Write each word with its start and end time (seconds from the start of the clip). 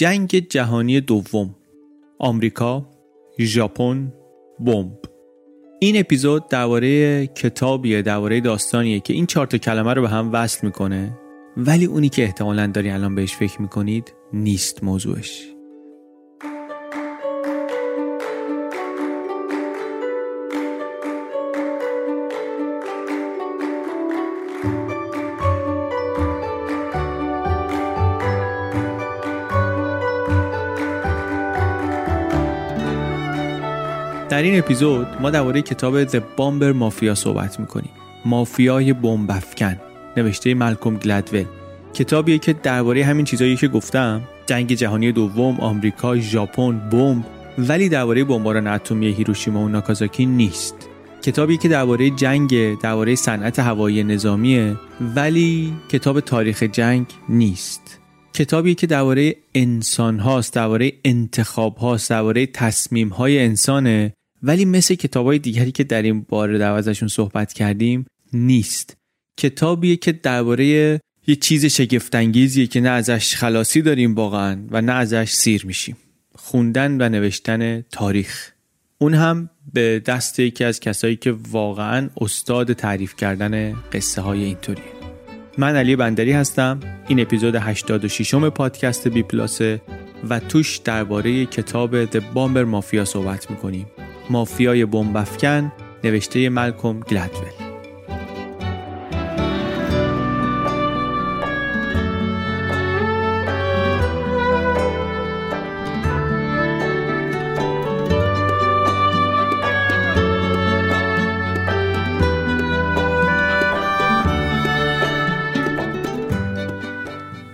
جنگ 0.00 0.48
جهانی 0.48 1.00
دوم. 1.00 1.54
آمریکا 2.18 2.86
ژاپن 3.40 4.12
بمب. 4.60 4.98
این 5.80 6.00
اپیزود 6.00 6.48
درباره 6.48 7.26
کتابیه 7.26 8.02
درباره 8.02 8.40
داستانیه 8.40 9.00
که 9.00 9.12
این 9.12 9.26
چهار 9.26 9.46
تا 9.46 9.58
کلمه 9.58 9.94
رو 9.94 10.02
به 10.02 10.08
هم 10.08 10.30
وصل 10.32 10.66
می‌کنه. 10.66 11.18
ولی 11.56 11.84
اونی 11.84 12.08
که 12.08 12.22
احتمالا 12.22 12.66
داری 12.66 12.90
الان 12.90 13.14
بهش 13.14 13.34
فکر 13.34 13.62
می‌کنید 13.62 14.14
نیست 14.32 14.84
موضوعش. 14.84 15.48
در 34.40 34.46
این 34.46 34.58
اپیزود 34.58 35.06
ما 35.20 35.30
درباره 35.30 35.62
کتاب 35.62 36.08
The 36.08 36.20
Bomber 36.36 36.74
مافیا 36.74 37.14
صحبت 37.14 37.60
می‌کنیم. 37.60 37.90
مافیای 38.24 38.92
بمب 38.92 39.30
افکن 39.30 39.76
نوشته 40.16 40.54
مالکوم 40.54 40.96
گلدول. 40.96 41.44
کتابیه 41.94 42.38
که 42.38 42.52
درباره 42.52 43.04
همین 43.04 43.24
چیزایی 43.24 43.56
که 43.56 43.68
گفتم 43.68 44.22
جنگ 44.46 44.72
جهانی 44.72 45.12
دوم 45.12 45.60
آمریکا 45.60 46.16
ژاپن 46.18 46.88
بمب 46.88 47.24
ولی 47.58 47.88
درباره 47.88 48.24
بمباران 48.24 48.66
اتمی 48.66 49.06
هیروشیما 49.06 49.64
و 49.64 49.68
ناکازاکی 49.68 50.26
نیست. 50.26 50.74
کتابی 51.22 51.56
که 51.56 51.68
درباره 51.68 52.10
جنگ 52.10 52.78
درباره 52.78 53.14
صنعت 53.14 53.58
هوایی 53.58 54.04
نظامیه 54.04 54.76
ولی 55.16 55.72
کتاب 55.88 56.20
تاریخ 56.20 56.62
جنگ 56.62 57.06
نیست. 57.28 58.00
کتابی 58.34 58.74
که 58.74 58.86
درباره 58.86 59.36
انسان 59.54 60.18
هاست 60.18 60.54
درباره 60.54 60.92
انتخاب 61.04 61.76
هاست 61.76 62.10
درباره 62.10 62.46
تصمیم 62.46 63.08
های 63.08 63.38
انسانه. 63.38 64.12
ولی 64.42 64.64
مثل 64.64 64.94
کتاب 64.94 65.26
های 65.26 65.38
دیگری 65.38 65.72
که 65.72 65.84
در 65.84 66.02
این 66.02 66.20
باره 66.28 66.58
در 66.58 66.72
ازشون 66.72 67.08
صحبت 67.08 67.52
کردیم 67.52 68.06
نیست. 68.32 68.96
کتابیه 69.40 69.96
که 69.96 70.12
درباره 70.12 70.64
یه 71.26 71.36
چیز 71.36 71.66
شگفتانگیزیه 71.66 72.66
که 72.66 72.80
نه 72.80 72.88
ازش 72.88 73.36
خلاصی 73.36 73.82
داریم 73.82 74.14
واقعا 74.14 74.58
و 74.70 74.80
نه 74.80 74.92
ازش 74.92 75.30
سیر 75.30 75.66
میشیم. 75.66 75.96
خوندن 76.34 77.00
و 77.00 77.08
نوشتن 77.08 77.80
تاریخ. 77.80 78.50
اون 78.98 79.14
هم 79.14 79.50
به 79.72 80.02
دست 80.06 80.38
یکی 80.38 80.64
از 80.64 80.80
کسایی 80.80 81.16
که 81.16 81.34
واقعا 81.50 82.10
استاد 82.20 82.72
تعریف 82.72 83.16
کردن 83.16 83.72
قصه 83.92 84.22
های 84.22 84.44
اینطوریه. 84.44 84.84
من 85.58 85.76
علی 85.76 85.96
بندری 85.96 86.32
هستم. 86.32 86.80
این 87.08 87.20
اپیزود 87.20 87.54
86 87.54 88.34
م 88.34 88.50
پادکست 88.50 89.08
بی 89.08 89.22
پلاسه 89.22 89.80
و 90.28 90.40
توش 90.40 90.76
درباره 90.78 91.46
کتاب 91.46 92.06
The 92.06 92.20
Bomber 92.34 92.64
مافیا 92.66 93.04
صحبت 93.04 93.50
می‌کنیم. 93.50 93.86
مافیای 94.30 94.84
بمبافکن 94.84 95.72
نوشته 96.04 96.48
ملکوم 96.48 97.00
گلدول 97.00 97.60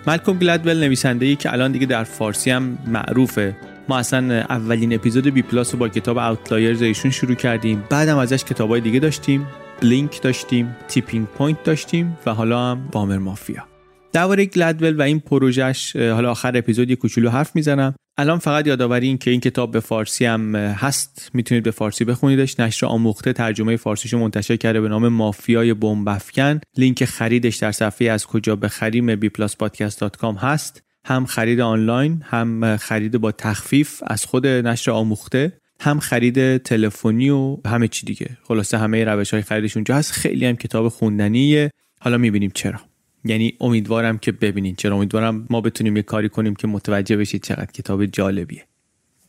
مالکوم 0.06 0.38
گلدول 0.38 0.80
نویسنده 0.80 1.26
ای 1.26 1.36
که 1.36 1.52
الان 1.52 1.72
دیگه 1.72 1.86
در 1.86 2.04
فارسی 2.04 2.50
هم 2.50 2.78
معروفه. 2.86 3.56
ما 3.88 3.98
اصلا 3.98 4.40
اولین 4.40 4.94
اپیزود 4.94 5.26
بی 5.26 5.42
پلاس 5.42 5.72
رو 5.72 5.78
با 5.78 5.88
کتاب 5.88 6.18
Outliers 6.18 6.82
ایشون 6.82 7.10
شروع 7.10 7.34
کردیم. 7.34 7.84
بعدم 7.90 8.18
ازش 8.18 8.44
کتابای 8.44 8.80
دیگه 8.80 9.00
داشتیم. 9.00 9.46
Blink 9.80 10.22
داشتیم 10.22 10.76
Tipping 10.88 11.26
Point 11.26 11.64
داشتیم 11.64 12.18
و 12.26 12.34
حالا 12.34 12.70
هم 12.70 12.88
Bomber 12.92 13.18
Mafia 13.18 13.64
درباره 14.12 14.44
گلدول 14.44 14.96
و 14.96 15.02
این 15.02 15.20
پروژش 15.20 15.96
حالا 15.96 16.30
آخر 16.30 16.56
اپیزود 16.56 16.90
یه 16.90 16.96
کوچولو 16.96 17.30
حرف 17.30 17.56
می‌زنم. 17.56 17.94
الان 18.18 18.38
فقط 18.38 18.66
یادآوری 18.66 19.06
این 19.06 19.18
که 19.18 19.30
این 19.30 19.40
کتاب 19.40 19.70
به 19.70 19.80
فارسی 19.80 20.24
هم 20.24 20.56
هست. 20.56 21.30
می‌تونید 21.34 21.64
به 21.64 21.70
فارسی 21.70 22.04
بخونیدش. 22.04 22.60
نشر 22.60 22.86
آموخته 22.86 23.32
ترجمه 23.32 23.76
فارسیشو 23.76 24.18
منتشر 24.18 24.56
کرده 24.56 24.80
به 24.80 24.88
نام 24.88 25.08
مافیای 25.08 25.74
بمب‌افکن 25.74 26.60
لینک 26.76 27.04
خریدش 27.04 27.56
در 27.56 27.72
صفحه 27.72 28.10
از 28.10 28.26
کجا 28.26 28.56
بخریم 28.56 29.20
bpluspodcast.com 29.20 30.36
هست. 30.38 30.85
هم 31.06 31.26
خرید 31.26 31.60
آنلاین 31.60 32.22
هم 32.24 32.76
خرید 32.76 33.18
با 33.18 33.32
تخفیف 33.32 34.02
از 34.06 34.24
خود 34.24 34.46
نشر 34.46 34.90
آموخته 34.90 35.52
هم 35.80 36.00
خرید 36.00 36.56
تلفنی 36.56 37.30
و 37.30 37.58
همه 37.66 37.88
چی 37.88 38.06
دیگه. 38.06 38.36
خلاصه 38.42 38.78
همه 38.78 39.04
روش 39.04 39.30
های 39.34 39.42
خریدش 39.42 39.76
اونجا 39.76 39.96
هست. 39.96 40.12
خیلی 40.12 40.46
هم 40.46 40.56
کتاب 40.56 40.88
خوندنیه. 40.88 41.70
حالا 42.00 42.18
می‌بینیم 42.18 42.50
چرا. 42.54 42.80
یعنی 43.24 43.54
امیدوارم 43.60 44.18
که 44.18 44.32
ببینین 44.32 44.74
چرا. 44.74 44.96
امیدوارم 44.96 45.46
ما 45.50 45.60
بتونیم 45.60 45.96
یه 45.96 46.02
کاری 46.02 46.28
کنیم 46.28 46.54
که 46.54 46.66
متوجه 46.66 47.16
بشید 47.16 47.42
چقدر 47.42 47.72
کتاب 47.72 48.06
جالبیه. 48.06 48.64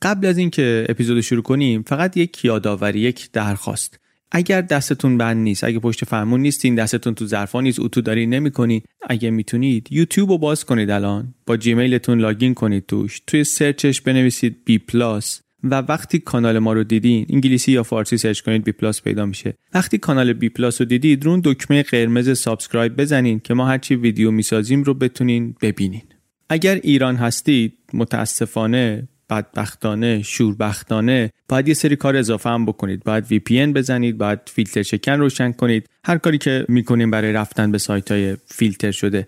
قبل 0.02 0.28
از 0.28 0.38
اینکه 0.38 0.86
اپیزود 0.90 1.22
شروع 1.22 1.44
کنیم 1.44 1.82
فقط 1.82 2.18
یک 2.18 2.46
یادآوری 2.46 3.00
یک 3.00 3.32
درخواست. 3.32 4.00
اگر 4.32 4.62
دستتون 4.62 5.18
بند 5.18 5.38
نیست 5.38 5.64
اگه 5.64 5.80
پشت 5.80 6.06
فرمون 6.06 6.42
نیستین 6.42 6.76
دستتون 6.76 7.16
تو 7.16 7.26
ظرفا 7.26 7.62
نیست 7.62 7.80
اتو 7.80 8.02
دارین 8.02 8.26
نمی‌کنید 8.26 8.86
اگه 9.10 9.30
می‌تونید 9.30 9.88
یوتیوب 9.92 10.32
رو 10.32 10.38
باز 10.38 10.66
کنید 10.66 10.90
الان. 10.90 11.34
با 11.46 11.58
جیمیلتون 11.58 12.20
login 12.20 12.54
کنید 12.54 12.86
توش. 12.86 13.22
توی 13.28 13.44
سرچش 13.44 14.02
بنویسید 14.02 14.66
بی 14.66 14.78
پلاس 14.78 15.42
و 15.64 15.76
وقتی 15.76 16.20
کانال 16.20 16.60
ما 16.60 16.74
رو 16.74 16.84
دیدین 16.84 17.26
انگلیسی 17.30 17.72
یا 17.72 17.84
فارسی 17.84 18.18
سرچ 18.18 18.42
کنید 18.42 18.64
بی 18.64 18.72
پلاس 18.72 19.02
پیدا 19.02 19.26
میشه. 19.26 19.54
وقتی 19.74 19.98
کانال 19.98 20.34
بی 20.34 20.50
پلاس 20.50 20.82
رو 20.82 20.88
دیدید 20.88 21.26
اون 21.26 21.42
دکمه 21.44 21.84
قرمز 21.84 22.40
subscribe 22.40 22.98
بزنین 22.98 23.40
که 23.40 23.54
ما 23.54 23.68
هرچی 23.68 23.96
ویدیو 23.96 24.32
می‌سازیم 24.32 24.84
رو 24.84 24.94
بتونین 24.94 25.56
ببینین. 25.62 26.04
اگر 26.50 26.76
ایران 26.76 27.16
هستید 27.16 27.74
متاسفانه 27.94 29.08
بدبختانه 29.30 30.22
شوربختانه. 30.22 31.32
باید 31.50 31.68
یه 31.68 31.74
سری 31.74 31.96
کار 31.96 32.16
اضافه 32.16 32.50
هم 32.50 32.66
بکنید. 32.66 33.04
باید 33.04 33.26
VPN 33.26 33.74
بزنید 33.74 34.18
باید 34.18 34.40
فیلتر 34.46 34.84
شکن 34.84 35.12
روشن 35.12 35.52
کنید. 35.52 35.90
هر 36.06 36.18
کاری 36.18 36.38
که 36.38 36.66
می‌کنیم 36.70 37.12
برای 37.12 37.34
رفتن 37.34 37.72
به 37.72 37.78
سایت 37.78 38.12
های 38.12 38.38
فیلتر 38.46 38.92
شده. 38.92 39.28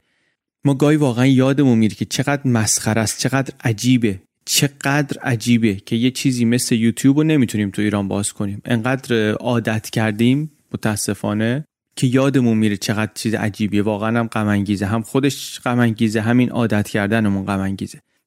ما 0.65 0.73
گاهی 0.73 0.97
واقعا 0.97 1.25
یادمون 1.25 1.77
میره 1.77 1.95
که 1.95 2.05
چقدر 2.05 2.41
مسخره 2.45 3.01
است 3.01 3.19
چقدر 3.19 3.53
عجیبه. 3.63 4.19
چقدر 4.45 5.19
عجیبه 5.21 5.75
که 5.75 5.95
یه 5.95 6.11
چیزی 6.11 6.45
مثل 6.45 6.75
یوتیوب 6.75 7.17
رو 7.17 7.23
نمی‌تونیم 7.23 7.69
تو 7.69 7.81
ایران 7.81 8.07
باز 8.07 8.33
کنیم. 8.33 8.61
انقدر 8.65 9.31
عادت 9.31 9.89
کردیم 9.89 10.51
متاسفانه 10.73 11.65
که 11.95 12.07
یادمون 12.07 12.57
میره 12.57 12.77
چقدر 12.77 13.11
چیز 13.15 13.33
عجیبیه. 13.33 13.81
واقعا 13.81 14.19
هم 14.19 14.27
غم 14.27 14.47
هم 14.81 15.01
خودش 15.01 15.59
غم 15.59 15.79
همین 16.23 16.49
عادت 16.49 16.87
کردنمون 16.87 17.45
غم 17.45 17.75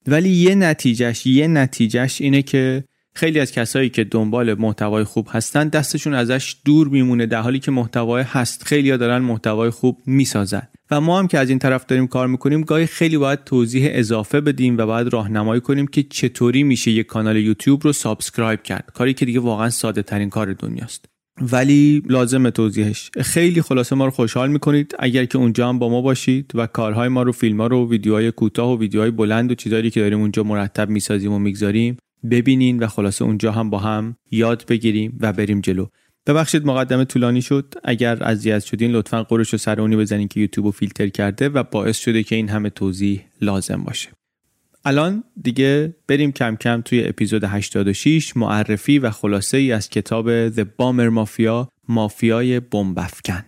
ولی 0.07 0.29
یه 0.29 0.55
نتیجهش 0.55 1.27
یه 1.27 1.47
نتیجهش 1.47 2.21
اینه 2.21 2.43
که 2.43 2.85
خیلی 3.15 3.41
از 3.41 3.53
کسایی 3.53 3.89
که 3.89 4.05
دنبال 4.05 4.55
محتوای 4.55 5.05
خوب 5.05 5.29
هستن 5.31 5.69
دستشون 5.69 6.15
ازش 6.15 6.57
دور 6.65 6.89
میمونه 6.89 7.27
در 7.27 7.41
حالی 7.41 7.59
که 7.59 7.71
محتواهه 7.71 8.23
هست. 8.23 8.65
خیلی 8.65 8.91
ها 8.91 8.97
دارن 8.97 9.19
محتوای 9.19 9.71
خوب 9.71 9.99
می‌سازن. 10.07 10.63
و 10.91 11.01
ما 11.01 11.19
هم 11.19 11.29
که 11.29 11.39
از 11.39 11.49
این 11.49 11.59
طرف 11.59 11.87
داریم 11.87 12.07
کار 12.07 12.27
می‌کنیم 12.27 12.63
گاهی 12.63 12.87
خیلی 12.87 13.19
باید 13.19 13.45
توضیح 13.45 13.89
اضافه 13.93 14.41
بدیم 14.41 14.79
و 14.79 14.87
باید 14.87 15.13
راهنمایی 15.13 15.61
کنیم 15.61 15.87
که 15.87 16.03
چطوری 16.03 16.63
میشه 16.63 16.91
یک 16.91 17.07
کانال 17.07 17.37
یوتیوب 17.37 17.85
رو 17.85 17.93
subscribe 17.93 18.62
کرد. 18.63 18.91
کاری 18.95 19.15
که 19.15 19.25
دیگه 19.25 19.41
واقعا 19.41 19.71
ساده 19.71 20.03
ترین 20.03 20.31
کار 20.31 20.53
دنیاست. 20.53 21.12
ولی 21.40 22.02
لازم 22.08 22.50
توضیحش. 22.50 23.11
خیلی 23.20 23.62
خلاصه 23.62 23.96
ما 23.96 24.05
رو 24.05 24.11
خوشحال 24.11 24.50
می‌کنید. 24.50 24.94
اگر 24.99 25.25
که 25.25 25.38
اونجا 25.38 25.69
هم 25.69 25.79
با 25.79 25.88
ما 25.88 26.00
باشید 26.00 26.50
و 26.55 26.67
کارهای 26.67 27.08
ما 27.08 27.23
رو 27.23 27.32
فیلم 27.32 27.61
ها 27.61 27.67
رو 27.67 27.90
ویدیوهای 27.90 28.31
کوتاه 28.31 28.73
و 28.73 28.79
ویدیوهای 28.79 29.11
بلند 29.11 29.50
و 29.50 29.55
چیزایی 29.55 29.90
که 29.90 30.00
داریم 30.00 30.20
اونجا 30.20 30.43
مرتب 30.43 30.90
می‌سازیم 30.90 31.32
و 31.32 31.38
می‌گذاریم 31.38 31.96
ببینین 32.31 32.79
و 32.82 32.87
خلاصه 32.87 33.25
اونجا 33.25 33.52
هم 33.52 33.70
با 33.70 33.79
هم 33.79 34.17
یاد 34.31 34.64
بگیریم 34.69 35.19
و 35.20 35.32
بریم 35.32 35.61
جلو. 35.61 35.87
ببخشید 36.26 36.67
مقدمه 36.67 37.05
طولانی 37.05 37.43
شد. 37.43 37.75
اگر 37.84 38.25
اذیت 38.25 38.64
شدین 38.64 38.90
لطفا 38.90 39.23
قرش 39.23 39.55
و 39.55 39.56
سرونی 39.56 39.96
بزنین 39.96 40.29
که 40.29 40.40
یوتیوب 40.40 40.70
فیلتر 40.70 41.08
کرده 41.08 41.49
و 41.49 41.62
باعث 41.62 41.99
شده 41.99 42.23
که 42.23 42.37
این 42.37 42.49
همه 42.49 42.70
توضیح 42.70 43.25
لازم 43.40 43.82
باشه. 43.84 44.08
الان 44.84 45.25
دیگه 45.43 45.94
بریم 46.08 46.32
کم 46.32 46.56
کم 46.56 46.81
توی 46.81 47.05
اپیزود 47.05 47.44
86 47.44 48.37
معرفی 48.37 48.99
و 48.99 49.11
خلاصه 49.11 49.56
ای 49.56 49.73
از 49.73 49.88
کتاب 49.88 50.50
The 50.50 50.64
Bomber 50.64 51.14
Mafia 51.17 51.69
مافیای 51.88 52.61
بمبافکن 52.61 53.44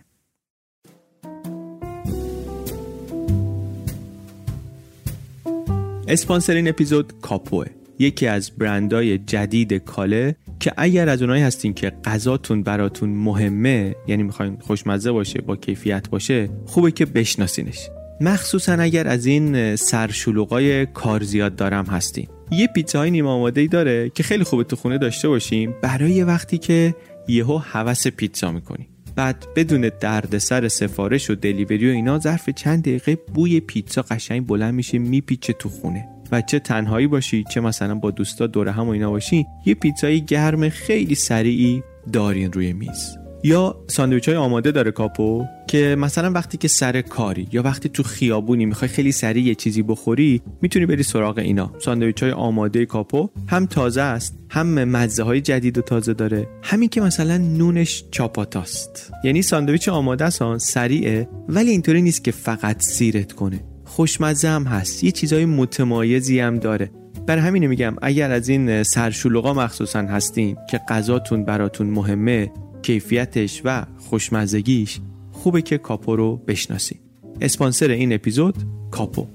اسپانسر 6.07 6.53
این 6.53 6.67
اپیزود 6.67 7.13
کاپوه 7.21 7.65
یکی 7.99 8.27
از 8.27 8.51
برندای 8.51 9.17
جدید 9.17 9.73
کاله 9.73 10.35
که 10.59 10.73
اگر 10.77 11.09
از 11.09 11.21
اونایی 11.21 11.43
هستین 11.43 11.73
که 11.73 11.89
غذاتون 11.89 12.63
براتون 12.63 13.09
مهمه 13.09 13.95
یعنی 14.07 14.23
می‌خواین 14.23 14.57
خوشمزه 14.61 15.11
باشه 15.11 15.41
با 15.41 15.55
کیفیت 15.55 16.09
باشه 16.09 16.49
خوبه 16.65 16.91
که 16.91 17.05
بشناسینش. 17.05 17.89
مخصوصا 18.21 18.73
اگر 18.73 19.07
از 19.07 19.25
این 19.25 19.75
سرشلوغای 19.75 20.85
کار 20.85 21.23
زیاد 21.23 21.55
دارم 21.55 21.85
هستیم. 21.85 22.29
یه 22.51 22.67
پیتزای 22.67 23.11
نیم 23.11 23.27
آماده 23.27 23.61
ای 23.61 23.67
داره 23.67 24.09
که 24.09 24.23
خیلی 24.23 24.43
خوبه 24.43 24.63
تو 24.63 24.75
خونه 24.75 24.97
داشته 24.97 25.27
باشیم 25.27 25.75
برای 25.81 26.23
وقتی 26.23 26.57
که 26.57 26.95
یهو 27.27 27.57
هوس 27.57 28.07
پیتزا 28.07 28.51
می‌کنیم. 28.51 28.87
بعد 29.15 29.45
بدون 29.55 29.91
دردسر 29.99 30.67
سفارش 30.67 31.29
و 31.29 31.35
دلیوری 31.35 31.89
و 31.89 31.93
اینا 31.93 32.19
ظرف 32.19 32.49
چند 32.49 32.81
دقیقه 32.81 33.15
بوی 33.15 33.59
پیتزا 33.59 34.01
قشنگ 34.01 34.47
بلند 34.47 34.73
میشه 34.73 34.97
میپیچه 34.97 35.53
تو 35.53 35.69
خونه. 35.69 36.07
و 36.31 36.41
چه 36.41 36.59
تنهایی 36.59 37.07
باشی 37.07 37.43
چه 37.51 37.61
مثلا 37.61 37.95
با 37.95 38.11
دوستا 38.11 38.47
دور 38.47 38.69
هم 38.69 38.87
و 38.87 38.89
اینا 38.89 39.09
باشی 39.09 39.45
یه 39.65 39.75
پیتزای 39.75 40.21
گرم 40.21 40.69
خیلی 40.69 41.15
سریعی 41.15 41.83
دارین 42.13 42.53
روی 42.53 42.73
میز. 42.73 43.17
یا 43.45 43.83
ساندویچ 43.87 44.27
های 44.29 44.37
آماده 44.37 44.71
داره 44.71 44.91
کاپو 44.91 45.45
که 45.67 45.95
مثلا 45.99 46.31
وقتی 46.31 46.57
که 46.57 46.67
سر 46.67 47.01
کاری 47.01 47.47
یا 47.51 47.63
وقتی 47.63 47.89
تو 47.89 48.03
خیابونی 48.03 48.65
می‌خوای 48.65 48.89
خیلی 48.89 49.11
سریع 49.11 49.43
یه 49.43 49.55
چیزی 49.55 49.83
بخوری 49.83 50.41
می‌تونی 50.61 50.85
بری 50.85 51.03
سراغ 51.03 51.37
اینا. 51.37 51.71
ساندویچ 51.79 52.23
های 52.23 52.31
آماده 52.31 52.85
کاپو 52.85 53.29
هم 53.47 53.65
تازه 53.65 54.01
است 54.01 54.37
هم 54.49 54.83
مزه 54.83 55.23
های 55.23 55.41
جدید 55.41 55.77
و 55.77 55.81
تازه 55.81 56.13
داره. 56.13 56.47
همین 56.63 56.89
که 56.89 57.01
مثلا 57.01 57.37
نونش 57.37 58.03
چاپاتاست. 58.11 59.11
یعنی 59.23 59.41
ساندویچ 59.41 59.89
آماده 59.89 60.25
است 60.25 60.57
سریعه 60.57 61.29
ولی 61.49 61.71
اینطوری 61.71 62.01
نیست 62.01 62.23
که 62.23 62.31
فقط 62.31 62.81
سیرت 62.81 63.33
کنه. 63.33 63.59
خوشمزه 63.85 64.47
هم 64.47 64.63
هست 64.63 65.03
یه 65.03 65.11
چیزای 65.11 65.45
متمایزی 65.45 66.39
هم 66.39 66.59
داره. 66.59 66.91
بر 67.27 67.37
همین 67.37 67.67
میگم 67.67 67.95
اگر 68.01 68.31
از 68.31 68.49
این 68.49 68.83
سرشلوغا 68.83 69.53
مخصوصا 69.53 69.99
هستین 69.99 70.57
که 70.69 70.79
غذاتون 70.89 71.45
براتون 71.45 71.87
مهمه 71.87 72.51
کیفیتش 72.85 73.61
و 73.65 73.85
خوشمزگیش 73.97 74.99
خوبه 75.31 75.61
که 75.61 75.77
کاپو 75.77 76.15
رو 76.15 76.37
بشناسید 76.37 76.99
اسپانسر 77.41 77.89
این 77.89 78.13
اپیزود 78.13 78.55
کاپو. 78.91 79.27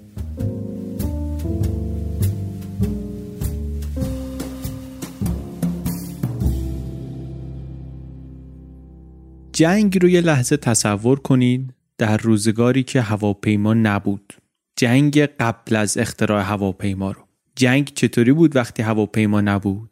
جنگ 9.53 10.03
رو 10.03 10.09
یه 10.09 10.21
لحظه 10.21 10.57
تصور 10.57 11.21
کنید 11.21 11.75
در 11.99 12.17
روزگاری 12.17 12.83
که 12.83 13.01
هواپیما 13.01 13.75
نبود. 13.75 14.33
جنگ 14.77 15.19
قبل 15.19 15.77
از 15.77 15.99
اختراع 15.99 16.43
هواپیما 16.43 17.11
رو. 17.11 17.21
جنگ 17.57 17.93
چطوری 17.95 18.33
بود 18.33 18.57
وقتی 18.57 18.83
هواپیما 18.83 19.41
نبود؟ 19.41 19.90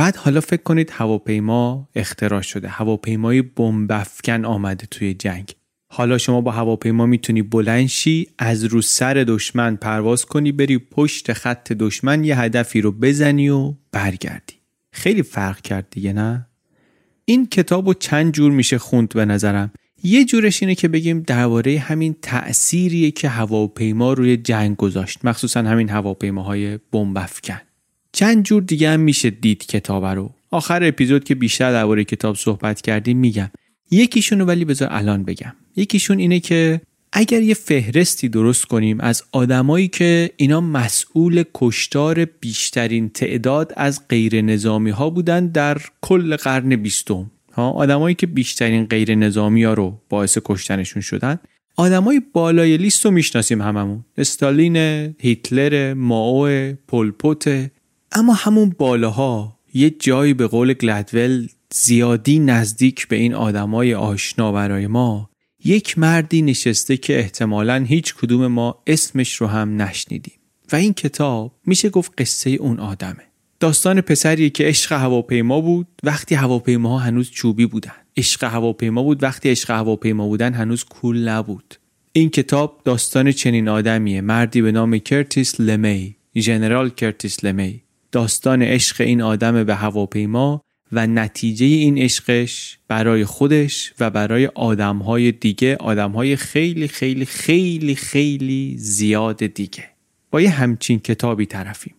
بعد 0.00 0.16
حالا 0.16 0.40
فکر 0.40 0.62
کنید 0.62 0.90
هواپیما 0.92 1.88
اختراع 1.94 2.40
شده. 2.40 2.68
هواپیمای 2.68 3.42
بمبافکن 3.42 4.44
آمده 4.44 4.86
توی 4.86 5.14
جنگ. 5.14 5.52
حالا 5.92 6.18
شما 6.18 6.40
با 6.40 6.50
هواپیما 6.50 7.06
می‌تونی 7.06 7.42
بلنشی 7.42 8.28
از 8.38 8.64
رو 8.64 8.82
سر 8.82 9.14
دشمن 9.14 9.76
پرواز 9.76 10.24
کنی 10.24 10.52
بری 10.52 10.78
پشت 10.78 11.32
خط 11.32 11.72
دشمن 11.72 12.24
یه 12.24 12.40
هدفی 12.40 12.80
رو 12.80 12.92
بزنی 12.92 13.48
و 13.48 13.74
برگردی. 13.92 14.54
خیلی 14.92 15.22
فرق 15.22 15.60
کرد 15.60 15.86
دیگه 15.90 16.12
نه؟ 16.12 16.46
این 17.24 17.46
کتاب 17.46 17.86
رو 17.86 17.94
چند 17.94 18.32
جور 18.32 18.52
میشه 18.52 18.78
خوند 18.78 19.08
به 19.08 19.24
نظرم. 19.24 19.72
یه 20.02 20.24
جورش 20.24 20.62
اینه 20.62 20.74
که 20.74 20.88
بگیم 20.88 21.20
درباره 21.20 21.78
همین 21.78 22.16
تأثیریه 22.22 23.10
که 23.10 23.28
هواپیما 23.28 24.12
روی 24.12 24.36
جنگ 24.36 24.76
گذاشت. 24.76 25.24
مخصوصا 25.24 25.62
همین 25.62 25.88
هواپیماهای 25.88 26.78
بمبافکن. 26.92 27.60
چند 28.12 28.44
جور 28.44 28.62
دیگه 28.62 28.90
هم 28.90 29.00
میشه 29.00 29.30
دید 29.30 29.66
کتاب 29.66 30.04
رو. 30.04 30.30
آخر 30.50 30.84
اپیزود 30.84 31.24
که 31.24 31.34
بیشتر 31.34 31.72
درباره 31.72 32.04
کتاب 32.04 32.36
صحبت 32.36 32.80
کردیم 32.80 33.18
میگم. 33.18 33.50
یکیشونو 33.90 34.44
ولی 34.44 34.64
بذار 34.64 34.88
الان 34.90 35.24
بگم. 35.24 35.52
یکیشون 35.76 36.18
اینه 36.18 36.40
که 36.40 36.80
اگر 37.12 37.42
یه 37.42 37.54
فهرستی 37.54 38.28
درست 38.28 38.64
کنیم 38.64 39.00
از 39.00 39.22
آدمایی 39.32 39.88
که 39.88 40.30
اینا 40.36 40.60
مسئول 40.60 41.44
کشتار 41.54 42.24
بیشترین 42.24 43.08
تعداد 43.08 43.72
از 43.76 44.08
غیر 44.08 44.40
نظامی 44.40 44.90
ها 44.90 45.10
بودن 45.10 45.46
در 45.46 45.78
کل 46.00 46.36
قرن 46.36 46.76
بیستم. 46.76 47.30
ها 47.52 47.70
آدمایی 47.70 48.14
که 48.14 48.26
بیشترین 48.26 48.84
غیر 48.84 49.14
نظامی 49.14 49.64
ها 49.64 49.74
رو 49.74 49.98
باعث 50.08 50.38
کشتنشون 50.44 51.02
شدن. 51.02 51.38
آدمای 51.76 52.22
بالای 52.32 52.76
لیست 52.76 53.04
رو 53.04 53.10
می‌شناسیم 53.10 53.62
هممون. 53.62 54.04
استالین 54.18 54.76
هیتلر 55.18 55.94
ماو 55.94 56.72
پولپوت 56.88 57.70
اما 58.12 58.32
همون 58.32 58.74
بالاها 58.78 59.58
یه 59.74 59.90
جایی 59.90 60.34
به 60.34 60.46
قول 60.46 60.72
گلدول 60.72 61.48
زیادی 61.74 62.38
نزدیک 62.38 63.08
به 63.08 63.16
این 63.16 63.34
آدمای 63.34 63.94
آشنا 63.94 64.52
برای 64.52 64.86
ما 64.86 65.30
یک 65.64 65.98
مردی 65.98 66.42
نشسته 66.42 66.96
که 66.96 67.18
احتمالا 67.18 67.84
هیچ 67.88 68.14
کدوم 68.14 68.46
ما 68.46 68.82
اسمش 68.86 69.34
رو 69.34 69.46
هم 69.46 69.82
نشنیدیم. 69.82 70.34
و 70.72 70.76
این 70.76 70.92
کتاب 70.92 71.56
میشه 71.66 71.88
گفت 71.88 72.12
قصه 72.18 72.50
اون 72.50 72.78
آدمه. 72.80 73.22
داستان 73.60 74.00
پسری 74.00 74.50
که 74.50 74.64
عشق 74.64 74.92
هواپیما 74.92 75.60
بود 75.60 75.86
وقتی 76.02 76.34
هواپیماها 76.34 76.98
هنوز 76.98 77.30
چوبی 77.30 77.66
بودن. 77.66 77.92
عشق 78.16 78.44
هواپیما 78.44 79.02
بود 79.02 79.22
وقتی 79.22 79.50
عشق 79.50 79.70
هواپیما 79.70 80.26
بودن 80.26 80.54
هنوز 80.54 80.84
کول 80.84 81.28
نبود. 81.28 81.74
این 82.12 82.30
کتاب 82.30 82.80
داستان 82.84 83.32
چنین 83.32 83.68
آدمیه. 83.68 84.20
مردی 84.20 84.62
به 84.62 84.72
نام 84.72 84.98
کرتیس 84.98 85.60
لمی 85.60 86.16
ژنرال 86.36 86.90
کرتیس 86.90 87.44
لمی 87.44 87.82
داستان 88.12 88.62
عشق 88.62 89.00
این 89.00 89.22
آدم 89.22 89.64
به 89.64 89.74
هواپیما 89.74 90.62
و 90.92 91.06
نتیجه 91.06 91.66
این 91.66 91.98
عشقش 91.98 92.78
برای 92.88 93.24
خودش 93.24 93.92
و 94.00 94.10
برای 94.10 94.46
آدمهای 94.46 95.32
دیگه 95.32 95.76
آدمهای 95.76 96.36
خیلی 96.36 96.88
خیلی 96.88 97.24
خیلی 97.24 97.94
خیلی 97.94 98.74
زیاد 98.78 99.46
دیگه. 99.46 99.84
با 100.30 100.40
یه 100.40 100.50
همچین 100.50 100.98
کتابی 100.98 101.46
طرفیم. 101.46 101.94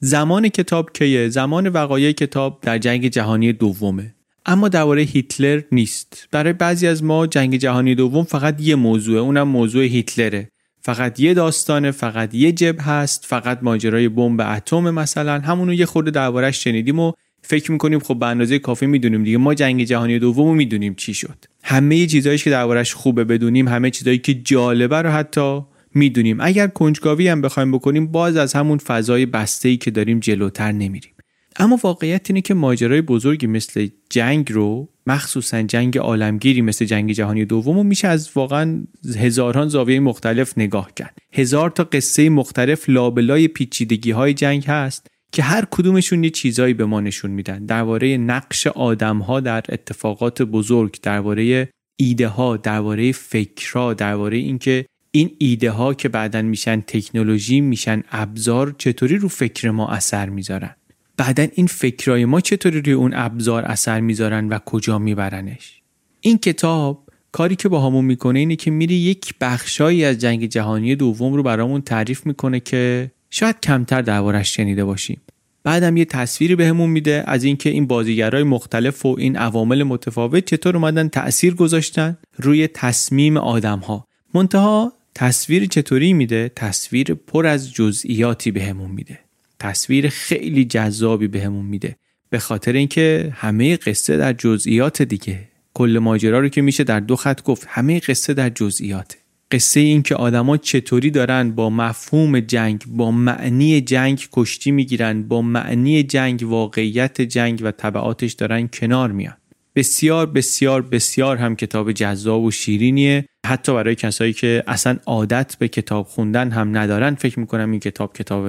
زمان 0.00 0.48
کتاب 0.48 0.92
کیه؟ 0.92 1.28
زمان 1.28 1.68
وقایع 1.68 2.12
کتاب 2.12 2.58
در 2.62 2.78
جنگ 2.78 3.08
جهانی 3.08 3.52
دومه. 3.52 4.14
اما 4.46 4.68
درباره 4.68 5.02
هیتلر 5.02 5.62
نیست. 5.72 6.28
برای 6.30 6.52
بعضی 6.52 6.86
از 6.86 7.04
ما 7.04 7.26
جنگ 7.26 7.56
جهانی 7.56 7.94
دوم 7.94 8.24
فقط 8.24 8.60
یه 8.60 8.74
موضوعه 8.74 9.20
اونم 9.20 9.48
موضوع 9.48 9.84
هیتلره. 9.84 10.48
فقط 10.86 11.20
یه 11.20 11.34
داستانه 11.34 11.90
فقط 11.90 12.34
یه 12.34 12.52
جب 12.52 12.76
هست 12.80 13.24
فقط 13.26 13.58
ماجرای 13.62 14.08
بمب 14.08 14.40
اتم 14.40 14.90
مثلا. 14.90 15.40
همونو 15.40 15.72
یه 15.72 15.86
خورده 15.86 16.10
دربارش 16.10 16.64
شنیدیم 16.64 16.98
و 16.98 17.12
فکر 17.42 17.72
می‌کنیم 17.72 17.98
خب 17.98 18.18
به 18.18 18.26
اندازه 18.26 18.58
کافی 18.58 18.86
می‌دونیم 18.86 19.24
دیگه. 19.24 19.38
ما 19.38 19.54
جنگ 19.54 19.84
جهانی 19.84 20.18
دوم 20.18 20.56
می‌دونیم 20.56 20.94
چی 20.94 21.14
شد. 21.14 21.44
همه 21.64 22.06
چیزهایی 22.06 22.38
که 22.38 22.50
دربارش 22.50 22.94
خوبه 22.94 23.24
بدونیم 23.24 23.68
همه 23.68 23.90
چیزهایی 23.90 24.18
که 24.18 24.34
جالبه 24.34 25.02
رو 25.02 25.10
حتی 25.10 25.60
می‌دونیم. 25.94 26.40
اگر 26.40 26.66
کنجکاوی 26.66 27.28
هم 27.28 27.40
بخوایم 27.40 27.72
بکنیم 27.72 28.06
باز 28.06 28.36
از 28.36 28.52
همون 28.52 28.78
فضای 28.78 29.26
بسته 29.26 29.68
ای 29.68 29.76
که 29.76 29.90
داریم 29.90 30.20
جلوتر 30.20 30.72
نمیریم. 30.72 31.12
اما 31.56 31.78
واقعیت 31.84 32.30
اینه 32.30 32.40
که 32.40 32.54
ماجرای 32.54 33.00
بزرگی 33.00 33.46
مثل 33.46 33.88
جنگ 34.10 34.52
رو 34.52 34.88
مخصوصا 35.06 35.62
جنگ 35.62 35.98
عالمگیری 35.98 36.60
مثل 36.62 36.84
جنگ 36.84 37.12
جهانی 37.12 37.44
دوم 37.44 37.86
میشه 37.86 38.08
از 38.08 38.30
واقعا 38.34 38.84
هزاران 39.16 39.68
زاویه 39.68 40.00
مختلف 40.00 40.58
نگاه 40.58 40.94
کرد. 40.94 41.18
هزار 41.32 41.70
تا 41.70 41.84
قصه 41.84 42.28
مختلف 42.28 42.88
لابلای 42.88 43.48
پیچیدگی 43.48 44.10
های 44.10 44.34
جنگ 44.34 44.64
هست 44.64 45.06
که 45.32 45.42
هر 45.42 45.64
کدومشون 45.70 46.24
یه 46.24 46.30
چیزایی 46.30 46.74
به 46.74 46.84
ما 46.84 47.00
نشون 47.00 47.30
میدن. 47.30 47.66
درباره 47.66 48.16
نقش 48.16 48.66
آدم 48.66 49.18
ها 49.18 49.40
در 49.40 49.64
اتفاقات 49.68 50.42
بزرگ 50.42 50.98
درباره 51.02 51.68
ایده 51.96 52.28
ها 52.28 52.56
درباره 52.56 53.12
فکرها 53.12 53.94
درباره 53.94 54.36
اینکه 54.36 54.86
این 55.10 55.30
ایده 55.38 55.70
ها 55.70 55.94
که 55.94 56.08
بعدا 56.08 56.42
میشن 56.42 56.80
تکنولوژی 56.80 57.60
میشن 57.60 58.02
ابزار 58.10 58.74
چطوری 58.78 59.16
رو 59.16 59.28
فکر 59.28 59.70
ما 59.70 59.88
اثر 59.88 60.28
می‌ذارن. 60.28 60.76
بعدا 61.16 61.46
این 61.54 61.66
فکرای 61.66 62.24
ما 62.24 62.40
چطوری 62.40 62.80
روی 62.80 62.92
اون 62.92 63.14
ابزار 63.14 63.64
اثر 63.64 64.00
می‌ذارن 64.00 64.48
و 64.48 64.58
کجا 64.58 64.98
میبرنش؟ 64.98 65.82
این 66.20 66.38
کتاب 66.38 67.06
کاری 67.32 67.56
که 67.56 67.68
با 67.68 67.86
همون 67.86 68.04
می‌کنه 68.04 68.38
اینه 68.38 68.56
که 68.56 68.70
میره 68.70 68.94
یک 68.94 69.34
بخشایی 69.40 70.04
از 70.04 70.18
جنگ 70.18 70.46
جهانی 70.46 70.96
دوم 70.96 71.34
رو 71.34 71.42
برامون 71.42 71.80
تعریف 71.80 72.26
می‌کنه 72.26 72.60
که 72.60 73.10
شاید 73.30 73.60
کمتر 73.60 74.02
دربارش 74.02 74.56
شنیده 74.56 74.84
باشیم. 74.84 75.20
بعدم 75.64 75.96
یه 75.96 76.04
تصویری 76.04 76.56
بهمون 76.56 76.90
میده 76.90 77.24
از 77.26 77.44
اینکه 77.44 77.70
این 77.70 77.86
بازیگرای 77.86 78.42
مختلف 78.42 79.06
و 79.06 79.16
این 79.18 79.36
عوامل 79.36 79.82
متفاوت 79.82 80.44
چطور 80.44 80.76
اومدن 80.76 81.08
تاثیر 81.08 81.54
گذاشتن 81.54 82.16
روی 82.38 82.68
تصمیم 82.68 83.36
آدم 83.36 83.78
ها 83.78 84.06
منتها 84.34 84.92
تصویر 85.14 85.66
چطوری 85.66 86.12
میده؟ 86.12 86.52
تصویر 86.56 87.14
پر 87.14 87.46
از 87.46 87.72
جزئیاتی 87.72 88.50
بهمون 88.50 88.90
میده. 88.90 89.25
تصویر 89.58 90.08
خیلی 90.08 90.64
جذابی 90.64 91.28
بهمون 91.28 91.66
میده. 91.66 91.96
به 92.30 92.38
خاطر 92.38 92.72
اینکه 92.72 93.32
همه 93.36 93.76
قصه 93.76 94.16
در 94.16 94.32
جزئیات 94.32 95.02
دیگه. 95.02 95.48
کل 95.74 95.98
ماجرا 96.02 96.40
رو 96.40 96.48
که 96.48 96.62
میشه 96.62 96.84
در 96.84 97.00
دو 97.00 97.16
خط 97.16 97.42
گفت 97.42 97.66
همه 97.68 98.00
قصه 98.00 98.34
در 98.34 98.48
جزئیاته 98.48 99.18
قصه 99.50 99.80
این 99.80 100.02
که 100.02 100.14
آدما 100.14 100.56
چطوری 100.56 101.10
دارن 101.10 101.50
با 101.50 101.70
مفهوم 101.70 102.40
جنگ 102.40 102.84
با 102.86 103.10
معنی 103.10 103.80
جنگ 103.80 104.28
کشتی 104.32 104.70
می‌گیرن 104.70 105.22
با 105.22 105.42
معنی 105.42 106.02
جنگ 106.02 106.42
واقعیت 106.42 107.20
جنگ 107.20 107.60
و 107.64 107.70
طبعاتش 107.70 108.32
دارن 108.32 108.68
کنار 108.72 109.12
میان. 109.12 109.36
بسیار 109.74 110.26
بسیار 110.26 110.82
بسیار 110.82 111.36
هم 111.36 111.56
کتاب 111.56 111.92
جذاب 111.92 112.42
و 112.42 112.50
شیرینیه. 112.50 113.26
حتی 113.46 113.74
برای 113.74 113.94
کسایی 113.94 114.32
که 114.32 114.62
اصلا 114.66 114.98
عادت 115.06 115.56
به 115.58 115.68
کتاب 115.68 116.06
خوندن 116.06 116.50
هم 116.50 116.76
ندارن 116.76 117.14
فکر 117.14 117.40
می‌کنم 117.40 117.70
این 117.70 117.80
کتاب 117.80 118.12
کتاب 118.16 118.48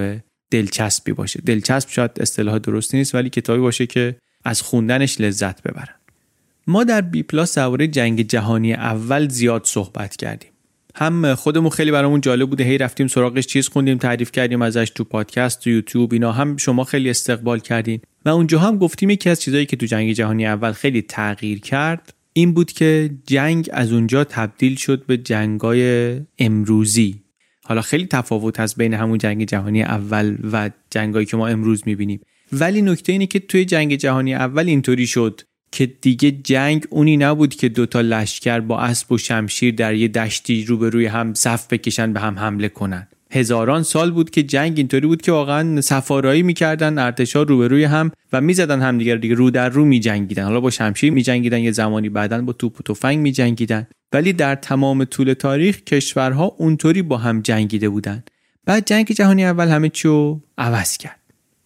دلچسبی 0.52 1.14
باشه. 1.14 1.42
دلچسب 1.46 1.90
شاید 1.90 2.12
اصطلاح 2.20 2.60
درستی 2.60 2.98
نیست 2.98 3.16
ولی 3.16 3.30
کتابی 3.30 3.62
باشه 3.62 3.86
که 3.86 4.16
از 4.46 4.62
خوندنش 4.62 5.22
لذت 5.22 5.64
ببرن. 5.64 5.96
ما 6.68 6.84
در 6.84 7.02
بی 7.02 7.24
پلاس 7.24 7.58
درباره 7.58 7.88
جنگ 7.88 8.22
جهانی 8.22 8.74
اول 8.74 9.30
زیاد 9.30 9.66
صحبت 9.66 10.16
کردیم. 10.16 10.50
هم 10.96 11.36
خودمون 11.36 11.70
خیلی 11.70 11.92
برامون 11.92 12.22
جالب 12.22 12.50
بوده 12.50 12.64
هی 12.64 12.78
رفتیم 12.78 13.08
سراغش 13.08 13.48
چیز 13.48 13.68
خوندیم 13.68 13.98
تعریف 13.98 14.32
کردیم 14.32 14.62
ازش 14.62 14.92
تو 14.96 15.04
پادکست 15.04 15.60
تو 15.60 15.70
یوتیوب 15.70 16.14
اینا. 16.14 16.32
هم 16.32 16.58
شما 16.58 16.84
خیلی 16.84 17.10
استقبال 17.10 17.60
کردین. 17.60 18.00
و 18.26 18.30
اونجا 18.30 18.60
هم 18.60 18.78
گفتیم 18.78 19.10
یکی 19.10 19.30
از 19.30 19.42
چیزایی 19.42 19.66
که 19.66 19.76
تو 19.76 19.86
جنگ 19.86 20.12
جهانی 20.12 20.46
اول 20.48 20.72
خیلی 20.72 21.02
تغییر 21.02 21.60
کرد 21.60 22.14
این 22.34 22.54
بود 22.54 22.72
که 22.72 23.10
جنگ 23.28 23.70
از 23.74 23.92
اونجا 23.92 24.24
تبدیل 24.24 24.76
شد 24.76 25.06
به 25.06 25.18
جنگای 25.18 26.22
امروزی. 26.40 27.22
حالا 27.68 27.82
خیلی 27.82 28.06
تفاوت 28.06 28.60
هست 28.60 28.78
بین 28.78 28.94
همون 28.94 29.18
جنگ 29.18 29.44
جهانی 29.44 29.84
اول 29.84 30.38
و 30.52 30.70
جنگایی 30.92 31.26
که 31.26 31.38
ما 31.38 31.48
امروز 31.48 31.84
می‌بینیم. 31.86 32.22
ولی 32.52 32.82
نکته 32.82 33.12
اینه 33.12 33.28
که 33.28 33.40
توی 33.40 33.66
جنگ 33.66 33.96
جهانی 33.96 34.36
اول 34.36 34.68
اینطوری 34.68 35.08
شد 35.08 35.42
که 35.72 35.86
دیگه 35.86 36.32
جنگ 36.32 36.86
اونی 36.90 37.18
نبود 37.18 37.56
که 37.56 37.70
دوتا 37.70 38.02
لشکر 38.02 38.60
با 38.60 38.80
اسب 38.80 39.12
و 39.12 39.18
شمشیر 39.18 39.76
در 39.76 39.96
یه 39.96 40.08
دشتی 40.08 40.66
روبروی 40.66 41.06
هم 41.06 41.34
صف 41.34 41.68
بکشن 41.68 42.14
به 42.14 42.20
هم 42.20 42.40
حمله 42.40 42.70
کنن. 42.70 43.08
هزاران 43.32 43.84
سال 43.84 44.12
بود 44.12 44.30
که 44.30 44.44
جنگ 44.44 44.78
اینطوری 44.78 45.08
بود 45.08 45.22
که 45.22 45.32
واقعا 45.32 45.82
سفارایی 45.82 46.44
می‌کردن 46.44 47.00
ارتشا 47.00 47.42
روبروی 47.42 47.84
هم 47.84 48.12
و 48.34 48.42
می‌زدن 48.42 48.82
هم 48.82 48.98
دیگه 48.98 49.16
رو 49.16 49.52
در 49.52 49.70
رو 49.70 49.86
میجنگیدن. 49.86 50.44
حالا 50.44 50.60
با 50.60 50.70
شمشیر 50.70 51.14
میجنگیدن 51.14 51.60
یه 51.60 51.72
زمانی 51.72 52.10
بعدا 52.10 52.42
با 52.42 52.54
توپ 52.54 52.80
و 52.80 52.94
تفنگ 52.94 53.20
میجنگیدن. 53.20 53.88
ولی 54.14 54.34
در 54.34 54.56
تمام 54.56 55.06
طول 55.06 55.34
تاریخ 55.34 55.82
کشورها 55.82 56.46
اونطوری 56.46 57.02
با 57.02 57.18
هم 57.18 57.42
جنگیده 57.42 57.90
بودن. 57.90 58.24
بعد 58.66 58.86
جنگ 58.86 59.12
جهانی 59.12 59.46
اول 59.46 59.68
همه 59.68 59.90
چیو 59.90 60.40
عوض 60.58 60.98
کرد. 60.98 61.20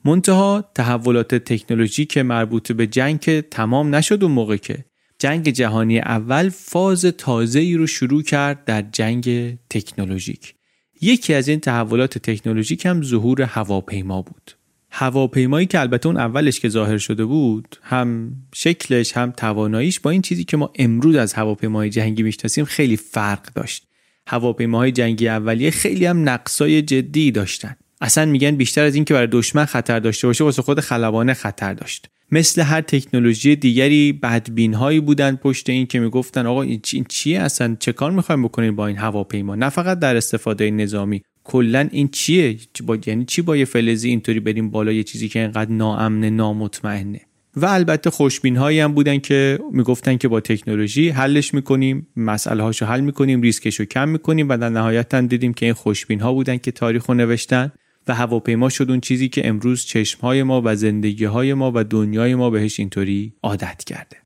منتها 0.05 0.71
تحولات 0.75 1.35
تکنولوژی 1.35 2.05
که 2.05 2.23
مربوط 2.23 2.71
به 2.71 2.87
جنگ 2.87 3.39
تمام 3.39 3.95
نشد 3.95 4.23
اون 4.23 4.31
موقع 4.31 4.57
که 4.57 4.85
جنگ 5.19 5.49
جهانی 5.49 5.99
اول 5.99 6.49
فاز 6.49 7.05
تازه 7.05 7.59
ای 7.59 7.75
رو 7.75 7.87
شروع 7.87 8.23
کرد 8.23 8.65
در 8.65 8.81
جنگ 8.81 9.57
تکنولوژیک. 9.69 10.53
یکی 11.01 11.33
از 11.33 11.47
این 11.47 11.59
تحولات 11.59 12.17
تکنولوژیک 12.17 12.85
هم 12.85 13.03
ظهور 13.03 13.41
هواپیما 13.41 14.21
بود. 14.21 14.51
هواپیمایی 14.91 15.65
که 15.65 15.79
البته 15.79 16.07
اون 16.07 16.17
اولش 16.17 16.59
که 16.59 16.69
ظاهر 16.69 16.97
شده 16.97 17.25
بود 17.25 17.77
هم 17.83 18.35
شکلش 18.55 19.17
هم 19.17 19.31
تواناییش 19.31 19.99
با 19.99 20.09
این 20.09 20.21
چیزی 20.21 20.43
که 20.43 20.57
ما 20.57 20.73
امروز 20.75 21.15
از 21.15 21.33
هواپیمای 21.33 21.89
جنگی 21.89 22.23
می‌شناسیم 22.23 22.65
خیلی 22.65 22.97
فرق 22.97 23.53
داشت. 23.53 23.87
هواپیماهای 24.27 24.91
جنگی 24.91 25.27
اولیه 25.27 25.71
خیلی 25.71 26.05
هم 26.05 26.29
نقصای 26.29 26.81
جدی 26.81 27.31
داشتن. 27.31 27.75
اصلا 28.01 28.25
میگن 28.25 28.51
بیشتر 28.51 28.83
از 28.83 28.95
اینکه 28.95 29.13
برای 29.13 29.27
دشمن 29.31 29.65
خطر 29.65 29.99
داشته 29.99 30.27
باشه 30.27 30.43
واسه 30.43 30.61
خود 30.61 30.79
خلبانه 30.79 31.33
خطر 31.33 31.73
داشت. 31.73 32.07
مثل 32.31 32.61
هر 32.61 32.81
تکنولوژی 32.81 33.55
دیگری 33.55 34.13
بدبین 34.13 34.73
هایی 34.73 34.99
بودن 34.99 35.35
پشت 35.35 35.69
این 35.69 35.87
که 35.87 35.99
می‌گفتن 35.99 36.45
آقا 36.45 36.61
این 36.61 36.81
چیه 37.09 37.39
اصلا؟ 37.39 37.77
چه 37.79 37.93
کار 37.93 38.11
می‌خوایم 38.11 38.43
بکنیم 38.43 38.75
با 38.75 38.87
این 38.87 38.97
هواپیما؟ 38.97 39.55
نه 39.55 39.69
فقط 39.69 39.99
در 39.99 40.15
استفاده 40.15 40.71
نظامی. 40.71 41.21
کلا 41.43 41.87
این 41.91 42.07
چیه؟ 42.07 42.57
با 42.85 42.97
یعنی 43.05 43.25
چی 43.25 43.41
با 43.41 43.57
یه 43.57 43.65
فلزی 43.65 44.09
اینطوری 44.09 44.39
بریم 44.39 44.69
بالا 44.69 44.91
یه 44.91 45.03
چیزی 45.03 45.29
که 45.29 45.39
اینقدر 45.39 45.71
ناامنه 45.71 46.29
نامطمئنه؟ 46.29 47.21
و 47.55 47.65
البته 47.65 48.09
خوشبین 48.09 48.57
هایی 48.57 48.79
هم 48.79 48.93
بودن 48.93 49.17
که 49.19 49.59
می‌گفتن 49.71 50.17
که 50.17 50.27
با 50.27 50.39
تکنولوژی 50.39 51.09
حلش 51.09 51.53
می‌کنیم 51.53 52.07
مسئله 52.15 52.63
هاشو 52.63 52.85
حل 52.85 53.01
می‌کنیم 53.01 53.41
ریسکش 53.41 53.79
رو 53.79 53.85
کم 53.85 54.09
می‌کنیم 54.09 54.49
و 54.49 54.57
در 54.57 54.69
نهایت 54.69 55.13
هم 55.13 55.27
دیدیم 55.27 55.53
که 55.53 55.65
این 55.65 55.73
خوشبین 55.73 56.19
ها 56.19 56.33
بودن 56.33 56.57
که 56.57 56.71
تاریخ 56.71 57.09
نوشتن. 57.09 57.71
هواپیما 58.13 58.69
شد 58.69 58.89
اون 58.89 58.99
چیزی 58.99 59.29
که 59.29 59.47
امروز 59.47 59.85
چشمهای 59.85 60.43
ما 60.43 60.61
و 60.65 60.75
زندگی 60.75 61.25
های 61.25 61.53
ما 61.53 61.71
و 61.75 61.83
دنیای 61.83 62.35
ما 62.35 62.49
بهش 62.49 62.79
اینطوری 62.79 63.33
عادت 63.43 63.83
کرده. 63.83 64.17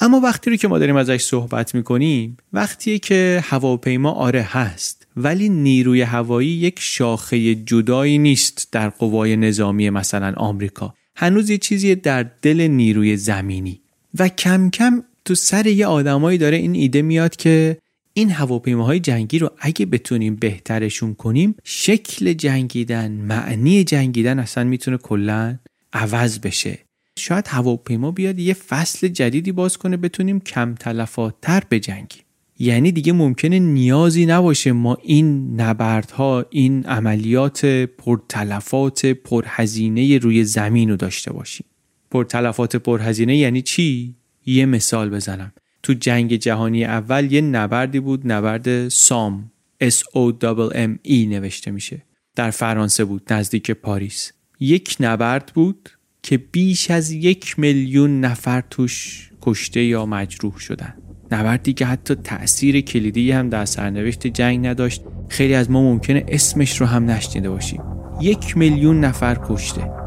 اما 0.00 0.20
وقتی 0.20 0.50
رو 0.50 0.56
که 0.56 0.68
ما 0.68 0.78
داریم 0.78 0.96
ازش 0.96 1.22
صحبت 1.22 1.74
می‌کنیم 1.74 2.36
وقتیه 2.52 2.98
که 2.98 3.40
هواپیما 3.44 4.10
آره 4.10 4.42
هست 4.42 5.06
ولی 5.16 5.48
نیروی 5.48 6.02
هوایی 6.02 6.48
یک 6.48 6.78
شاخه 6.80 7.54
جدایی 7.54 8.18
نیست 8.18 8.68
در 8.72 8.88
قوای 8.88 9.36
نظامی 9.36 9.90
مثلا 9.90 10.32
آمریکا. 10.36 10.94
هنوز 11.16 11.50
یه 11.50 11.58
چیزی 11.58 11.94
در 11.94 12.26
دل 12.42 12.60
نیروی 12.60 13.16
زمینی. 13.16 13.80
و 14.18 14.28
کم 14.28 14.70
کم 14.70 15.02
تو 15.24 15.34
سر 15.34 15.66
یه 15.66 15.86
آدمایی 15.86 16.38
داره 16.38 16.56
این 16.56 16.74
ایده 16.74 17.02
میاد 17.02 17.36
که 17.36 17.78
این 18.18 18.30
هواپیماهای 18.30 19.00
جنگی 19.00 19.38
رو 19.38 19.50
اگه 19.58 19.86
بتونیم 19.86 20.36
بهترشون 20.36 21.14
کنیم 21.14 21.54
شکل 21.64 22.32
جنگیدن 22.32 23.12
معنی 23.12 23.84
جنگیدن 23.84 24.38
اصلا 24.38 24.64
می‌تونه 24.64 24.96
کلا 24.96 25.58
عوض 25.92 26.38
بشه. 26.38 26.78
شاید 27.18 27.48
هواپیما 27.48 28.10
بیاد 28.10 28.38
یه 28.38 28.54
فصل 28.54 29.08
جدیدی 29.08 29.52
باز 29.52 29.76
کنه 29.76 29.96
بتونیم 29.96 30.40
کم 30.40 30.74
تلفاتر 30.74 31.62
بجنگیم. 31.70 32.22
یعنی 32.58 32.92
دیگه 32.92 33.12
ممکنه 33.12 33.58
نیازی 33.58 34.26
نباشه 34.26 34.72
ما 34.72 34.98
این 35.02 35.60
نبردها 35.60 36.46
این 36.50 36.84
عملیات 36.84 37.66
پرتلفات 37.66 39.06
پرهزینه 39.06 40.18
روی 40.18 40.44
زمین 40.44 40.90
رو 40.90 40.96
داشته 40.96 41.32
باشیم. 41.32 41.66
پرتلفات 42.10 42.76
پرهزینه 42.76 43.36
یعنی 43.36 43.62
چی؟ 43.62 44.14
یه 44.46 44.66
مثال 44.66 45.10
بزنم. 45.10 45.52
تو 45.86 45.92
جنگ 45.92 46.36
جهانی 46.36 46.84
اول 46.84 47.32
یه 47.32 47.40
نبردی 47.40 48.00
بود 48.00 48.32
نبرد 48.32 48.88
سام 48.88 49.50
S 49.82 49.96
O 50.16 50.32
M 50.74 51.08
E 51.08 51.26
نوشته 51.28 51.70
میشه. 51.70 52.02
در 52.36 52.50
فرانسه 52.50 53.04
بود 53.04 53.32
نزدیک 53.32 53.70
پاریس. 53.70 54.32
یک 54.60 54.96
نبرد 55.00 55.52
بود 55.54 55.90
که 56.22 56.38
بیش 56.38 56.90
از 56.90 57.10
یک 57.10 57.58
میلیون 57.58 58.20
نفر 58.20 58.62
توش 58.70 59.30
کشته 59.42 59.84
یا 59.84 60.06
مجروح 60.06 60.58
شدن. 60.58 60.94
نبردی 61.30 61.72
که 61.72 61.86
حتی 61.86 62.14
تأثیر 62.14 62.80
کلیدی 62.80 63.30
هم 63.30 63.48
در 63.48 63.64
سرنوشت 63.64 64.26
جنگ 64.26 64.66
نداشت. 64.66 65.02
خیلی 65.28 65.54
از 65.54 65.70
ما 65.70 65.82
ممکنه 65.82 66.24
اسمش 66.28 66.80
رو 66.80 66.86
هم 66.86 67.10
نشنیده 67.10 67.50
باشیم. 67.50 67.82
یک 68.20 68.56
میلیون 68.56 69.00
نفر 69.00 69.38
کشته. 69.48 70.05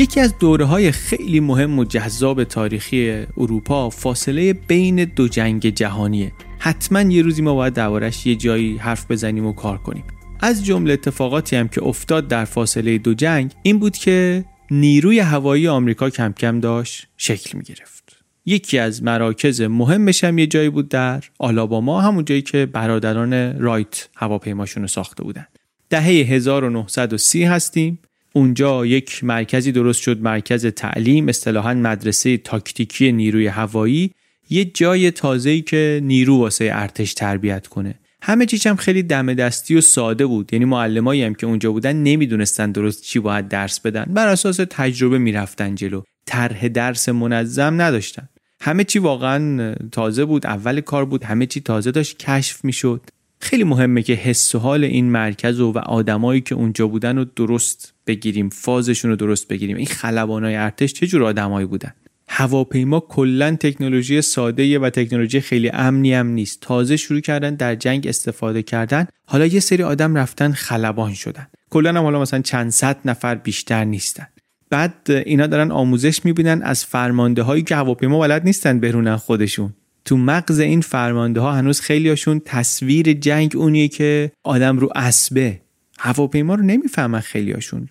یکی 0.00 0.20
از 0.20 0.38
دوره 0.38 0.64
های 0.64 0.92
خیلی 0.92 1.40
مهم 1.40 1.78
و 1.78 1.84
جذاب 1.84 2.44
تاریخی 2.44 3.26
اروپا 3.36 3.90
فاصله 3.90 4.52
بین 4.52 5.04
دو 5.04 5.28
جنگ 5.28 5.68
جهانیه. 5.68 6.32
حتما 6.58 7.00
یه 7.00 7.22
روزی 7.22 7.42
ما 7.42 7.54
باید 7.54 7.72
دربارش 7.72 8.26
یه 8.26 8.36
جایی 8.36 8.76
حرف 8.76 9.10
بزنیم 9.10 9.46
و 9.46 9.52
کار 9.52 9.78
کنیم. 9.78 10.04
از 10.40 10.64
جمله 10.64 10.92
اتفاقاتی 10.92 11.56
هم 11.56 11.68
که 11.68 11.82
افتاد 11.82 12.28
در 12.28 12.44
فاصله 12.44 12.98
دو 12.98 13.14
جنگ 13.14 13.52
این 13.62 13.78
بود 13.78 13.96
که 13.96 14.44
نیروی 14.70 15.18
هوایی 15.18 15.68
آمریکا 15.68 16.10
کم 16.10 16.32
کم 16.32 16.60
داشت 16.60 17.08
شکل 17.16 17.58
می 17.58 17.64
گرفت 17.64 18.16
یکی 18.46 18.78
از 18.78 19.02
مراکز 19.02 19.60
مهمش 19.60 20.24
هم 20.24 20.38
یه 20.38 20.46
جایی 20.46 20.68
بود 20.68 20.88
در 20.88 21.24
آلاباما 21.38 22.00
همون 22.00 22.24
جایی 22.24 22.42
که 22.42 22.66
برادران 22.66 23.58
رایت 23.58 24.08
هواپیماشون 24.16 24.82
رو 24.82 24.88
ساخته 24.88 25.22
بودن. 25.22 25.46
دهه 25.90 26.04
1930 26.04 27.44
هستیم. 27.44 27.98
اونجا 28.32 28.86
یک 28.86 29.24
مرکزی 29.24 29.72
درست 29.72 30.02
شد 30.02 30.22
مرکز 30.22 30.66
تعلیم 30.66 31.28
اصطلاحا 31.28 31.74
مدرسه 31.74 32.36
تاکتیکی 32.36 33.12
نیروی 33.12 33.46
هوایی. 33.46 34.10
یه 34.50 34.64
جای 34.64 35.10
تازه‌ای 35.10 35.60
که 35.60 36.00
نیرو 36.02 36.38
واسه 36.38 36.70
ارتش 36.72 37.14
تربیت 37.14 37.66
کنه. 37.66 37.94
همه 38.22 38.46
چیز 38.46 38.66
هم 38.66 38.76
خیلی 38.76 39.02
دم 39.02 39.34
دستی 39.34 39.76
و 39.76 39.80
ساده 39.80 40.26
بود. 40.26 40.52
یعنی 40.52 40.64
معلمایی 40.64 41.22
هم 41.22 41.34
که 41.34 41.46
اونجا 41.46 41.72
بودن 41.72 41.96
نمی‌دونستن 41.96 42.72
درست 42.72 43.02
چی 43.02 43.18
باید 43.18 43.48
درس 43.48 43.80
بدن. 43.80 44.04
بر 44.04 44.28
اساس 44.28 44.60
تجربه 44.70 45.18
می‌رفتن 45.18 45.74
جلو. 45.74 46.02
طرح 46.26 46.68
درس 46.68 47.08
منظم 47.08 47.80
نداشتن. 47.80 48.28
همه 48.60 48.84
چی 48.84 48.98
واقعا 48.98 49.74
تازه 49.92 50.24
بود 50.24 50.46
اول 50.46 50.80
کار 50.80 51.04
بود 51.04 51.24
همه 51.24 51.46
چی 51.46 51.60
تازه 51.60 51.90
داشت 51.90 52.18
کشف 52.18 52.64
می‌شد. 52.64 53.00
خیلی 53.40 53.64
مهمه 53.64 54.02
که 54.02 54.12
حس 54.12 54.54
و 54.54 54.58
حال 54.58 54.84
این 54.84 55.10
مرکز 55.10 55.60
و, 55.60 55.72
و 55.72 55.78
آدمایی 55.78 56.40
که 56.40 56.54
اونجا 56.54 56.86
بودن 56.86 57.18
رو 57.18 57.24
درست 57.36 57.94
بگیریم 58.06 58.48
فازشون 58.48 59.10
رو 59.10 59.16
درست 59.16 59.48
بگیریم. 59.48 59.76
این 59.76 59.86
خلبانای 59.86 60.56
ارتش 60.56 60.92
چه 60.92 61.06
جور 61.06 61.24
آدمایی 61.24 61.66
بودن؟ 61.66 61.92
هواپیما 62.28 63.00
کلا 63.00 63.56
تکنولوژی 63.56 64.22
ساده 64.22 64.78
و 64.78 64.90
تکنولوژی 64.90 65.40
خیلی 65.40 65.70
امنی 65.72 66.14
هم 66.14 66.26
نیست. 66.26 66.60
تازه 66.60 66.96
شروع 66.96 67.20
کردن 67.20 67.54
در 67.54 67.74
جنگ 67.74 68.06
استفاده 68.06 68.62
کردن. 68.62 69.06
حالا 69.26 69.46
یه 69.46 69.60
سری 69.60 69.82
آدم 69.82 70.14
رفتن 70.14 70.52
خلبان 70.52 71.14
شدن. 71.14 71.46
کلا 71.70 71.90
هم 71.90 72.04
حالا 72.04 72.20
مثلا 72.20 72.40
چند 72.40 72.70
صد 72.70 72.96
نفر 73.04 73.34
بیشتر 73.34 73.84
نیستن. 73.84 74.26
بعد 74.70 74.94
اینا 75.26 75.46
دارن 75.46 75.70
آموزش 75.70 76.24
می‌بینن 76.24 76.62
از 76.62 76.84
فرمانده 76.84 77.42
هایی 77.42 77.62
که 77.62 77.76
هواپیما 77.76 78.18
بلد 78.18 78.44
نیستن 78.44 78.80
برونن 78.80 79.16
خودشون. 79.16 79.72
تو 80.04 80.16
مغز 80.16 80.60
این 80.60 80.80
فرمانده 80.80 81.40
ها 81.40 81.52
هنوز 81.52 81.80
خیلیاشون 81.80 82.40
تصویر 82.44 83.12
جنگ 83.12 83.52
اونیه 83.56 83.88
که 83.88 84.32
آدم 84.44 84.78
رو 84.78 84.88
اسبه. 84.94 85.60
هواپیما 85.98 86.54
رو 86.54 86.62
نمی‌فهمن 86.62 87.20
خیلیاشون. 87.20 87.88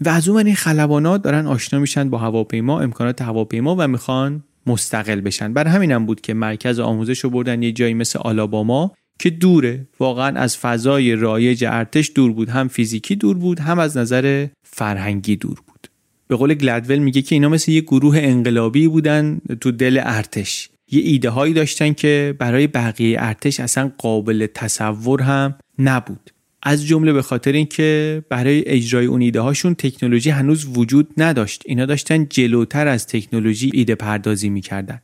و 0.00 0.08
از 0.08 0.28
اون 0.28 0.46
این 0.46 0.54
خلبانا 0.54 1.16
دارن 1.16 1.46
آشنا 1.46 1.80
میشن 1.80 2.10
با 2.10 2.18
هواپیما 2.18 2.80
امکانات 2.80 3.22
هواپیما 3.22 3.76
و 3.78 3.88
می‌خوان 3.88 4.44
مستقل 4.66 5.20
بشن. 5.20 5.52
بر 5.52 5.66
همینم 5.68 6.06
بود 6.06 6.20
که 6.20 6.34
مرکز 6.34 6.78
آموزش 6.78 7.18
رو 7.18 7.30
بردن 7.30 7.62
یه 7.62 7.72
جایی 7.72 7.94
مثل 7.94 8.18
آلاباما 8.18 8.94
که 9.18 9.30
دوره. 9.30 9.86
واقعا 10.00 10.40
از 10.40 10.56
فضای 10.56 11.16
رایج 11.16 11.64
ارتش 11.64 12.12
دور 12.14 12.32
بود. 12.32 12.48
هم 12.48 12.68
فیزیکی 12.68 13.16
دور 13.16 13.38
بود 13.38 13.60
هم 13.60 13.78
از 13.78 13.96
نظر 13.96 14.46
فرهنگی 14.66 15.36
دور 15.36 15.60
بود. 15.66 15.88
به 16.28 16.36
قول 16.36 16.54
گلدول 16.54 16.98
میگه 16.98 17.22
که 17.22 17.34
اینا 17.34 17.48
مثل 17.48 17.72
یه 17.72 17.80
گروه 17.80 18.18
انقلابی 18.18 18.88
بودن 18.88 19.40
تو 19.60 19.70
دل 19.70 20.00
ارتش. 20.04 20.68
یه 20.94 21.02
ایده 21.04 21.30
هایی 21.30 21.54
داشتن 21.54 21.92
که 21.92 22.34
برای 22.38 22.66
بقیه 22.66 23.16
ارتش 23.20 23.60
اصلا 23.60 23.92
قابل 23.98 24.46
تصور 24.54 25.22
هم 25.22 25.54
نبود. 25.78 26.30
از 26.62 26.86
جمله 26.86 27.12
به 27.12 27.22
خاطر 27.22 27.52
اینکه 27.52 28.22
برای 28.28 28.68
اجرای 28.68 29.06
اون 29.06 29.22
ایده 29.22 29.40
هاشون 29.40 29.74
تکنولوژی 29.74 30.30
هنوز 30.30 30.66
وجود 30.78 31.08
نداشت. 31.16 31.62
اینا 31.66 31.86
داشتن 31.86 32.26
جلوتر 32.30 32.88
از 32.88 33.06
تکنولوژی 33.06 33.70
ایده 33.74 33.94
پردازی 33.94 34.48
می‌کردن. 34.48 35.00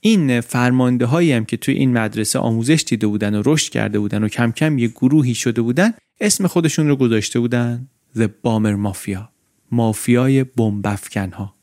این 0.00 0.40
فرمانده 0.40 1.06
هایی 1.06 1.32
هم 1.32 1.44
که 1.44 1.56
توی 1.56 1.74
این 1.74 1.92
مدرسه 1.92 2.38
آموزش 2.38 2.84
دیده 2.86 3.06
بودن 3.06 3.34
و 3.34 3.42
رشد 3.46 3.72
کرده 3.72 3.98
بودن 3.98 4.24
و 4.24 4.28
کم 4.28 4.52
کم 4.52 4.78
یه 4.78 4.88
گروهی 4.88 5.34
شده 5.34 5.62
بودن 5.62 5.92
اسم 6.20 6.46
خودشون 6.46 6.88
رو 6.88 6.96
گذاشته 6.96 7.40
بودن 7.40 7.88
The 8.16 8.28
Bomber 8.44 8.86
Mafia. 8.86 9.28
مافیای 9.70 10.44
بمبافکن 10.44 11.30
ها 11.30 11.53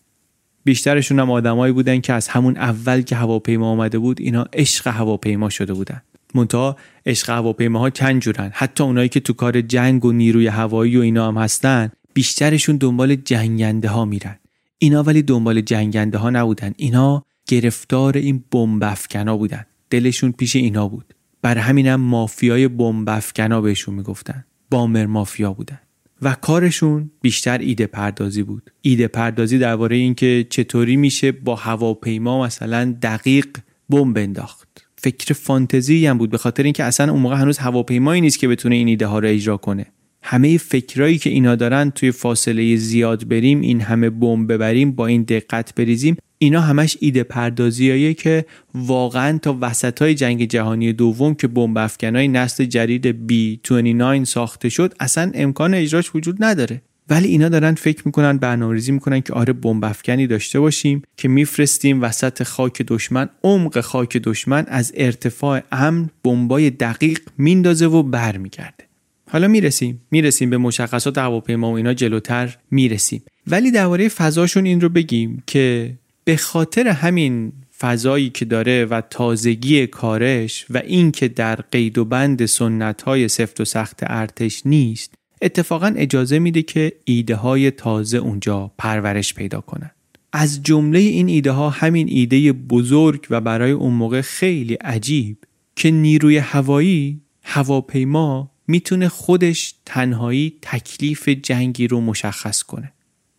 بیشترشون 0.63 1.19
هم 1.19 1.32
آدمایی 1.32 1.74
بودن 1.74 2.02
که 2.02 2.13
از 2.13 2.28
همون 2.28 2.58
اول 2.58 3.02
که 3.02 3.15
هواپیما 3.15 3.71
آمده 3.71 4.00
بود 4.00 4.21
اینا 4.21 4.45
عشق 4.54 4.88
هواپیما 4.88 5.50
شده 5.50 5.74
بودن. 5.74 6.02
منتها 6.36 6.78
عشق 7.06 7.30
هواپیماها 7.30 7.89
چند 7.89 8.21
جورن. 8.21 8.52
حتی 8.54 8.84
اونایی 8.84 9.10
که 9.10 9.19
تو 9.19 9.34
کار 9.34 9.62
جنگ 9.62 10.06
و 10.06 10.12
نیروی 10.12 10.47
هوایی 10.47 10.97
و 10.97 11.02
اینا 11.02 11.28
هم 11.28 11.38
هستن 11.38 11.91
بیشترشون 12.13 12.78
دنبال 12.78 13.15
جنگنده 13.15 13.89
ها 13.89 14.06
میرن. 14.06 14.39
اینا 14.78 15.04
ولی 15.04 15.21
دنبال 15.21 15.62
جنگنده 15.62 16.17
ها 16.17 16.30
نبودن. 16.30 16.74
اینا 16.78 17.26
گرفتار 17.47 18.17
این 18.17 18.43
بمب 18.52 18.84
افکنا 18.84 19.38
بودن. 19.38 19.65
دلشون 19.89 20.32
پیش 20.32 20.56
اینا 20.56 20.88
بود. 20.88 21.13
بر 21.41 21.58
همینم 21.58 22.02
مافیای 22.02 22.67
بمب 22.67 23.10
افکنا 23.10 23.62
بهشون 23.62 23.95
می‌گفتن. 23.95 24.45
بامر 24.71 25.06
مافیا 25.06 25.54
بودن. 25.54 25.80
و 26.21 26.36
کارشون 26.41 27.12
بیشتر 27.21 27.57
ایده 27.57 27.88
پردازی 27.88 28.43
بود. 28.43 28.71
ایده 28.81 29.07
پردازی 29.07 29.57
درباره 29.57 29.95
اینکه 29.95 30.47
چطوری 30.49 30.95
میشه 30.95 31.31
با 31.31 31.55
هواپیما 31.55 32.45
مثلا 32.45 32.95
دقیق 33.01 33.47
بمب 33.89 34.17
انداخت. 34.17 34.88
فکر 34.95 35.34
فانتزی 35.34 36.05
هم 36.05 36.17
بود 36.17 36.29
به 36.29 36.38
خاطر 36.38 36.63
اینکه 36.63 36.84
اصلا 36.84 37.12
اون 37.12 37.21
موقع 37.21 37.36
هنوز 37.36 37.57
هواپیمایی 37.57 38.21
نیست 38.21 38.39
که 38.39 38.47
بتونه 38.47 38.75
این 38.75 38.88
ایده 38.88 39.05
ها 39.05 39.19
رو 39.19 39.27
اجرا 39.27 39.57
کنه. 39.57 39.86
همه 40.23 40.57
فکرایی 40.57 41.17
که 41.17 41.29
اینا 41.29 41.55
دارن 41.55 41.89
توی 41.89 42.12
فاصله 42.12 42.75
زیاد 42.75 43.27
بریم 43.27 43.62
این 43.62 43.81
همه 43.81 44.10
بمب 44.10 44.53
ببریم 44.53 44.91
با 44.91 45.07
این 45.07 45.23
دقت 45.23 45.75
بریزیم 45.75 46.17
اینا 46.43 46.62
همش 46.62 46.97
ایده 46.99 47.23
پردازیاییه 47.23 48.13
که 48.13 48.45
واقعا 48.73 49.38
تا 49.38 49.58
وسط 49.62 50.01
های 50.01 50.15
جنگ 50.15 50.45
جهانی 50.45 50.93
دوم 50.93 51.34
که 51.34 51.47
بمب 51.47 51.77
افکنای 51.77 52.27
نسل 52.27 52.65
جدید 52.65 53.15
B29 53.27 54.23
ساخته 54.23 54.69
شد 54.69 54.93
اصلا 54.99 55.32
امکان 55.34 55.73
اجراش 55.73 56.15
وجود 56.15 56.43
نداره. 56.43 56.82
ولی 57.10 57.27
اینا 57.27 57.49
دارن 57.49 57.75
فکر 57.75 58.01
می‌کنن 58.06 58.38
برنامه‌ریزی 58.38 58.91
می‌کنن 58.91 59.21
که 59.21 59.34
آره 59.34 59.54
بمب 59.54 59.86
افکنی 59.86 60.27
داشته 60.27 60.60
باشیم 60.60 61.01
که 61.17 61.27
میفرستیم 61.27 62.01
وسط 62.01 62.43
خاک 62.43 62.82
دشمن 62.82 63.30
عمق 63.43 63.82
خاک 63.82 64.17
دشمن 64.17 64.65
از 64.67 64.93
ارتفاع 64.95 65.62
امن 65.71 66.10
بمبای 66.23 66.69
دقیق 66.69 67.19
میندازه 67.38 67.86
و 67.86 68.04
برمیگرده. 68.04 68.84
حالا 69.30 69.47
می‌رسیم 69.47 70.01
می‌رسیم 70.12 70.49
به 70.49 70.58
مشخصات 70.58 71.17
هواپیما 71.17 71.71
و 71.71 71.75
اینا 71.75 71.93
جلوتر 71.93 72.58
می‌رسیم. 72.71 73.23
ولی 73.47 73.71
درباره 73.71 74.10
فضاشون 74.10 74.65
این 74.65 74.82
رو 74.82 74.89
بگیم 74.89 75.43
که 75.47 75.93
به 76.23 76.38
خاطر 76.38 76.88
همین 76.88 77.53
فضایی 77.79 78.29
که 78.29 78.45
داره 78.45 78.86
و 78.86 79.01
تازگی 79.10 79.88
کارش 79.88 80.65
و 80.69 80.77
اینکه 80.77 81.27
در 81.27 81.55
قید 81.55 81.97
و 81.97 82.05
بند 82.05 82.45
سنت 82.45 83.01
های 83.01 83.27
سفت 83.27 83.62
و 83.62 83.65
سخت 83.65 83.99
ارتش 84.01 84.62
نیست 84.65 85.13
اتفاقا 85.41 85.93
اجازه 85.97 86.39
میده 86.39 86.62
که 86.62 86.93
ایده 87.05 87.36
های 87.36 87.71
تازه 87.71 88.17
اونجا 88.17 88.71
پرورش 88.77 89.34
پیدا 89.34 89.62
کنن 89.62 89.91
از 90.34 90.63
جمله 90.63 90.99
این 90.99 91.27
ایده 91.27 91.51
ها 91.51 91.69
همین 91.69 92.07
ایده 92.10 92.51
بزرگ 92.51 93.27
و 93.29 93.41
برای 93.41 93.71
اون 93.71 93.93
موقع 93.93 94.21
خیلی 94.21 94.73
عجیب 94.73 95.38
که 95.75 95.91
نیروی 95.91 96.38
هوایی 96.38 97.21
هواپیما 97.43 98.51
می‌تونه 98.67 99.10
خودش 99.10 99.73
تنهایی 99.86 100.57
تکلیف 100.62 101.29
جنگی 101.29 101.88
رو 101.88 102.01
مشخص 102.01 102.63
کنه. 102.63 102.93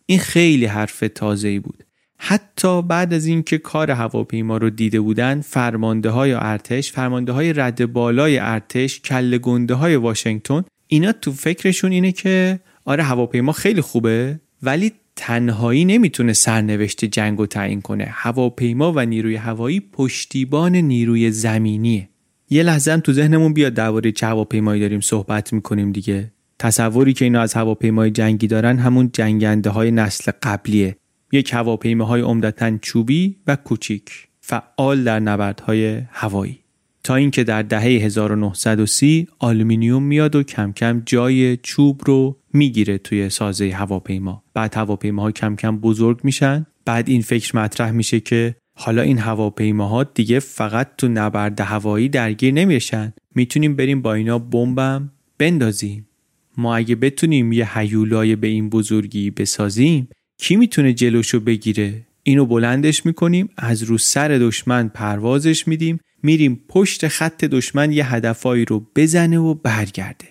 این 0.05 0.19
خیلی 0.19 0.65
حرف 0.65 1.03
تازه 1.15 1.59
بود. 1.59 1.82
حتی 2.25 2.81
بعد 2.81 3.13
از 3.13 3.25
اینکه 3.25 3.57
کار 3.57 3.91
هواپیما 3.91 4.57
رو 4.57 4.69
دیده 4.69 5.01
بودن 5.01 5.41
فرمانده 5.41 6.09
های 6.09 6.33
ارتش 6.33 6.91
فرمانده 6.91 7.31
های 7.31 7.53
رد 7.53 7.93
بالای 7.93 8.37
ارتش 8.37 9.01
کل 9.01 9.37
گنده 9.37 9.73
های 9.73 9.95
واشنگتن 9.95 10.63
اینا 10.87 11.11
تو 11.11 11.31
فکرشون 11.31 11.91
اینه 11.91 12.11
که 12.11 12.59
آره 12.85 13.03
هواپیما 13.03 13.51
خیلی 13.51 13.81
خوبه 13.81 14.39
ولی 14.61 14.91
تنهایی 15.15 15.85
نمی‌تونه 15.85 16.33
سرنوشت 16.33 17.05
جنگ 17.05 17.39
رو 17.39 17.45
تعیین 17.45 17.81
کنه. 17.81 18.07
هواپیما 18.09 18.93
و 18.95 19.05
نیروی 19.05 19.35
هوایی 19.35 19.79
پشتیبان 19.79 20.75
نیروی 20.75 21.31
زمینیه. 21.31 22.09
یه 22.49 22.63
لحظه 22.63 22.91
هم 22.91 22.99
تو 22.99 23.13
ذهنمون 23.13 23.53
بیاد 23.53 23.73
درباره 23.73 24.11
چه 24.11 24.27
هواپیمایی 24.27 24.81
داریم 24.81 25.01
صحبت 25.01 25.53
می‌کنیم 25.53 25.91
دیگه. 25.91 26.31
تصوری 26.59 27.13
که 27.13 27.25
اینا 27.25 27.41
از 27.41 27.53
هواپیمای 27.53 28.11
جنگی 28.11 28.47
دارن 28.47 28.77
همون 28.77 29.09
جنگنده 29.13 29.69
های 29.69 29.91
نسل 29.91 30.31
قبلیه. 30.43 30.95
یک 31.33 31.53
هواپیماهای 31.53 32.21
عمدتا 32.21 32.77
چوبی 32.77 33.35
و 33.47 33.55
کوچیک 33.55 34.27
فعال 34.41 35.03
در 35.03 35.19
نبردهای 35.19 36.01
هوایی. 36.11 36.59
تا 37.03 37.15
اینکه 37.15 37.43
در 37.43 37.61
دهه 37.61 37.83
1930 37.83 39.27
آلومینیوم 39.39 40.03
میاد 40.03 40.35
و 40.35 40.43
کم 40.43 40.71
کم 40.71 41.01
جای 41.05 41.57
چوب 41.57 42.01
رو 42.05 42.37
می‌گیره 42.53 42.97
توی 42.97 43.29
سازه 43.29 43.71
هواپیما. 43.71 44.43
بعد 44.53 44.75
هواپیماها 44.75 45.31
کم 45.31 45.55
کم 45.55 45.77
بزرگ 45.77 46.19
میشن. 46.23 46.65
بعد 46.85 47.09
این 47.09 47.21
فکر 47.21 47.55
مطرح 47.55 47.91
میشه 47.91 48.19
که 48.19 48.55
حالا 48.75 49.01
این 49.01 49.17
هواپیماها 49.17 50.03
دیگه 50.03 50.39
فقط 50.39 50.95
تو 50.97 51.07
نبرد 51.07 51.61
هوایی 51.61 52.09
درگیر 52.09 52.53
نمیشن. 52.53 53.13
می‌تونیم 53.35 53.75
بریم 53.75 54.01
با 54.01 54.13
اینا 54.13 54.39
بمبم 54.39 55.11
بندازیم. 55.37 56.07
ما 56.57 56.75
اگه 56.75 56.95
بتونیم 56.95 57.51
یه 57.51 57.77
هیولای 57.79 58.35
به 58.35 58.47
این 58.47 58.69
بزرگی 58.69 59.31
بسازیم 59.31 60.09
کی 60.37 60.55
می‌تونه 60.55 60.93
جلوشو 60.93 61.39
بگیره؟ 61.39 62.01
اینو 62.23 62.45
بلندش 62.45 63.05
می‌کنیم 63.05 63.49
از 63.57 63.83
رو 63.83 63.97
سر 63.97 64.27
دشمن 64.27 64.87
پروازش 64.87 65.67
میدیم 65.67 65.99
میریم 66.23 66.61
پشت 66.67 67.07
خط 67.07 67.45
دشمن 67.45 67.91
یه 67.91 68.13
هدفایی 68.13 68.65
رو 68.65 68.87
بزنه 68.95 69.37
و 69.37 69.53
برگرده. 69.53 70.25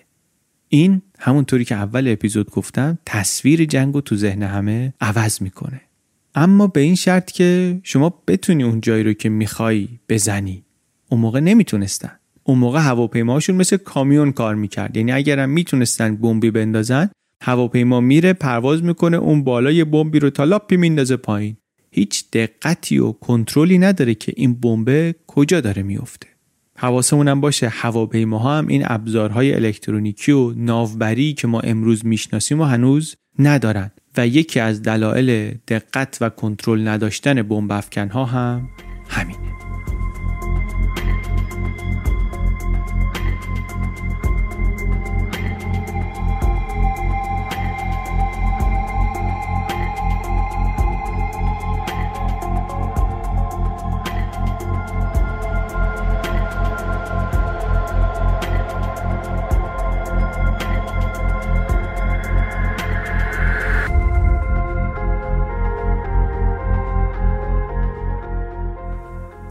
این 0.69 1.01
همونطوری 1.19 1.65
که 1.65 1.75
اول 1.75 2.07
اپیزود 2.07 2.51
گفتم 2.51 2.97
تصویر 3.05 3.65
جنگ 3.65 3.93
رو 3.93 4.01
تو 4.01 4.15
ذهن 4.15 4.43
همه 4.43 4.93
عوض 5.01 5.41
می‌کنه. 5.41 5.81
اما 6.35 6.67
به 6.67 6.81
این 6.81 6.95
شرط 6.95 7.31
که 7.31 7.79
شما 7.83 8.23
بتونی 8.27 8.63
اون 8.63 8.81
جایی 8.81 9.03
رو 9.03 9.13
که 9.13 9.29
می‌خوای 9.29 9.87
بزنی. 10.09 10.63
اون 11.09 11.21
موقع 11.21 11.39
نمی‌تونستن. 11.39 12.11
اون 12.43 12.59
موقع 12.59 12.79
هواپیماهاشون 12.79 13.55
مثل 13.55 13.77
کامیون 13.77 14.31
کار 14.31 14.55
می‌کرد. 14.55 14.97
یعنی 14.97 15.11
اگرم 15.11 15.49
می‌تونستن 15.49 16.15
بمبی 16.15 16.51
بندازن 16.51 17.09
هواپیما 17.43 17.99
میره 17.99 18.33
پرواز 18.33 18.83
می‌کنه 18.83 19.17
اون 19.17 19.43
بالای 19.43 19.83
بمبی 19.83 20.19
رو 20.19 20.29
تا 20.29 20.43
لاپی 20.43 20.77
میندازه 20.77 21.15
پایین. 21.15 21.57
هیچ 21.91 22.23
دقتی 22.33 22.99
و 22.99 23.11
کنترلی 23.11 23.77
نداره 23.77 24.15
که 24.15 24.33
این 24.35 24.53
بمب 24.53 25.15
کجا 25.27 25.61
داره 25.61 25.83
میفته 25.83 26.27
حواسمون 26.77 27.27
هم 27.27 27.41
باشه 27.41 27.69
هواپیماها 27.69 28.57
هم 28.57 28.67
این 28.67 28.83
ابزارهای 28.85 29.53
الکترونیکی 29.53 30.31
و 30.31 30.53
ناوبری 30.55 31.33
که 31.33 31.47
ما 31.47 31.59
امروز 31.59 32.05
می‌شناسیم 32.05 32.61
و 32.61 32.63
هنوز 32.63 33.15
ندارن. 33.39 33.91
و 34.17 34.27
یکی 34.27 34.59
از 34.59 34.81
دلایل 34.81 35.57
دقت 35.67 36.17
و 36.21 36.29
کنترل 36.29 36.87
نداشتن 36.87 37.41
بمب 37.41 37.71
ها 38.11 38.25
هم 38.25 38.69
همینه. 39.07 39.52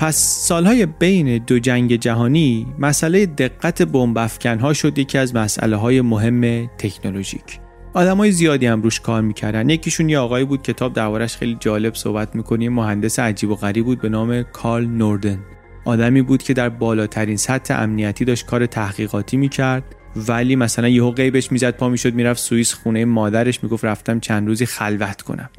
پس 0.03 0.17
سالهای 0.17 0.87
بین 0.87 1.39
دو 1.39 1.59
جنگ 1.59 1.97
جهانی 1.97 2.67
مسئله 2.79 3.27
دقت 3.27 3.83
بمب 3.83 4.19
ها 4.61 4.73
شد 4.73 4.99
یکی 4.99 5.19
از 5.19 5.35
مسئله 5.35 5.77
های 5.77 6.01
مهم 6.01 6.67
تکنولوژیک. 6.67 7.61
های 7.95 8.33
زیادی 8.33 8.67
هم 8.67 8.83
روش 8.83 9.01
کار 9.01 9.23
می‌کردن. 9.23 9.71
یکیشون 9.71 10.09
یه 10.09 10.19
آقایی 10.19 10.45
بود 10.45 10.63
کتاب 10.63 10.93
دربارش 10.93 11.37
خیلی 11.37 11.57
جالب 11.61 11.95
صحبت 11.95 12.37
می‌کنیم 12.37 12.73
مهندس 12.73 13.19
عجیب 13.19 13.51
و 13.51 13.55
غریب 13.55 13.85
بود 13.85 14.01
به 14.01 14.09
نام 14.09 14.43
کارل 14.43 14.87
نوردن. 14.87 15.39
آدمی 15.85 16.23
بود 16.23 16.43
که 16.43 16.55
در 16.55 16.69
بالاترین 16.69 17.37
سطح 17.37 17.75
امنیتی 17.83 18.25
داشت 18.25 18.47
کار 18.47 18.67
تحقیقاتی 18.67 19.37
می‌کرد 19.37 19.85
ولی 20.29 20.57
مثلا 20.57 20.89
یهو 20.89 21.11
غیبش 21.11 21.53
می‌زد 21.53 21.77
پا 21.77 21.89
می‌شد 21.89 22.15
می‌رفت 22.15 22.41
سوئیس 22.41 22.75
خونه 22.75 23.05
مادرش 23.05 23.63
می‌گفت 23.63 23.85
رفتم 23.85 24.21
چند 24.21 24.49
روزی 24.49 24.67
خلوت 24.67 25.23
کنم. 25.23 25.51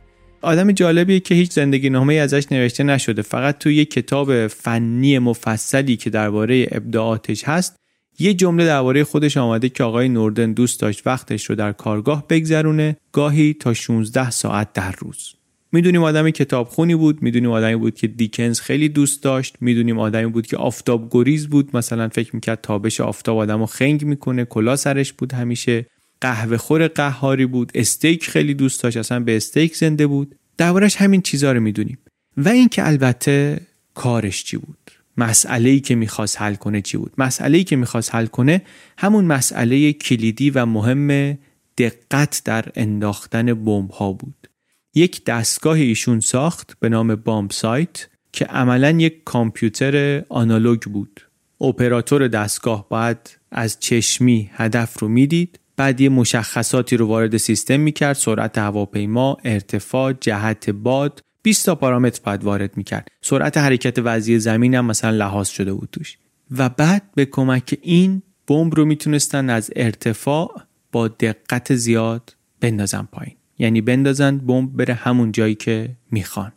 آدم 0.44 0.72
جالبیه 0.72 1.20
که 1.20 1.36
هیچ 1.36 1.52
زندگی 1.52 1.90
نامه 1.90 2.14
ازش 2.14 2.52
نوشته 2.52 2.84
نشده. 2.84 3.22
فقط 3.22 3.58
توی 3.58 3.76
یه 3.76 3.86
کتاب 3.86 4.48
فنی 4.48 5.20
مفصلی 5.20 5.98
که 5.98 6.10
درباره 6.10 6.68
ابداعاتش 6.72 7.44
هست 7.44 7.76
یه 8.20 8.34
جمله 8.34 8.66
درباره 8.66 9.04
خودش 9.04 9.38
آمده 9.38 9.70
که 9.70 9.84
آقای 9.84 10.10
نوردن 10.10 10.54
دوست 10.54 10.80
داشت 10.80 11.08
وقتش 11.08 11.46
رو 11.46 11.56
در 11.56 11.72
کارگاه 11.72 12.28
بگذرونه 12.30 12.98
گاهی 13.12 13.54
تا 13.54 13.74
16 13.74 14.32
ساعت 14.32 14.74
در 14.74 14.96
روز. 15.00 15.34
می‌دونیم 15.72 16.04
آدمی 16.04 16.32
کتابخونی 16.32 16.96
بود 16.96 17.22
می‌دونیم 17.22 17.52
آدمی 17.52 17.76
بود 17.76 17.96
که 17.96 18.08
دیکنز 18.08 18.60
خیلی 18.60 18.90
دوست 18.90 19.24
داشت 19.24 19.56
می‌دونیم 19.62 20.00
آدمی 20.00 20.26
بود 20.26 20.48
که 20.48 20.58
آفتاب 20.58 21.08
گریز 21.12 21.48
بود 21.48 21.76
مثلا 21.76 22.10
فکر 22.10 22.36
می‌کرد 22.36 22.60
تابش 22.62 23.02
آفتاب 23.02 23.38
آدمو 23.38 23.66
خنگ 23.66 24.06
می‌کنه 24.06 24.46
کلا 24.46 24.76
سرش 24.76 25.14
بود 25.14 25.34
همیشه. 25.34 25.86
قهوه 26.24 26.58
خور 26.58 26.88
قهاری 26.88 27.46
بود 27.46 27.72
استیک 27.76 28.30
خیلی 28.30 28.54
دوست 28.54 28.84
داشت 28.84 28.98
اصلا 28.98 29.20
به 29.20 29.38
استیک 29.38 29.76
زنده 29.76 30.08
بود. 30.08 30.36
دربارش 30.58 30.96
همین 30.96 31.22
چیزها 31.22 31.52
رو 31.52 31.60
می‌دونیم. 31.60 31.98
و 32.38 32.50
اینکه 32.50 32.88
البته 32.88 33.62
کارش 33.94 34.44
چی 34.44 34.58
بود؟ 34.58 34.92
مسئله 35.18 35.70
ای 35.70 35.80
که 35.80 35.96
می‌خواست 35.96 36.42
حل 36.42 36.56
کنه 36.56 36.82
چی 36.82 36.98
بود؟ 36.98 37.14
مسئله 37.18 37.58
ای 37.58 37.64
که 37.64 37.76
می‌خواست 37.76 38.16
حل 38.16 38.26
کنه 38.26 38.62
همون 38.98 39.26
مسئله 39.26 39.94
کلیدی 39.94 40.50
و 40.50 40.66
مهم 40.66 41.38
دقت 41.78 42.42
در 42.46 42.66
انداختن 42.76 43.54
بمب 43.54 43.92
ها 43.92 44.14
بود. 44.14 44.48
یک 44.96 45.26
دستگاه 45.26 45.78
ایشون 45.78 46.20
ساخت 46.20 46.74
به 46.80 46.90
نام 46.90 47.16
بامب 47.16 47.52
سایت 47.52 48.08
که 48.32 48.46
عملا 48.46 48.90
یک 48.90 49.24
کامپیوتر 49.26 50.24
آنالوگ 50.30 50.82
بود. 50.82 51.22
اپراتور 51.62 52.28
دستگاه 52.28 52.90
باید 52.90 53.38
از 53.52 53.80
چشمی 53.80 54.50
هدف 54.54 55.00
رو 55.00 55.08
می‌دید 55.08 55.60
بعد 55.78 56.02
یه 56.02 56.10
مشخصاتی 56.10 56.98
رو 56.98 57.08
وارد 57.08 57.38
سیستم 57.38 57.80
می‌کرد 57.80 58.14
سرعت 58.14 58.58
هواپیما 58.58 59.38
ارتفاع 59.44 60.14
جهت 60.14 60.70
باد 60.70 61.22
20 61.44 61.66
تا 61.66 61.76
پارامتر 61.76 62.22
باید 62.24 62.44
وارد 62.44 62.78
می‌کرد. 62.78 63.08
سرعت 63.22 63.58
حرکت 63.58 64.00
وضعی 64.00 64.40
زمین 64.40 64.76
هم 64.76 64.86
مثلا 64.86 65.12
لحاظ 65.12 65.50
شده 65.50 65.74
بود 65.74 65.90
توش. 65.92 66.18
و 66.58 66.70
بعد 66.70 67.04
به 67.16 67.26
کمک 67.26 67.78
این 67.82 68.22
بمب 68.48 68.76
رو 68.76 68.86
می‌تونستن 68.86 69.50
از 69.50 69.72
ارتفاع 69.76 70.62
با 70.92 71.08
دقت 71.08 71.76
زیاد 71.76 72.36
بندازن 72.62 73.08
پایین. 73.12 73.36
یعنی 73.60 73.82
بندازن 73.82 74.38
بمب 74.38 74.78
بره 74.78 74.94
همون 74.94 75.32
جایی 75.32 75.56
که 75.56 75.90
می‌خوان. 76.12 76.52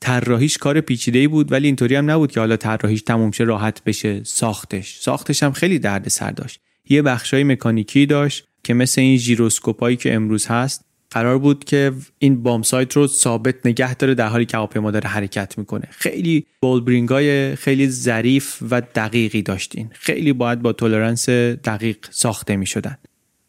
طراحیش 0.00 0.58
کار 0.58 0.80
پیچیده 0.80 1.28
بود 1.28 1.52
ولی 1.52 1.66
اینطوری 1.66 1.94
هم 1.94 2.10
نبود 2.10 2.32
که 2.32 2.40
حالا 2.40 2.56
طراحیش 2.56 3.02
تموم 3.02 3.30
شه 3.30 3.44
راحت 3.44 3.84
بشه 3.84 4.24
ساختش. 4.24 4.98
ساختش 5.00 5.42
هم 5.42 5.52
خیلی 5.52 5.78
درد 5.78 6.08
سر 6.08 6.30
داشت. 6.30 6.60
یه 6.88 7.02
بخشای 7.02 7.44
مکانیکی 7.44 8.06
داشت 8.06 8.48
که 8.64 8.74
مثل 8.74 9.00
این 9.00 9.16
ژیروسکوپایی 9.16 9.96
که 9.96 10.14
امروز 10.14 10.46
هست 10.46 10.84
قرار 11.10 11.38
بود 11.38 11.64
که 11.64 11.92
این 12.18 12.42
بام 12.42 12.62
سایت 12.62 12.96
رو 12.96 13.06
ثابت 13.06 13.66
نگه 13.66 13.94
داره 13.94 14.14
در 14.14 14.28
حالی 14.28 14.46
که 14.46 14.56
هواپیما 14.56 14.90
داره 14.90 15.08
حرکت 15.08 15.58
می‌کنه. 15.58 15.88
خیلی 15.90 16.46
های 17.10 17.56
خیلی 17.56 17.88
ظریف 17.88 18.58
و 18.70 18.80
دقیقی 18.80 19.42
داشتین. 19.42 19.90
خیلی 19.92 20.32
باید 20.32 20.62
با 20.62 20.72
تولرنس 20.72 21.28
دقیق 21.28 21.96
ساخته 22.10 22.56
می‌شدن. 22.56 22.98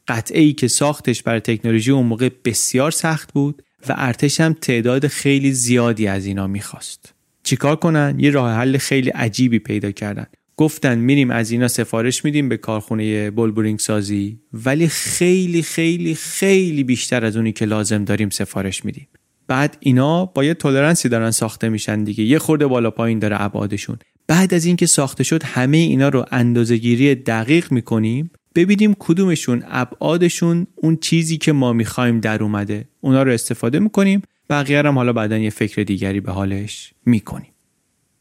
قطعه 0.08 0.42
ای 0.42 0.54
که 0.54 0.68
ساختش 0.68 1.24
برای 1.24 1.40
تکنولوژی 1.40 1.92
اون 1.92 2.06
موقع 2.06 2.30
بسیار 2.46 2.92
سخت 2.92 3.34
بود 3.34 3.64
و 3.90 3.96
ارتش 3.98 4.42
هم 4.42 4.54
تعداد 4.54 5.08
خیلی 5.08 5.52
زیادی 5.52 6.08
از 6.08 6.26
اینا 6.26 6.48
می‌خواست. 6.48 7.14
چیکار 7.44 7.76
کنن؟ 7.76 8.16
یه 8.20 8.30
راه 8.30 8.54
حل 8.54 8.78
خیلی 8.78 9.10
عجیبی 9.10 9.60
پیدا 9.60 9.92
کردن. 9.92 10.26
گفتن 10.58 11.00
میریم 11.00 11.32
از 11.32 11.52
اینا 11.52 11.68
سفارش 11.68 12.26
میدیم 12.26 12.50
به 12.50 12.58
کارخونه 12.58 13.32
بولبورینگ 13.32 13.80
سازی 13.80 14.40
ولی 14.54 14.88
خیلی 14.88 15.62
خیلی 15.62 16.16
خیلی 16.16 16.84
بیشتر 16.84 17.26
از 17.26 17.38
اونی 17.38 17.52
که 17.52 17.66
لازم 17.66 18.04
داریم 18.04 18.30
سفارش 18.30 18.86
میدیم. 18.86 19.08
بعد 19.48 19.78
اینا 19.80 20.26
با 20.26 20.44
یه 20.44 20.54
تولرنسی 20.54 21.10
دارن 21.10 21.32
ساخته 21.32 21.70
میشن 21.70 22.04
دیگه. 22.04 22.24
یه 22.24 22.40
خورده 22.40 22.68
بالا 22.68 22.92
پایین 22.92 23.20
داره 23.20 23.42
ابعادشون. 23.42 23.98
بعد 24.28 24.54
از 24.54 24.66
اینکه 24.66 24.86
ساخته 24.86 25.24
شد 25.24 25.44
همه 25.44 25.78
اینا 25.78 26.10
رو 26.10 26.26
اندازهگیری 26.32 27.16
دقیق 27.16 27.72
می‌کنیم. 27.72 28.32
ببینیم 28.56 28.96
کدومشون 29.00 29.64
ابعادشون 29.68 30.68
اون 30.76 30.98
چیزی 31.02 31.38
که 31.38 31.52
ما 31.52 31.74
می‌خوایم 31.74 32.20
در 32.20 32.44
اومده. 32.44 32.88
اونا 33.02 33.24
رو 33.24 33.32
استفاده 33.32 33.80
می‌کنیم. 33.80 34.22
بقیه 34.50 34.80
هم 34.80 34.96
حالا 34.96 35.14
بعدا 35.14 35.38
یه 35.38 35.50
فکر 35.50 35.84
دیگری 35.84 36.20
به 36.20 36.32
حالش 36.32 36.94
می‌کنیم. 37.06 37.53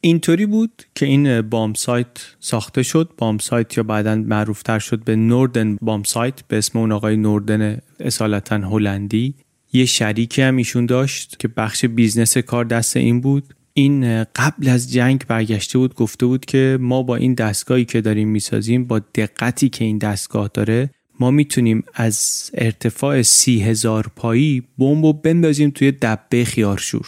اینطوری 0.04 0.46
بود 0.46 0.82
که 0.94 1.06
این 1.06 1.40
bombsight 1.40 2.06
ساخته 2.40 2.82
شد. 2.82 3.10
bombsight 3.18 3.76
یا 3.76 3.82
بعدا 3.82 4.14
معروفتر 4.14 4.78
شد 4.78 5.04
به 5.04 5.16
Norden 5.16 5.76
bombsight. 5.80 6.40
به 6.48 6.58
اسم 6.58 6.78
اون 6.78 6.92
آقای 6.92 7.16
نوردن 7.16 7.78
اصالتا 8.00 8.56
هلندی. 8.56 9.34
یه 9.72 9.84
شریکی 9.84 10.42
هم 10.42 10.56
ایشون 10.56 10.86
داشت 10.86 11.38
که 11.38 11.48
بخش 11.48 11.84
business 11.84 12.38
کار 12.38 12.64
دست 12.64 12.96
این 12.96 13.20
بود. 13.20 13.54
این 13.74 14.24
قبل 14.24 14.68
از 14.68 14.92
جنگ 14.92 15.24
برگشته 15.28 15.78
بود 15.78 15.94
گفته 15.94 16.26
بود 16.26 16.44
که 16.44 16.78
ما 16.80 17.02
با 17.02 17.16
این 17.16 17.34
دستگاهی 17.34 17.84
که 17.84 18.00
داریم 18.00 18.28
می‌سازیم 18.28 18.84
با 18.84 18.98
دقتی 19.14 19.68
که 19.68 19.84
این 19.84 19.98
دستگاه 19.98 20.50
داره 20.54 20.90
ما 21.20 21.30
می‌تونیم 21.30 21.84
از 21.94 22.50
ارتفاع 22.54 23.22
سی 23.22 23.60
هزار 23.60 24.10
پایی 24.16 24.62
بمب 24.78 25.04
رو 25.04 25.12
بندازیم 25.12 25.70
توی 25.70 25.92
دبه 25.92 26.44
خیارشور. 26.44 27.06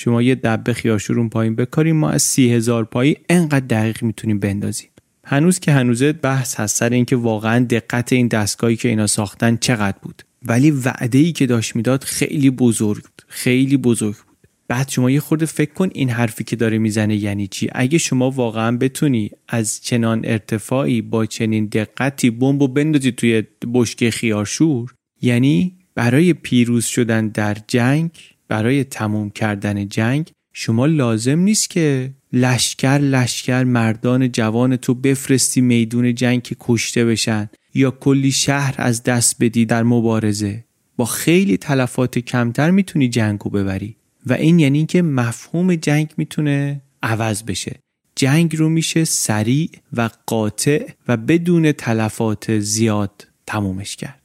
شما 0.00 0.22
یه 0.22 0.34
دبه 0.34 0.72
خیارشور 0.72 1.28
پایین 1.28 1.54
بکاریم 1.54 1.96
ما 1.96 2.10
از 2.10 2.22
سی 2.22 2.52
هزار 2.52 2.84
پایی 2.84 3.16
انقدر 3.28 3.66
دقیق 3.66 4.02
می‌تونیم 4.02 4.38
بندازیم. 4.38 4.88
هنوز 5.24 5.58
که 5.58 5.72
هنوزه 5.72 6.12
بحث 6.12 6.60
هست 6.60 6.76
سر 6.76 6.90
اینکه 6.90 7.16
واقعا 7.16 7.64
دقت 7.64 8.12
این 8.12 8.28
دستگاهی 8.28 8.76
که 8.76 8.88
اینا 8.88 9.06
ساختن 9.06 9.56
چقدر 9.56 9.96
بود. 10.02 10.22
ولی 10.46 10.70
وعده 10.70 11.18
ای 11.18 11.32
که 11.32 11.46
داشت 11.46 11.76
می‌داد 11.76 12.04
خیلی 12.04 12.50
بزرگ 12.50 13.02
بود 13.02 13.22
خیلی 13.28 13.76
بزرگ 13.76 14.16
بود. 14.16 14.48
بعد 14.68 14.88
شما 14.88 15.10
یه 15.10 15.20
خورده 15.20 15.46
فکر 15.46 15.72
کن 15.72 15.88
این 15.92 16.10
حرفی 16.10 16.44
که 16.44 16.56
داره 16.56 16.78
می‌زنه 16.78 17.16
یعنی 17.16 17.46
چی؟ 17.46 17.68
اگه 17.72 17.98
شما 17.98 18.30
واقعا 18.30 18.76
بتونی 18.76 19.30
از 19.48 19.80
چنان 19.82 20.20
ارتفاعی 20.24 21.02
با 21.02 21.26
چنین 21.26 21.66
دقتی 21.66 22.30
بمب 22.30 22.62
و 22.62 22.68
بندازی 22.68 23.12
توی 23.12 23.42
بشکه 23.74 24.10
خیارشور 24.10 24.94
یعنی 25.22 25.76
برای 25.94 26.32
پیروز 26.32 26.84
شدن 26.84 27.28
در 27.28 27.56
جنگ 27.68 28.10
برای 28.48 28.84
تموم 28.84 29.30
کردن 29.30 29.88
جنگ 29.88 30.30
شما 30.52 30.86
لازم 30.86 31.38
نیست 31.38 31.70
که 31.70 32.10
لشکر 32.32 32.98
لشکر 32.98 33.64
مردان 33.64 34.32
جوان 34.32 34.76
تو 34.76 34.94
بفرستی 34.94 35.60
میدون 35.60 36.14
جنگ 36.14 36.42
که 36.42 36.56
کشته 36.60 37.04
بشن 37.04 37.48
یا 37.74 37.90
کلی 37.90 38.30
شهر 38.32 38.74
از 38.78 39.02
دست 39.02 39.36
بدی 39.40 39.64
در 39.64 39.82
مبارزه. 39.82 40.64
با 40.96 41.04
خیلی 41.04 41.56
تلفات 41.56 42.18
کمتر 42.18 42.70
می‌تونی 42.70 43.08
جنگ 43.08 43.40
رو 43.40 43.50
ببری. 43.50 43.96
و 44.26 44.32
این 44.32 44.58
یعنی 44.58 44.86
که 44.86 45.02
مفهوم 45.02 45.74
جنگ 45.74 46.10
می‌تونه 46.16 46.80
عوض 47.02 47.42
بشه. 47.42 47.76
جنگ 48.16 48.56
رو 48.56 48.68
میشه 48.68 49.04
سریع 49.04 49.70
و 49.92 50.10
قاطع 50.26 50.86
و 51.08 51.16
بدون 51.16 51.72
تلفات 51.72 52.58
زیاد 52.58 53.26
تمومش 53.46 53.96
کرد. 53.96 54.22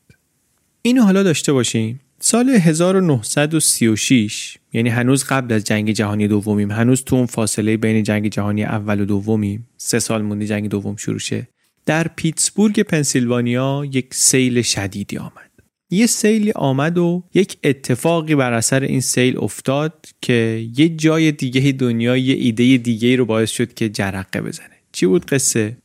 اینو 0.81 1.03
حالا 1.03 1.23
داشته 1.23 1.53
باشیم 1.53 1.99
سال 2.25 2.49
1936 2.49 4.57
یعنی 4.73 4.89
هنوز 4.89 5.23
قبل 5.23 5.53
از 5.53 5.63
جنگ 5.63 5.91
جهانی 5.91 6.27
دومیم 6.27 6.71
هنوز 6.71 7.03
تو 7.03 7.15
اون 7.15 7.25
فاصله 7.25 7.77
بین 7.77 8.03
جنگ 8.03 8.27
جهانی 8.27 8.63
اول 8.63 9.01
و 9.01 9.05
دومیم 9.05 9.67
سه 9.77 9.99
سال 9.99 10.21
مونده 10.21 10.45
جنگ 10.45 10.69
دوم 10.69 10.95
شروع 10.95 11.19
شه 11.19 11.47
در 11.85 12.07
پیتسبورگ 12.07 12.79
پنسیلوانیا 12.79 13.85
یک 13.91 14.13
سیل 14.13 14.61
شدیدی 14.61 15.17
آمد. 15.17 15.51
یه 15.89 16.05
سیلی 16.05 16.51
آمد 16.51 16.97
و 16.97 17.23
یک 17.33 17.57
اتفاقی 17.63 18.35
بر 18.35 18.53
اثر 18.53 18.83
این 18.83 19.01
سیل 19.01 19.37
افتاد 19.37 20.05
که 20.21 20.67
یه 20.77 20.89
جای 20.89 21.31
دیگه 21.31 21.71
دنیا 21.71 22.17
یه 22.17 22.35
ایده 22.35 22.77
دیگه 22.77 23.15
رو 23.15 23.25
باعث 23.25 23.51
شد 23.51 23.73
که 23.73 23.89
جرقه 23.89 24.41
بزنه. 24.41 24.77
چی 24.91 25.05
بود 25.05 25.25
قصه؟ 25.25 25.77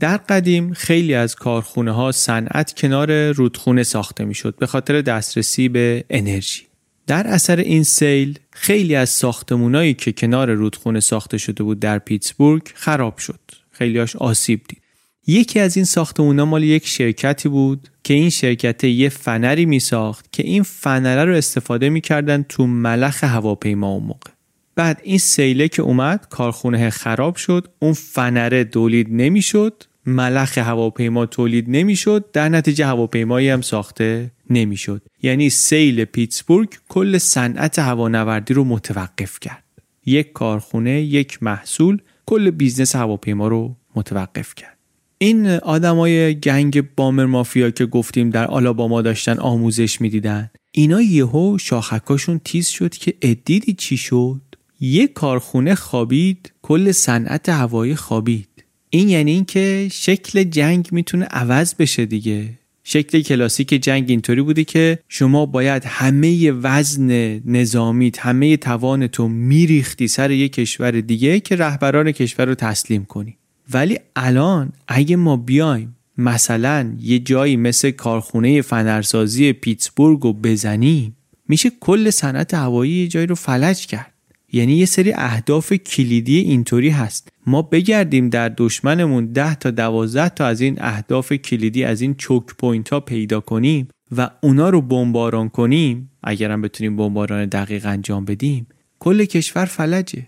در 0.00 0.16
قدیم 0.16 0.72
خیلی 0.72 1.14
از 1.14 1.34
کارخونه 1.34 1.92
ها 1.92 2.12
صنعت 2.12 2.74
کنار 2.74 3.32
رودخونه 3.32 3.82
ساخته 3.82 4.24
می‌شد 4.24 4.56
به 4.58 4.66
خاطر 4.66 5.02
دسترسی 5.02 5.68
به 5.68 6.04
انرژی. 6.10 6.62
در 7.06 7.26
اثر 7.26 7.56
این 7.56 7.82
سیل 7.82 8.38
خیلی 8.50 8.94
از 8.94 9.10
ساختمونایی 9.10 9.94
که 9.94 10.12
کنار 10.12 10.50
رودخونه 10.50 11.00
ساخته 11.00 11.38
شده 11.38 11.62
بود 11.62 11.80
در 11.80 11.98
پیتسبورگ 11.98 12.62
خراب 12.74 13.18
شد. 13.18 13.40
خیلیاش 13.70 14.16
آسیب 14.16 14.60
دید. 14.68 14.82
یکی 15.26 15.60
از 15.60 15.76
این 15.76 15.84
ساختمونا 15.84 16.44
مال 16.44 16.62
یک 16.62 16.86
شرکتی 16.86 17.48
بود 17.48 17.88
که 18.04 18.14
این 18.14 18.30
شرکت 18.30 18.84
یه 18.84 19.08
فنری 19.08 19.66
می 19.66 19.80
ساخت 19.80 20.32
که 20.32 20.42
این 20.42 20.62
فنره 20.62 21.24
رو 21.24 21.36
استفاده 21.36 21.88
می‌کردن 21.88 22.42
تو 22.42 22.66
ملخ 22.66 23.24
هواپیما 23.24 23.88
اون 23.88 24.02
موقع. 24.02 24.30
بعد 24.76 25.00
این 25.04 25.18
سیله 25.18 25.68
که 25.68 25.82
اومد 25.82 26.26
کارخونه 26.30 26.90
خراب 26.90 27.36
شد 27.36 27.68
اون 27.78 27.92
فنره 27.92 28.64
تولید 28.64 29.06
نمی‌شد 29.10 29.82
ملخ 30.06 30.58
هواپیما 30.58 31.26
تولید 31.26 31.64
نمی‌شد 31.68 32.24
در 32.32 32.48
نتیجه 32.48 32.86
هواپیمایی 32.86 33.48
هم 33.48 33.60
ساخته 33.60 34.30
نمی‌شد. 34.50 35.02
یعنی 35.22 35.50
سیل 35.50 36.04
پیتسبورگ 36.04 36.68
کل 36.88 37.18
صنعت 37.18 37.78
هوانوردی 37.78 38.54
رو 38.54 38.64
متوقف 38.64 39.40
کرد. 39.40 39.64
یک 40.06 40.32
کارخونه 40.32 41.02
یک 41.02 41.42
محصول 41.42 41.98
کل 42.26 42.50
business 42.50 42.96
هواپیما 42.96 43.48
رو 43.48 43.76
متوقف 43.94 44.54
کرد. 44.54 44.76
این 45.18 45.46
آدمای 45.46 46.40
gang 46.40 46.94
Bomber 46.96 47.24
Mafia 47.24 47.70
که 47.70 47.86
گفتیم 47.86 48.30
در 48.30 48.46
آلاباما 48.46 49.02
داشتن 49.02 49.38
آموزش 49.38 50.00
می‌دیدن 50.00 50.50
اینا 50.72 51.02
یهو 51.02 51.58
شاخکاشون 51.58 52.40
تیز 52.44 52.68
شد 52.68 52.94
که 52.94 53.14
اِ 53.22 53.32
دیدی 53.32 53.72
چی 53.74 53.96
شد؟ 53.96 54.40
یه 54.80 55.06
کارخونه 55.06 55.74
خوابید 55.74 56.52
کل 56.62 56.92
صنعت 56.92 57.48
هوایی 57.48 57.94
خوابید. 57.94 58.48
این 58.90 59.08
یعنی 59.08 59.30
اینکه 59.30 59.88
شکل 59.92 60.42
جنگ 60.44 60.88
می‌تونه 60.92 61.24
عوض 61.24 61.74
بشه 61.74 62.06
دیگه. 62.06 62.48
شکل 62.84 63.20
کلاسیک 63.20 63.68
جنگ 63.68 64.10
اینطوری 64.10 64.42
بوده 64.42 64.64
که 64.64 64.98
شما 65.08 65.46
باید 65.46 65.82
همه 65.86 66.50
وزن 66.50 67.40
نظامیت 67.44 68.18
همه 68.18 68.56
توانتو 68.56 69.28
میریختی 69.28 70.08
سر 70.08 70.30
یه 70.30 70.48
کشور 70.48 70.90
دیگه 70.90 71.40
که 71.40 71.56
رهبران 71.56 72.12
کشور 72.12 72.46
رو 72.46 72.54
تسلیم 72.54 73.04
کنی. 73.04 73.36
ولی 73.72 73.98
الان 74.16 74.72
اگه 74.88 75.16
ما 75.16 75.36
بیایم 75.36 75.96
مثلا 76.18 76.92
یه 77.00 77.18
جایی 77.18 77.56
مثل 77.56 77.90
کارخونه 77.90 78.62
فنرسازی 78.62 79.52
پیتسبورگ 79.52 80.20
رو 80.20 80.32
بزنیم 80.32 81.16
میشه 81.48 81.70
کل 81.80 82.10
صنعت 82.10 82.54
هوایی 82.54 82.92
یه 82.92 83.08
جایی 83.08 83.26
رو 83.26 83.34
فلج 83.34 83.86
کرد. 83.86 84.12
یعنی 84.56 84.76
یه 84.76 84.86
سری 84.86 85.12
اهداف 85.12 85.72
کلیدی 85.72 86.38
اینطوری 86.38 86.90
هست. 86.90 87.28
ما 87.46 87.62
بگردیم 87.62 88.28
در 88.28 88.48
دشمنمون 88.56 89.26
ده 89.26 89.54
تا 89.54 89.70
دوازده 89.70 90.28
تا 90.28 90.46
از 90.46 90.60
این 90.60 90.76
اهداف 90.80 91.32
کلیدی 91.32 91.84
از 91.84 92.00
این 92.00 92.14
choke 92.14 92.44
point 92.58 92.88
ها 92.88 93.00
پیدا 93.00 93.40
کنیم 93.40 93.88
و 94.16 94.30
اونا 94.42 94.70
رو 94.70 94.80
بمباران 94.80 95.48
کنیم. 95.48 96.10
اگرم 96.22 96.62
بتونیم 96.62 96.96
بمباران 96.96 97.46
دقیق 97.46 97.86
انجام 97.86 98.24
بدیم. 98.24 98.66
کل 98.98 99.24
کشور 99.24 99.64
فلجه. 99.64 100.26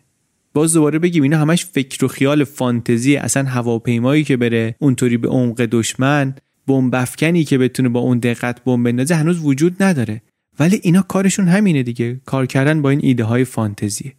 باز 0.54 0.72
دوباره 0.72 0.98
بگیم 0.98 1.22
اینا 1.22 1.38
همش 1.38 1.64
فکر 1.64 2.04
و 2.04 2.08
خیال 2.08 2.44
فانتزی 2.44 3.16
اصلا 3.16 3.44
هواپیمایی 3.44 4.24
که 4.24 4.36
بره 4.36 4.74
اونطوری 4.78 5.16
به 5.16 5.28
عمق 5.28 5.60
دشمن 5.60 6.34
بمب 6.66 7.04
که 7.46 7.58
بتونه 7.58 7.88
با 7.88 8.00
اون 8.00 8.18
دقت 8.18 8.64
بمب 8.64 8.84
بندازه 8.84 9.14
هنوز 9.14 9.44
وجود 9.44 9.82
نداره. 9.82 10.22
ولی 10.58 10.80
اینا 10.82 11.02
کارشون 11.02 11.48
همینه 11.48 11.82
دیگه. 11.82 12.20
کار 12.24 12.46
کردن 12.46 12.82
با 12.82 12.90
این 12.90 13.00
ایده 13.02 13.24
های 13.24 13.44
فانتزی. 13.44 14.12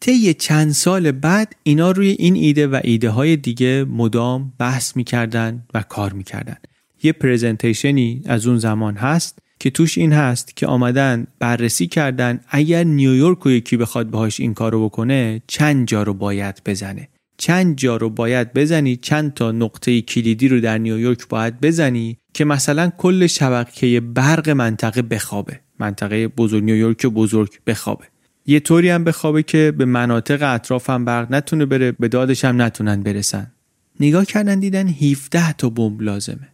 طی 0.00 0.34
چند 0.34 0.72
سال 0.72 1.12
بعد 1.12 1.56
اینا 1.62 1.90
روی 1.90 2.08
این 2.08 2.34
ایده 2.36 2.66
و 2.66 2.80
ایده 2.84 3.10
های 3.10 3.36
دیگه 3.36 3.84
مدام 3.84 4.52
بحث 4.58 4.96
می‌کردن 4.96 5.64
و 5.74 5.82
کار 5.82 6.12
می‌کردن. 6.12 6.56
یه 7.02 7.12
پریزنتیشنی 7.12 8.22
از 8.26 8.46
اون 8.46 8.58
زمان 8.58 8.96
هست 8.96 9.38
که 9.60 9.70
توش 9.70 9.98
این 9.98 10.12
هست 10.12 10.56
که 10.56 10.66
آمدن 10.66 11.26
بررسی 11.38 11.86
کردن 11.86 12.40
اگر 12.48 12.84
نیویورک 12.84 13.38
رو 13.38 13.50
یکی 13.50 13.76
بخواد 13.76 14.10
باهاش 14.10 14.40
این 14.40 14.54
کارو 14.54 14.84
بکنه 14.84 15.42
چند 15.46 15.86
جا 15.86 16.02
رو 16.02 16.14
باید 16.14 16.62
بزنه؟ 16.66 17.08
چند 17.36 17.76
جا 17.76 17.96
رو 17.96 18.10
باید 18.10 18.52
بزنی؟ 18.52 18.96
چند 18.96 19.34
تا 19.34 19.52
نقطه 19.52 20.00
کلیدی 20.00 20.48
رو 20.48 20.60
در 20.60 20.78
نیویورک 20.78 21.28
باید 21.28 21.60
بزنی؟ 21.60 22.18
که 22.34 22.44
مثلا 22.44 22.90
کل 22.98 23.26
شبکه 23.26 24.00
برق 24.00 24.48
منطقه 24.48 25.02
بخوابه. 25.02 25.60
منطقه 25.78 26.28
بزرگ 26.28 26.64
نیویورک 26.64 27.06
بزرگ 27.06 27.50
بخوابه. 27.66 28.04
یه 28.46 28.60
طوری 28.60 28.90
هم 28.90 29.04
بخوابه 29.04 29.42
که 29.42 29.72
به 29.78 29.84
مناطق 29.84 30.54
اطراف 30.54 30.90
هم 30.90 31.04
برق 31.04 31.32
نتونه 31.32 31.66
بره 31.66 31.92
به 31.92 32.08
دادش 32.08 32.44
هم 32.44 32.62
نتونن 32.62 33.02
برسن. 33.02 33.52
نگاه 34.00 34.24
کردن 34.24 34.60
دیدن 34.60 34.88
17 34.88 35.52
تا 35.52 35.68
بمب 35.68 36.02
لازمه. 36.02 36.48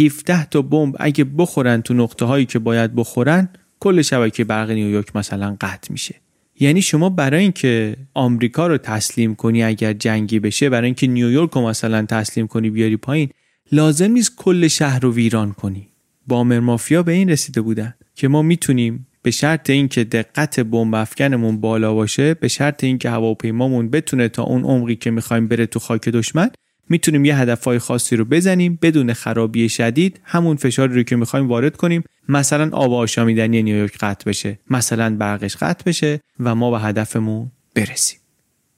17 0.00 0.44
تا 0.44 0.62
بمب 0.62 0.96
اگه 0.98 1.24
بخورن 1.24 1.82
تو 1.82 1.94
نقطه 1.94 2.24
هایی 2.24 2.46
که 2.46 2.58
باید 2.58 2.94
بخورن 2.94 3.48
کل 3.80 4.02
شبکه 4.02 4.44
برق 4.44 4.70
نیویورک 4.70 5.16
مثلا 5.16 5.56
قطع 5.60 5.92
میشه. 5.92 6.14
یعنی 6.60 6.82
شما 6.82 7.08
برای 7.08 7.42
اینکه 7.42 7.96
آمریکا 8.14 8.66
رو 8.66 8.78
تسلیم 8.78 9.34
کنی 9.34 9.62
اگر 9.62 9.92
جنگی 9.92 10.40
بشه 10.40 10.70
برای 10.70 10.84
اینکه 10.84 11.06
نیویورک 11.06 11.50
رو 11.50 11.66
مثلا 11.68 12.06
تسلیم 12.06 12.46
کنی 12.46 12.70
بیاری 12.70 12.96
پایین 12.96 13.30
لازم 13.72 14.10
نیست 14.10 14.36
کل 14.36 14.68
شهر 14.68 15.00
رو 15.00 15.12
ویران 15.12 15.52
کنی. 15.52 15.88
بامر 16.26 16.60
مافیا 16.60 17.02
به 17.02 17.12
این 17.12 17.30
رسیده 17.30 17.60
بودن 17.60 17.94
که 18.14 18.28
ما 18.28 18.42
می‌تونیم 18.42 19.06
به 19.22 19.30
شرط 19.30 19.70
اینکه 19.70 20.04
دقت 20.04 20.60
بمب 20.60 20.94
افکنمون 20.94 21.60
بالا 21.60 21.94
باشه 21.94 22.34
به 22.34 22.48
شرط 22.48 22.84
اینکه 22.84 23.10
هواپیمامون 23.10 23.90
بتونه 23.90 24.28
تا 24.28 24.42
اون 24.42 24.64
عمقی 24.64 24.96
که 24.96 25.10
می‌خوایم 25.10 25.48
بره 25.48 25.66
تو 25.66 25.78
خاک 25.78 26.08
دشمن 26.08 26.50
می‌تونیم 26.88 27.24
یه 27.24 27.36
هدفهای 27.36 27.78
خاصی 27.78 28.16
رو 28.16 28.24
بزنیم 28.24 28.78
بدون 28.82 29.12
خرابی 29.12 29.68
شدید 29.68 30.20
همون 30.24 30.56
فشاری 30.56 30.94
رو 30.94 31.02
که 31.02 31.16
می‌خوایم 31.16 31.48
وارد 31.48 31.76
کنیم. 31.76 32.04
مثلا 32.28 32.70
آب 32.72 32.92
آشامیدنی 32.92 33.62
نیویورک 33.62 33.98
قطع 33.98 34.30
بشه 34.30 34.58
مثلا 34.70 35.16
برقش 35.16 35.56
قطع 35.56 35.84
بشه 35.86 36.20
و 36.40 36.54
ما 36.54 36.70
به 36.70 36.78
هدفمون 36.80 37.50
برسیم. 37.74 38.18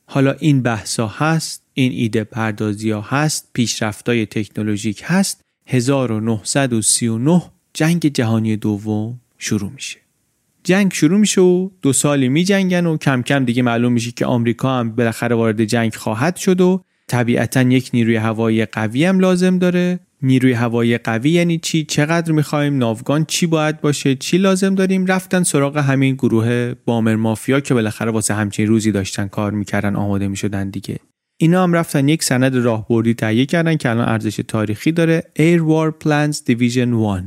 حالا 0.06 0.32
این 0.32 0.62
بحثا 0.62 1.06
هست. 1.06 1.62
این 1.78 1.92
ایده 1.92 2.24
پردازی 2.24 2.90
ها 2.90 3.00
هست 3.00 3.48
پیشرفتای 3.52 4.26
تکنولوژیک 4.26 5.02
هست. 5.04 5.44
1939 5.66 7.42
جنگ 7.74 8.00
جهانی 8.00 8.56
دوم 8.56 9.20
شروع 9.38 9.70
میشه. 9.70 9.98
جنگ 10.64 10.92
شروع 10.92 11.18
میشه 11.18 11.40
و 11.40 11.70
دو 11.82 11.92
سالی 11.92 12.28
میجنگن 12.28 12.86
و 12.86 12.96
کم 12.96 13.22
کم 13.22 13.44
دیگه 13.44 13.62
معلوم 13.62 13.92
میشه 13.92 14.10
که 14.10 14.26
آمریکا 14.26 14.78
هم 14.78 14.90
بالاخره 14.90 15.36
وارد 15.36 15.64
جنگ 15.64 15.94
خواهد 15.94 16.36
شد 16.36 16.60
و 16.60 16.82
طبیعتا 17.08 17.62
یک 17.62 17.90
نیروی 17.92 18.16
هوایی 18.16 18.64
قوی 18.64 19.04
هم 19.04 19.20
لازم 19.20 19.58
داره. 19.58 20.00
نیروی 20.22 20.52
هوایی 20.52 20.98
قوی 20.98 21.30
یعنی 21.30 21.58
چی؟ 21.58 21.84
چقدر 21.84 22.32
می‌خوایم؟ 22.32 22.78
ناوگان 22.78 23.24
چی 23.24 23.46
باید 23.46 23.80
باشه؟ 23.80 24.14
چی 24.14 24.38
لازم 24.38 24.74
داریم؟ 24.74 25.06
رفتن 25.06 25.42
سراغ 25.42 25.76
همین 25.76 26.14
گروه 26.14 26.74
بامر 26.84 27.16
مافیا 27.16 27.60
که 27.60 27.74
بالاخره 27.74 28.10
واسه 28.10 28.34
همچین 28.34 28.66
روزی 28.66 28.92
داشتن 28.92 29.28
کار 29.28 29.52
می‌کردن 29.52 29.96
آماده 29.96 30.28
می‌شدن 30.28 30.70
دیگه. 30.70 30.98
اینا 31.40 31.62
هم 31.62 31.72
رفتن 31.72 32.08
یک 32.08 32.22
سند 32.22 32.56
راهبردی 32.56 33.14
تهیه 33.14 33.46
کردن 33.46 33.76
که 33.76 33.90
الان 33.90 34.08
ارزش 34.08 34.36
تاریخی 34.48 34.92
داره. 34.92 35.22
Air 35.38 35.60
War 35.60 36.04
Plans 36.04 36.36
Division 36.36 36.76
1 36.76 37.24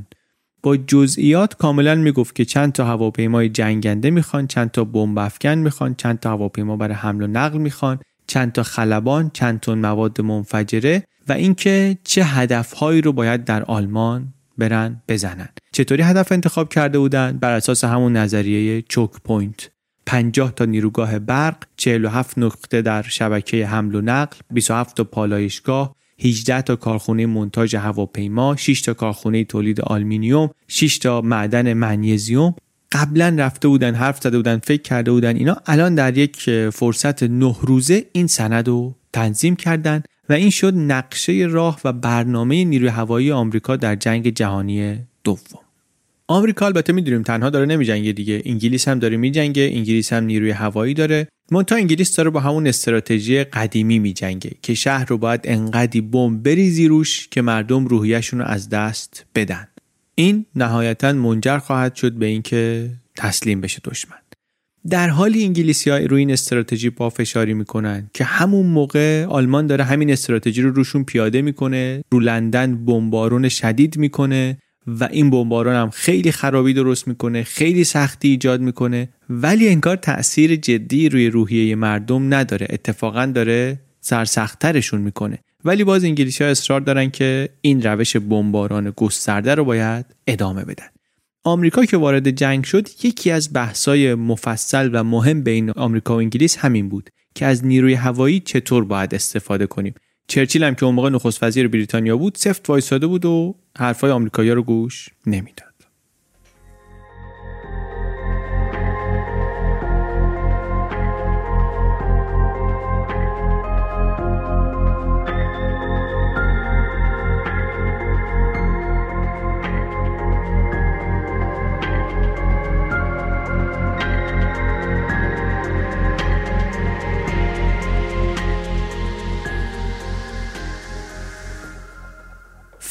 با 0.63 0.78
جزئیات 0.78 1.56
کاملا 1.58 1.95
می‌گفت 1.95 2.36
که 2.36 2.45
چند 2.45 2.71
تا 2.71 2.86
هواپیمای 2.86 3.50
جنگنده 3.50 4.10
می‌خوان 4.10 4.47
چند 4.47 4.71
تا 4.71 4.84
بمب 4.84 5.19
افکن 5.19 5.50
می‌خوان 5.50 5.95
چند 5.95 6.19
تا 6.19 6.30
هواپیما 6.30 6.78
برای 6.78 6.93
حمل 6.93 7.24
و 7.24 7.28
نقل 7.28 7.58
می‌خوان 7.58 8.00
چند 8.28 8.52
تا 8.52 8.63
خلبان 8.63 9.32
چند 9.34 9.60
تن 9.60 9.74
مواد 9.74 10.21
منفجره 10.21 11.04
و 11.28 11.34
اینکه 11.34 11.97
چه 12.04 12.24
هدفهایی 12.24 13.02
رو 13.02 13.13
باید 13.13 13.45
در 13.45 13.63
آلمان 13.63 14.34
برن 14.58 15.02
بزنن. 15.08 15.50
چطوری 15.74 16.04
هدف 16.04 16.32
انتخاب 16.32 16.69
کرده 16.69 17.00
بودن؟ 17.00 17.38
بر 17.38 17.52
اساس 17.52 17.84
همون 17.84 18.17
نظریه 18.17 18.82
choke 18.82 19.12
point. 19.24 19.69
50 20.06 20.52
تا 20.52 20.66
نیروگاه 20.66 21.20
برق 21.20 21.58
47 21.78 22.38
نقطه 22.38 22.82
در 22.82 23.02
شبکه 23.02 23.68
حمل 23.68 23.96
و 23.96 24.02
نقل 24.02 24.38
27 24.52 24.98
تا 24.98 25.04
پالایشگاه 25.04 25.96
18 26.20 26.62
تا 26.62 26.76
کارخونه 26.76 27.26
منتاج 27.26 27.76
هواپیما 27.76 28.56
6 28.56 28.82
تا 28.82 28.94
کارخونه 28.94 29.44
تولید 29.44 29.82
آلمینیوم 29.82 30.50
6 30.68 30.98
تا 30.98 31.22
معدن 31.22 31.74
منیزیوم. 31.74 32.56
قبلا 32.92 33.36
رفته 33.38 33.68
بودن 33.68 33.96
حرف 33.96 34.20
زده 34.24 34.38
بودن 34.38 34.58
فکر 34.58 34.82
کرده 34.82 35.12
بودن 35.12 35.36
اینا 35.36 35.58
الان 35.66 35.96
در 35.96 36.18
یک 36.18 36.70
فرصت 36.70 37.24
نه 37.24 37.56
روزه 37.62 38.06
این 38.14 38.28
سند 38.28 38.68
رو 38.68 38.96
تنظیم 39.14 39.56
کردن 39.56 40.04
و 40.30 40.34
این 40.34 40.50
شد 40.50 40.74
نقشه 40.76 41.48
راه 41.50 41.80
و 41.86 41.94
برنامه 41.94 42.64
نیروی 42.64 42.88
هوایی 42.88 43.32
آمریکا 43.32 43.76
در 43.76 43.96
جنگ 43.96 44.30
جهانی 44.30 45.00
دوم. 45.24 45.70
آمریکا 46.32 46.65
البته 46.65 46.94
می‌دونیم 46.94 47.24
تنها 47.24 47.50
داره 47.50 47.65
نمیجنگه 47.65 48.12
دیگه. 48.12 48.41
انگلیس 48.46 48.88
هم 48.88 49.00
داره 49.00 49.17
میجنگه 49.17 49.72
انگلیس 49.74 50.13
هم 50.13 50.24
نیروی 50.24 50.52
هوایی 50.52 50.94
داره. 50.94 51.28
مونتا 51.52 51.76
انگلیس 51.76 52.15
داره 52.15 52.30
با 52.30 52.39
همون 52.39 52.67
استراتژی 52.67 53.44
قدیمی 53.44 54.00
میجنگه 54.00 54.52
که 54.62 54.74
شهر 54.74 55.06
رو 55.06 55.17
باید 55.17 55.41
انقدی 55.44 56.02
بمب 56.02 56.44
بریزی 56.44 56.88
روش 56.88 57.28
که 57.28 57.41
مردم 57.41 57.86
روحیشون 57.86 58.39
رو 58.39 58.46
از 58.46 58.70
دست 58.70 59.26
بدن. 59.36 59.67
این 60.15 60.46
نهایتا 60.56 61.13
منجر 61.13 61.58
خواهد 61.58 61.96
شد 61.96 62.13
به 62.13 62.26
اینکه 62.26 62.89
تسلیم 63.15 63.62
بشه 63.62 63.80
دشمن. 63.84 64.17
در 64.89 65.10
حالی 65.10 65.44
انگلیسی 65.44 65.89
های 65.89 66.08
روی 66.08 66.20
این 66.20 66.32
استراتژی 66.32 66.89
پافشاری 66.89 67.54
می‌کنن 67.54 68.10
که 68.13 68.24
همون 68.24 68.65
موقع 68.65 69.26
آلمان 69.26 69.67
داره 69.67 69.84
همین 69.84 70.12
استراتژی 70.12 70.62
رو 70.62 70.72
روشون 70.72 71.04
پیاده 71.04 71.41
می‌کنه 71.41 72.02
رو 72.12 72.20
لندن 72.20 72.86
بمبارون 72.86 73.50
شدید 73.50 73.98
می‌کنه 73.98 74.58
و 74.88 75.04
این 75.12 75.30
بمباران 75.30 75.76
هم 75.76 75.89
خیلی 75.89 76.32
خرابی 76.32 76.74
درست 76.74 77.08
می‌کنه 77.08 77.44
خیلی 77.44 77.84
سختی 77.84 78.28
ایجاد 78.28 78.62
می‌کنه 78.62 79.10
ولی 79.30 79.70
انگار 79.70 79.96
تاثیر 79.96 80.56
جدی 80.56 81.10
روی 81.10 81.30
روحیه 81.30 81.76
مردم 81.76 82.34
نداره. 82.34 82.67
اتفاقا 82.70 83.26
داره 83.26 83.80
سرسختترشون 84.02 85.02
می‌کنه. 85.02 85.39
ولی 85.65 85.84
باز 85.84 86.04
انگلیسی 86.04 86.44
ها 86.44 86.50
اصرار 86.50 86.82
دارن 86.82 87.10
که 87.10 87.50
این 87.62 87.82
روش 87.82 88.17
بمباران 88.17 88.94
گسترده 88.96 89.56
رو 89.56 89.65
باید 89.65 90.06
ادامه 90.28 90.65
بدن. 90.65 90.88
آمریکا 91.44 91.86
که 91.86 91.98
وارد 91.98 92.30
جنگ 92.30 92.63
شد 92.63 92.88
یکی 93.04 93.32
از 93.32 93.54
بحثای 93.54 94.15
مفصل 94.15 94.89
و 94.94 95.04
مهم 95.04 95.44
بین 95.44 95.70
آمریکا 95.70 96.15
و 96.15 96.17
انگلیس 96.17 96.58
همین 96.58 96.89
بود 96.89 97.10
که 97.36 97.46
از 97.46 97.65
نیروی 97.65 97.94
هوایی 97.94 98.39
چطور 98.39 98.86
باید 98.86 99.15
استفاده 99.15 99.67
کنیم. 99.67 99.94
چرچیل 100.32 100.63
هم 100.63 100.76
که 100.76 100.86
اون 100.86 100.96
موقع 100.96 101.10
نخست 101.10 101.44
وزیر 101.44 101.67
بریتانیا 101.67 102.17
بود 102.17 102.36
سفت 102.36 102.70
وایساده 102.70 103.08
بود 103.08 103.26
و 103.26 103.56
حرفای 103.78 104.12
آمریکایی‌ها 104.12 104.56
رو 104.56 104.63
گوش 104.63 105.10
نمی‌داد. 105.26 105.70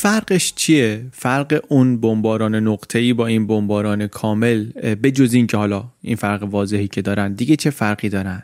فرقش 0.03 0.53
چیه؟ 0.57 1.07
فرق 1.13 1.65
اون 1.69 2.01
بمباران 2.01 2.55
نقطه‌ای 2.55 3.13
با 3.13 3.27
این 3.27 3.47
بمباران 3.47 4.07
کامل 4.07 4.65
به 4.95 5.11
جز 5.11 5.35
این 5.35 5.47
که 5.47 5.57
حالا 5.57 5.93
این 6.03 6.17
فرق 6.17 6.43
واضحی 6.43 6.89
که 6.89 7.03
دارن 7.03 7.33
دیگه 7.33 7.57
چه 7.57 7.71
فرقی 7.71 8.09
دارن؟ 8.09 8.43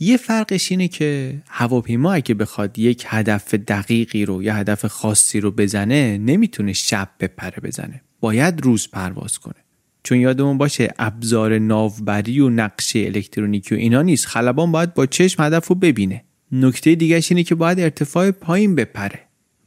یه 0.00 0.16
فرقش 0.16 0.70
اینه 0.70 0.88
که 0.88 1.42
هواپیما 1.48 2.12
اگه 2.12 2.34
بخواد 2.34 2.78
یک 2.78 3.04
هدف 3.06 3.54
دقیقی 3.54 4.24
رو 4.24 4.42
یا 4.42 4.54
هدف 4.54 4.86
خاصی 4.86 5.40
رو 5.40 5.50
بزنه 5.50 6.18
نمی‌تونه 6.18 6.72
شب 6.72 7.08
بپره 7.20 7.60
بزنه. 7.62 8.02
باید 8.20 8.60
روز 8.60 8.88
پرواز 8.88 9.38
کنه. 9.38 9.64
چون 10.04 10.18
یادمون 10.18 10.58
باشه 10.58 10.94
ابزار 10.98 11.58
ناوبری 11.58 12.40
و 12.40 12.48
نقشه 12.48 12.98
الکترونیکی 12.98 13.74
و 13.74 13.78
اینا 13.78 14.02
نیست. 14.02 14.26
خلبان 14.26 14.72
باید 14.72 14.94
با 14.94 15.06
چشم 15.06 15.42
هدف 15.42 15.66
رو 15.66 15.74
ببینه. 15.74 16.24
نکته 16.52 16.94
دیگهش 16.94 17.32
اینه 17.32 17.42
که 17.42 17.54
باید 17.54 17.80
ارتفاع 17.80 18.30
پایین 18.30 18.74
بپره. 18.74 19.20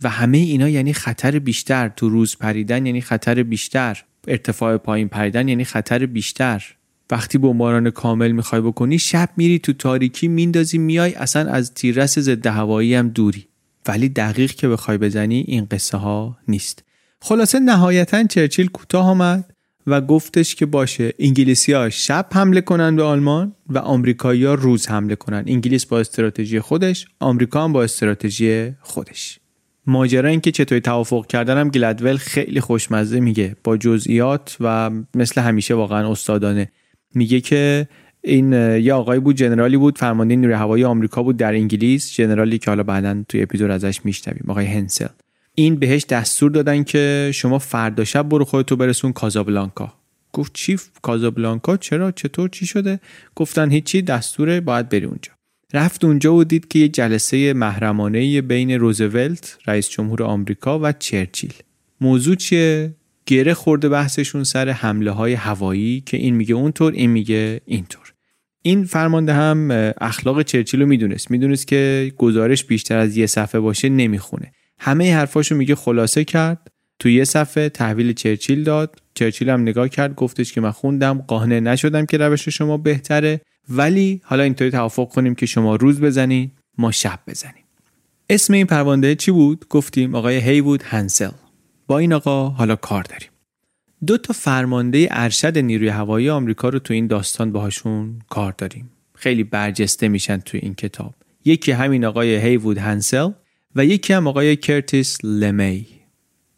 و 0.03 0.09
همه 0.09 0.37
اینا 0.37 0.69
یعنی 0.69 0.93
خطر 0.93 1.39
بیشتر. 1.39 1.89
تو 1.89 2.09
روز 2.09 2.37
پریدن 2.37 2.85
یعنی 2.85 3.01
خطر 3.01 3.43
بیشتر. 3.43 4.03
ارتفاع 4.27 4.77
پایین 4.77 5.07
پریدن 5.07 5.47
یعنی 5.47 5.63
خطر 5.63 6.05
بیشتر. 6.05 6.63
وقتی 7.11 7.37
بمباران 7.37 7.89
کامل 7.89 8.31
می‌خوای 8.31 8.61
بکنی 8.61 8.99
شب 8.99 9.29
میری 9.37 9.59
تو 9.59 9.73
تاریکی 9.73 10.27
میندازی 10.27 10.77
میای 10.77 11.13
اصلا 11.13 11.51
از 11.51 11.73
تیررس 11.73 12.19
ضد 12.19 12.47
هوایی 12.47 12.95
هم 12.95 13.09
دوری. 13.09 13.47
ولی 13.87 14.09
دقیق 14.09 14.51
که 14.51 14.67
بخوای 14.67 14.97
بزنی 14.97 15.45
این 15.47 15.67
قصه 15.71 15.97
ها 15.97 16.37
نیست. 16.47 16.83
خلاصه 17.21 17.59
نهایتا 17.59 18.23
چرچیل 18.23 18.67
کوتاه 18.67 19.05
آمد 19.05 19.53
و 19.87 20.01
گفتش 20.01 20.55
که 20.55 20.65
باشه 20.65 21.13
انگلیسی 21.19 21.73
ها 21.73 21.89
شب 21.89 22.27
حمله 22.33 22.61
کنن 22.61 22.95
به 22.95 23.03
آلمان 23.03 23.55
و 23.69 23.77
آمریکایی 23.77 24.45
ها 24.45 24.53
روز 24.53 24.87
حمله 24.87 25.15
کنن. 25.15 25.43
انگلیس 25.47 25.85
با 25.85 25.99
استراتژی 25.99 26.59
خودش 26.59 27.07
آمریکا 27.19 27.63
هم 27.63 27.73
با 27.73 27.83
استراتژی 27.83 28.71
خودش. 28.81 29.39
ماجرا 29.87 30.29
اینکه 30.29 30.51
چطوری 30.51 30.81
توافق 30.81 31.27
کردن 31.27 31.57
هم 31.57 31.69
گلدول 31.69 32.17
خیلی 32.17 32.59
خوشمزه 32.59 33.19
میگه. 33.19 33.55
با 33.63 33.77
جزئیات 33.77 34.57
و 34.59 34.91
مثل 35.15 35.41
همیشه 35.41 35.73
واقعا 35.73 36.11
استادانه. 36.11 36.71
میگه 37.15 37.41
که 37.41 37.87
این 38.21 38.53
یه 38.53 38.93
آقایی 38.93 39.19
بود 39.19 39.35
جنرالی 39.35 39.77
بود 39.77 39.97
فرمانده 39.97 40.35
نیروی 40.35 40.53
هوایی 40.53 40.83
آمریکا 40.83 41.23
بود 41.23 41.37
در 41.37 41.53
انگلیس 41.53 42.13
جنرالی 42.13 42.57
که 42.57 42.71
حالا 42.71 42.83
بعدا 42.83 43.23
توی 43.29 43.41
اپیزود 43.41 43.71
ازش 43.71 44.05
میشنویم 44.05 44.45
آقای 44.47 44.65
هنسل. 44.65 45.07
این 45.55 45.75
بهش 45.75 46.05
دستور 46.05 46.51
دادن 46.51 46.83
که 46.83 47.31
شما 47.33 47.59
فردا 47.59 48.03
شب 48.03 48.29
برو 48.29 48.45
خودتو 48.45 48.75
برسون 48.75 49.13
کازابلانکا. 49.13 49.93
گفت 50.33 50.53
چی؟ 50.53 50.77
کازابلانکا؟ 51.01 51.77
چرا؟ 51.77 52.11
چطور؟ 52.11 52.49
چی 52.49 52.65
شده؟ 52.65 52.99
گفتن 53.35 53.71
هیچی 53.71 54.01
دستوره 54.01 54.61
باید 54.61 54.89
بری 54.89 55.05
اونجا. 55.05 55.36
رفت 55.73 56.05
اونجا 56.05 56.33
و 56.33 56.43
دید 56.43 56.67
که 56.67 56.79
یه 56.79 56.87
جلسه 56.87 57.53
محرمانه 57.53 58.41
بین 58.41 58.71
روزولت 58.71 59.57
رئیس 59.67 59.89
جمهور 59.89 60.23
آمریکا 60.23 60.79
و 60.79 60.91
چرچیل. 60.91 61.53
موضوع 62.01 62.35
چیه؟ 62.35 62.93
گره 63.25 63.53
خورده 63.53 63.89
بحثشون 63.89 64.43
سر 64.43 64.69
حمله 64.69 65.11
های 65.11 65.33
هوایی 65.33 66.03
که 66.05 66.17
این 66.17 66.35
میگه 66.35 66.55
اونطور 66.55 66.93
این 66.93 67.09
میگه 67.09 67.61
اینطور. 67.65 68.13
این 68.61 68.83
فرمانده 68.83 69.33
هم 69.33 69.71
اخلاق 70.01 70.41
چرچیل 70.41 70.81
رو 70.81 70.87
می‌دونست. 70.87 71.31
می‌دونست 71.31 71.67
که 71.67 72.11
گزارش 72.17 72.63
بیشتر 72.63 72.97
از 72.97 73.17
یه 73.17 73.25
صفحه 73.25 73.61
باشه 73.61 73.89
نمی‌خونه. 73.89 74.51
همه 74.79 75.15
حرفاشو 75.15 75.55
میگه 75.55 75.75
خلاصه 75.75 76.23
کرد. 76.23 76.67
تو 76.99 77.09
یه 77.09 77.23
صفحه 77.23 77.69
تحویل 77.69 78.13
چرچیل 78.13 78.63
داد. 78.63 79.01
چرچیل 79.13 79.49
هم 79.49 79.61
نگاه 79.61 79.89
کرد 79.89 80.15
گفتش 80.15 80.53
که 80.53 80.61
من 80.61 80.71
خوندم 80.71 81.17
قانع 81.27 81.59
نشدم 81.59 82.05
که 82.05 82.17
روش 82.17 82.49
شما 82.49 82.77
بهتره. 82.77 83.41
ولی 83.69 84.21
حالا 84.23 84.43
اینطوری 84.43 84.71
توافق 84.71 85.09
کنیم 85.09 85.35
که 85.35 85.45
شما 85.45 85.75
روز 85.75 86.01
بزنید 86.01 86.51
ما 86.77 86.91
شب 86.91 87.19
بزنیم. 87.27 87.63
اسم 88.29 88.53
این 88.53 88.65
پرونده 88.65 89.15
چی 89.15 89.31
بود؟ 89.31 89.65
گفتیم 89.69 90.15
آقای 90.15 90.37
هیوود 90.37 90.83
هنسل. 90.83 91.31
با 91.87 91.97
این 91.97 92.13
آقا 92.13 92.49
حالا 92.49 92.75
کار 92.75 93.03
داریم. 93.03 93.29
دو 94.05 94.17
تا 94.17 94.33
فرمانده 94.33 95.07
ارشد 95.11 95.57
نیروی 95.57 95.87
هوایی 95.87 96.29
آمریکا 96.29 96.69
رو 96.69 96.79
تو 96.79 96.93
این 96.93 97.07
داستان 97.07 97.51
باهاشون 97.51 98.19
کار 98.29 98.53
داریم. 98.57 98.89
خیلی 99.15 99.43
برجسته 99.43 100.07
میشن 100.07 100.37
تو 100.37 100.57
این 100.61 100.75
کتاب. 100.75 101.13
یکی 101.45 101.71
همین 101.71 102.05
آقای 102.05 102.35
هیوود 102.35 102.77
هنسل 102.77 103.31
و 103.75 103.85
یکی 103.85 104.13
هم 104.13 104.27
آقای 104.27 104.55
کرتیس 104.55 105.17
لمی 105.23 105.87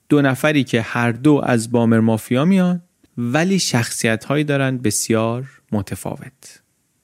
دو 0.09 0.21
نفری 0.21 0.63
که 0.63 0.81
هر 0.81 1.11
دو 1.11 1.41
از 1.45 1.71
بامر 1.71 1.99
مافیا 1.99 2.45
میان 2.45 2.81
ولی 3.17 3.59
شخصیت 3.59 4.25
هایی 4.25 4.43
دارن 4.43 4.77
بسیار 4.77 5.45
متفاوت. 5.71 6.61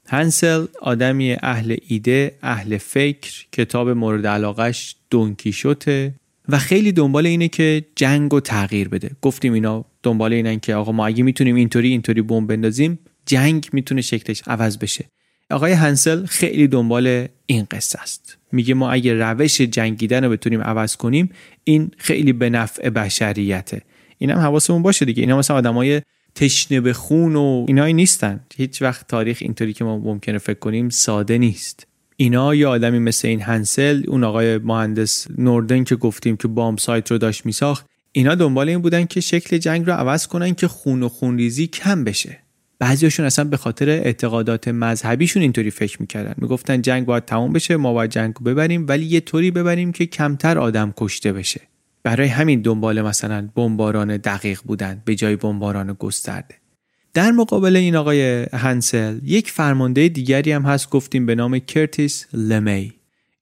هنسل 0.07 0.65
آدمی 0.81 1.35
اهل 1.43 1.75
ایده 1.87 2.35
اهل 2.41 2.77
فکر 2.77 3.45
کتاب 3.51 3.89
مورد 3.89 4.27
علاقش 4.27 4.95
دونکیشوته 5.09 6.13
و 6.49 6.59
خیلی 6.59 6.91
دنبال 6.91 7.25
اینه 7.25 7.47
که 7.47 7.85
جنگ 7.95 8.31
رو 8.31 8.39
تغییر 8.39 8.89
بده. 8.89 9.11
گفتیم 9.21 9.53
اینا 9.53 9.85
دنبال 10.03 10.33
اینن 10.33 10.59
که 10.59 10.75
آقا 10.75 10.91
ما 10.91 11.07
اگه 11.07 11.23
می‌تونیم 11.23 11.55
اینطوری 11.55 11.89
اینطوری 11.89 12.21
بمب 12.21 12.49
بندازیم 12.49 12.99
جنگ 13.25 13.69
می‌تونه 13.73 14.01
شکلش 14.01 14.41
عوض 14.47 14.77
بشه. 14.77 15.05
آقای 15.51 15.71
هنسل 15.71 16.25
خیلی 16.25 16.67
دنبال 16.67 17.27
این 17.45 17.67
قصه 17.71 18.01
است. 18.01 18.37
میگه 18.51 18.73
ما 18.73 18.91
اگه 18.91 19.13
روش 19.13 19.61
جنگیدن 19.61 20.23
رو 20.23 20.29
بتونیم 20.29 20.61
عوض 20.61 20.95
کنیم 20.95 21.29
این 21.63 21.91
خیلی 21.97 22.33
به 22.33 22.49
نفع 22.49 22.89
بشریته. 22.89 23.81
این 24.17 24.29
هم 24.29 24.37
حواسمون 24.37 24.81
باشه 24.81 25.05
دیگه. 25.05 25.21
اینا 25.21 25.37
مثلا 25.37 25.57
آدمای 25.57 26.01
تشنه 26.35 26.81
به 26.81 26.93
خون 26.93 27.35
و 27.35 27.65
اینایی 27.67 27.93
نیستن. 27.93 28.39
هیچ 28.55 28.81
وقت 28.81 29.07
تاریخ 29.07 29.37
اینطوری 29.41 29.73
که 29.73 29.83
ما 29.83 29.97
ممکنه 29.97 30.37
فکر 30.37 30.59
کنیم 30.59 30.89
ساده 30.89 31.37
نیست. 31.37 31.87
اینا 32.17 32.55
یه 32.55 32.67
آدمی 32.67 32.99
مثل 32.99 33.27
این 33.27 33.41
هنسل 33.41 34.03
اون 34.07 34.23
آقای 34.23 34.57
مهندس 34.57 35.27
نوردن 35.37 35.83
که 35.83 35.95
گفتیم 35.95 36.37
که 36.37 36.47
بامب 36.47 36.77
سایت 36.77 37.11
رو 37.11 37.17
داشت 37.17 37.45
میساخت 37.45 37.85
اینا 38.11 38.35
دنبال 38.35 38.69
این 38.69 38.79
بودن 38.79 39.05
که 39.05 39.21
شکل 39.21 39.57
جنگ 39.57 39.85
رو 39.85 39.93
عوض 39.93 40.27
کنن 40.27 40.53
که 40.53 40.67
خون 40.67 41.03
و 41.03 41.09
خونریزی 41.09 41.67
کم 41.67 42.03
بشه. 42.03 42.39
بعضیاشون 42.79 43.25
اصلا 43.25 43.45
به 43.45 43.57
خاطر 43.57 43.89
اعتقادات 43.89 44.67
مذهبیشون 44.67 45.41
اینطوری 45.41 45.71
فکر 45.71 45.97
می‌کردن. 46.01 46.33
می‌گفتن 46.37 46.81
جنگ 46.81 47.05
باید 47.05 47.25
تموم 47.25 47.53
بشه 47.53 47.77
ما 47.77 47.93
باید 47.93 48.11
جنگ 48.11 48.33
رو 48.35 48.45
ببریم 48.45 48.85
ولی 48.87 49.05
یه 49.05 49.19
طوری 49.19 49.51
ببریم 49.51 49.91
که 49.91 50.05
کمتر 50.05 50.57
آدم 50.57 50.93
کشته 50.97 51.33
بشه. 51.33 51.61
برای 52.05 52.27
همین 52.27 52.61
دنبال 52.61 53.01
مثلا 53.01 53.49
بمباران 53.55 54.17
دقیق 54.17 54.59
بودن 54.63 55.01
به 55.05 55.15
جای 55.15 55.35
بمباران 55.35 55.93
گسترده. 55.93 56.55
در 57.13 57.31
مقابل 57.31 57.75
این 57.75 57.95
آقای 57.95 58.45
هنسل 58.53 59.19
یک 59.23 59.51
فرمانده 59.51 60.07
دیگری 60.07 60.51
هم 60.51 60.61
هست 60.61 60.89
گفتیم 60.89 61.25
به 61.25 61.35
نام 61.35 61.59
کرتیس 61.59 62.27
لمی 62.33 62.93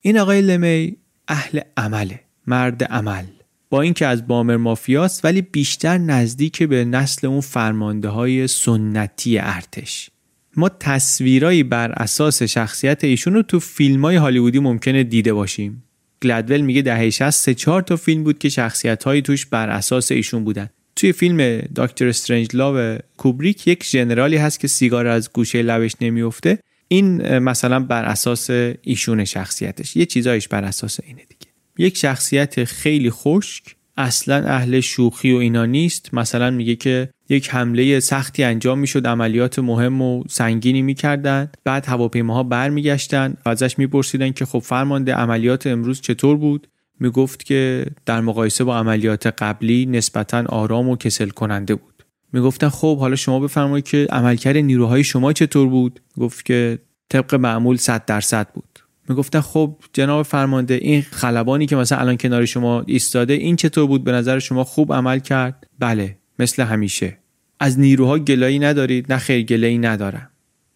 این 0.01 0.19
آقای 0.19 0.41
لمی 0.41 0.97
اهل 1.27 1.59
عمله 1.77 2.19
مرد 2.47 2.83
عمل. 2.83 3.25
با 3.69 3.81
اینکه 3.81 4.07
از 4.07 4.27
بامر 4.27 4.57
مافیاست 4.57 5.25
ولی 5.25 5.41
بیشتر 5.41 5.97
نزدیک 5.97 6.63
به 6.63 6.85
نسل 6.85 7.27
اون 7.27 7.41
فرمانده 7.41 8.09
های 8.09 8.47
سنتی 8.47 9.39
ارتش. 9.39 10.09
ما 10.57 10.69
تصویرایی 10.69 11.63
بر 11.63 11.91
اساس 11.91 12.43
شخصیت 12.43 13.03
ایشون 13.03 13.33
رو 13.33 13.41
تو 13.41 13.59
فیلم 13.59 14.05
های 14.05 14.15
هالیوودی 14.15 14.59
ممکنه 14.59 15.03
دیده 15.03 15.33
باشیم. 15.33 15.83
گلدول 16.23 16.61
میگه 16.61 16.81
دهه 16.81 17.09
60 17.09 17.29
سه 17.29 17.53
چهار 17.53 17.81
تا 17.81 17.95
فیلم 17.95 18.23
بود 18.23 18.39
که 18.39 18.49
شخصیت 18.49 19.03
هایی 19.03 19.21
توش 19.21 19.45
بر 19.45 19.69
اساس 19.69 20.11
ایشون 20.11 20.43
بودن. 20.43 20.69
توی 20.95 21.11
فیلم 21.11 21.61
دکتر 21.75 22.07
استرنج 22.07 22.55
لاو 22.55 22.97
کوبریک 23.17 23.67
یک 23.67 23.83
ژنرالی 23.83 24.37
هست 24.37 24.59
که 24.59 24.67
سیگار 24.67 25.07
از 25.07 25.33
گوشه 25.33 25.61
لبش 25.61 25.95
نمیفته 26.01 26.59
این 26.87 27.39
مثلا 27.39 27.79
بر 27.79 28.05
اساس 28.05 28.49
ایشون 28.81 29.25
شخصیتش. 29.25 29.95
یه 29.95 30.05
چیزایش 30.05 30.47
بر 30.47 30.63
اساس 30.63 30.99
اینه 31.03 31.21
دیگه. 31.29 31.51
یک 31.77 31.97
شخصیت 31.97 32.63
خیلی 32.63 33.09
خشک 33.09 33.63
اصلا 33.97 34.47
اهل 34.47 34.79
شوخی 34.79 35.31
و 35.33 35.37
اینا 35.37 35.65
نیست. 35.65 36.13
مثلا 36.13 36.51
میگه 36.51 36.75
که 36.75 37.09
یک 37.29 37.49
حمله 37.49 37.99
سختی 37.99 38.43
انجام 38.43 38.79
می‌شد 38.79 39.07
عملیات 39.07 39.59
مهم 39.59 40.01
و 40.01 40.23
سنگینی 40.29 40.81
می‌کردن. 40.81 41.49
بعد 41.63 41.85
هواپیماها 41.85 42.43
برمیگشتن 42.43 43.37
ازش 43.45 43.79
میپرسیدن 43.79 44.31
که 44.31 44.45
خب 44.45 44.59
فرمانده 44.59 45.13
عملیات 45.13 45.67
امروز 45.67 46.01
چطور 46.01 46.37
بود؟ 46.37 46.67
می‌گفت 46.99 47.45
که 47.45 47.85
در 48.05 48.21
مقایسه 48.21 48.63
با 48.63 48.77
عملیات 48.77 49.27
قبلی 49.27 49.85
نسبتا 49.85 50.43
آرام 50.49 50.89
و 50.89 50.95
کسل 50.95 51.29
کننده 51.29 51.75
بود. 51.75 52.05
می‌گفتن 52.33 52.69
خب 52.69 52.97
حالا 52.97 53.15
شما 53.15 53.39
بفرمایید 53.39 53.85
که 53.85 54.07
عملکرد 54.09 54.57
نیروهای 54.57 55.03
شما 55.03 55.33
چطور 55.33 55.67
بود؟ 55.67 55.99
گفت 56.17 56.45
که 56.45 56.79
طبق 57.09 57.35
معمول 57.35 57.75
100 57.75 58.05
درصد 58.05 58.47
بود. 58.53 58.79
می‌گفتن 59.09 59.41
خب 59.41 59.75
جناب 59.93 60.25
فرمانده 60.25 60.73
این 60.73 61.01
خلبانی 61.01 61.65
که 61.65 61.75
مثلا 61.75 61.97
الان 61.97 62.17
کنار 62.17 62.45
شما 62.45 62.83
ایستاده 62.87 63.33
این 63.33 63.55
چطور 63.55 63.87
بود؟ 63.87 64.03
به 64.03 64.11
نظر 64.11 64.39
شما 64.39 64.63
خوب 64.63 64.93
عمل 64.93 65.19
کرد؟ 65.19 65.67
بله 65.79 66.17
مثل 66.39 66.63
همیشه. 66.63 67.17
از 67.59 67.79
نیروها 67.79 68.19
گلایی 68.19 68.59
ندارید 68.59 69.13
نه 69.13 69.19
خیر 69.19 69.43
گلایی 69.45 69.77
ندارم. 69.77 70.29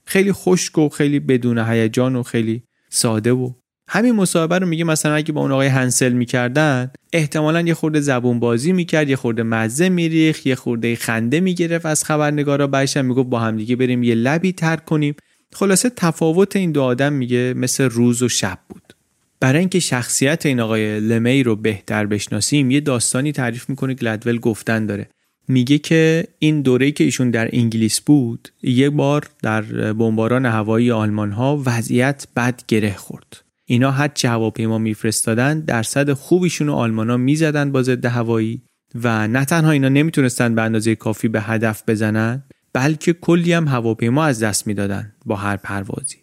خیلی 0.06 0.34
خشک 0.34 0.78
و 0.78 0.90
خیلی 0.90 1.20
بدون 1.20 1.58
هیجان 1.58 2.16
و 2.16 2.24
خیلی 2.24 2.64
ساده 2.90 3.32
و 3.32 3.52
همین 3.90 4.16
مصاحبه 4.16 4.60
رو 4.60 4.68
میگه 4.68 4.84
مثلا 4.84 5.16
اگه 5.16 5.34
با 5.34 5.42
اون 5.42 5.52
آقای 5.52 5.68
هنسل 5.68 6.14
می‌کردن 6.14 6.92
احتمالا 7.14 7.62
یه 7.62 7.74
خورده 7.74 8.00
زبون 8.00 8.40
بازی 8.40 8.74
می‌کرد 8.74 9.10
یه 9.10 9.16
خورده 9.16 9.44
مزه 9.44 9.90
میریخ 9.90 10.46
یه 10.46 10.56
خورده 10.56 10.96
خنده 10.96 11.40
می‌گرفت 11.40 11.86
از 11.86 12.04
خبرنگارا. 12.04 12.68
بعدش 12.68 12.98
می‌گفت 12.98 13.30
با 13.30 13.40
همدیگه 13.40 13.76
بریم 13.76 14.04
یه 14.04 14.16
لبی 14.16 14.52
ترک 14.52 14.86
کنیم. 14.86 15.16
خلاصه 15.54 15.90
تفاوت 15.90 16.56
این 16.56 16.72
دو 16.72 16.82
آدم 16.82 17.14
میگه 17.14 17.54
مثل 17.58 17.84
روز 17.84 18.24
و 18.24 18.30
شب 18.30 18.60
بود. 18.70 18.94
برای 19.40 19.60
اینکه 19.60 19.80
شخصیت 19.80 20.46
این 20.46 20.60
آقای 20.60 21.00
لمی 21.00 21.44
رو 21.44 21.56
بهتر 21.56 22.06
بشناسیم 22.06 22.72
یه 22.72 22.80
داستانی 22.80 23.32
تعریف 23.32 23.70
می‌کنه 23.70 23.94
گلدول 23.94 24.40
گفتن 24.40 24.86
داره. 24.86 25.10
میگه 25.48 25.78
که 25.78 26.28
این 26.40 26.62
دوره‌ای 26.62 26.92
که 26.92 27.04
ایشون 27.04 27.32
در 27.32 27.50
انگلیس 27.54 28.02
بود 28.02 28.50
یه 28.64 28.90
بار 28.90 29.30
در 29.44 29.62
بمباران 29.94 30.46
هوایی 30.46 30.92
آلمان 30.92 31.32
ها 31.32 31.64
وضعیت 31.66 32.28
بد 32.36 32.62
گره 32.68 32.94
خورد. 32.94 33.44
اینا 33.66 33.92
هر 33.92 34.08
چه 34.08 34.30
هواپیما 34.30 34.78
میفرستادن 34.78 35.60
درصد 35.60 36.14
خوبیشون 36.14 36.70
آلمانا 36.70 37.18
می‌زدن 37.18 37.72
با 37.72 37.84
ضد 37.84 38.06
هوایی 38.06 38.62
و 38.96 39.28
نه 39.28 39.46
تنها 39.46 39.72
اینا 39.72 39.90
نمی‌تونستن 39.90 40.56
به 40.56 40.62
اندازه 40.62 40.96
کافی 40.96 41.28
به 41.28 41.42
هدف 41.42 41.84
بزنن. 41.88 42.44
بلکه 42.78 43.14
کلی 43.14 43.54
هم 43.54 43.68
هواپیما 43.68 44.26
از 44.26 44.44
دست 44.44 44.68
می‌دادن 44.68 45.14
با 45.26 45.36
هر 45.36 45.58
پروازی. 45.58 46.18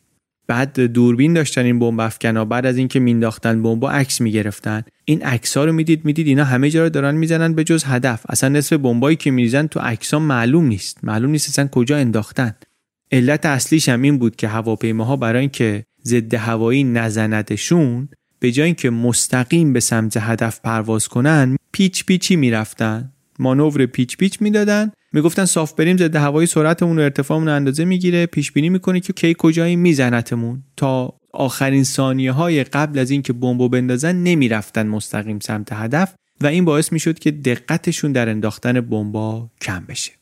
بعد 0.46 0.80
دوربین 0.80 1.34
داشتن 1.34 1.64
این 1.64 1.78
بمب 1.78 2.00
افکنا 2.00 2.44
بعد 2.44 2.66
از 2.66 2.76
اینکه 2.76 3.00
مینداختن 3.00 3.62
بمب 3.62 3.86
عکس 3.86 4.20
می‌گرفتن. 4.20 4.82
این 5.04 5.22
عکس 5.22 5.56
ها 5.56 5.64
رو 5.64 5.72
می‌دید 5.72 6.04
می‌دید 6.04 6.26
اینا 6.26 6.44
همه 6.44 6.70
جا 6.70 6.82
رو 6.82 6.88
دارن 6.88 7.14
می‌زنن 7.14 7.54
به 7.54 7.64
جز 7.64 7.84
هدف. 7.84 8.26
اصلا 8.28 8.48
نصف 8.48 8.72
بمبایی 8.72 9.16
که 9.16 9.30
میریزن 9.30 9.66
تو 9.66 9.80
عکس 9.80 10.14
ها 10.14 10.20
معلوم 10.20 10.64
نیست. 10.64 10.98
معلوم 11.02 11.30
نیست 11.30 11.48
اصلا 11.48 11.68
کجا 11.68 11.96
انداختن. 11.96 12.54
علت 13.12 13.46
اصلیش 13.46 13.88
هم 13.88 14.02
این 14.02 14.18
بود 14.18 14.36
که 14.36 14.48
هواپیماها 14.48 15.16
برای 15.16 15.40
اینکه 15.40 15.84
ضد 16.04 16.34
هوایی 16.34 16.84
نزندشون 16.84 18.08
به 18.38 18.52
جای 18.52 18.66
اینکه 18.66 18.90
مستقیم 18.90 19.72
به 19.72 19.80
سمت 19.80 20.16
هدف 20.16 20.60
پرواز 20.60 21.08
کنن 21.08 21.56
پیچ 21.72 22.04
پیچی 22.04 22.36
می‌رفتن. 22.36 23.12
مانور 23.38 23.86
پیچ 23.86 24.16
پیچ 24.16 24.42
می‌دادن. 24.42 24.90
می‌گفتن 25.12 25.44
صاف 25.44 25.72
بریم 25.72 25.96
ضد 25.96 26.16
هوایی 26.16 26.46
سرعتمون 26.46 26.98
و 26.98 27.02
ارتفاعمون 27.02 27.48
اندازه 27.48 27.84
می‌گیره. 27.84 28.26
پیش 28.26 28.52
بینی 28.52 28.68
می‌کنه 28.68 29.00
که 29.00 29.12
کی 29.12 29.34
کجایی 29.38 29.76
میزنتمون. 29.76 30.62
تا 30.76 31.14
آخرین 31.32 31.84
ثانیه 31.84 32.32
های 32.32 32.64
قبل 32.64 32.98
از 32.98 33.10
اینکه 33.10 33.32
بمب 33.32 33.68
بندازن 33.68 34.16
نمی‌رفتن 34.16 34.86
مستقیم 34.86 35.38
سمت 35.38 35.68
هدف 35.72 36.14
و 36.40 36.46
این 36.46 36.64
باعث 36.64 36.92
می‌شد 36.92 37.18
که 37.18 37.30
دقتشون 37.30 38.12
در 38.12 38.28
انداختن 38.28 38.80
بمبا 38.80 39.50
کم 39.60 39.84
بشه. 39.88 40.12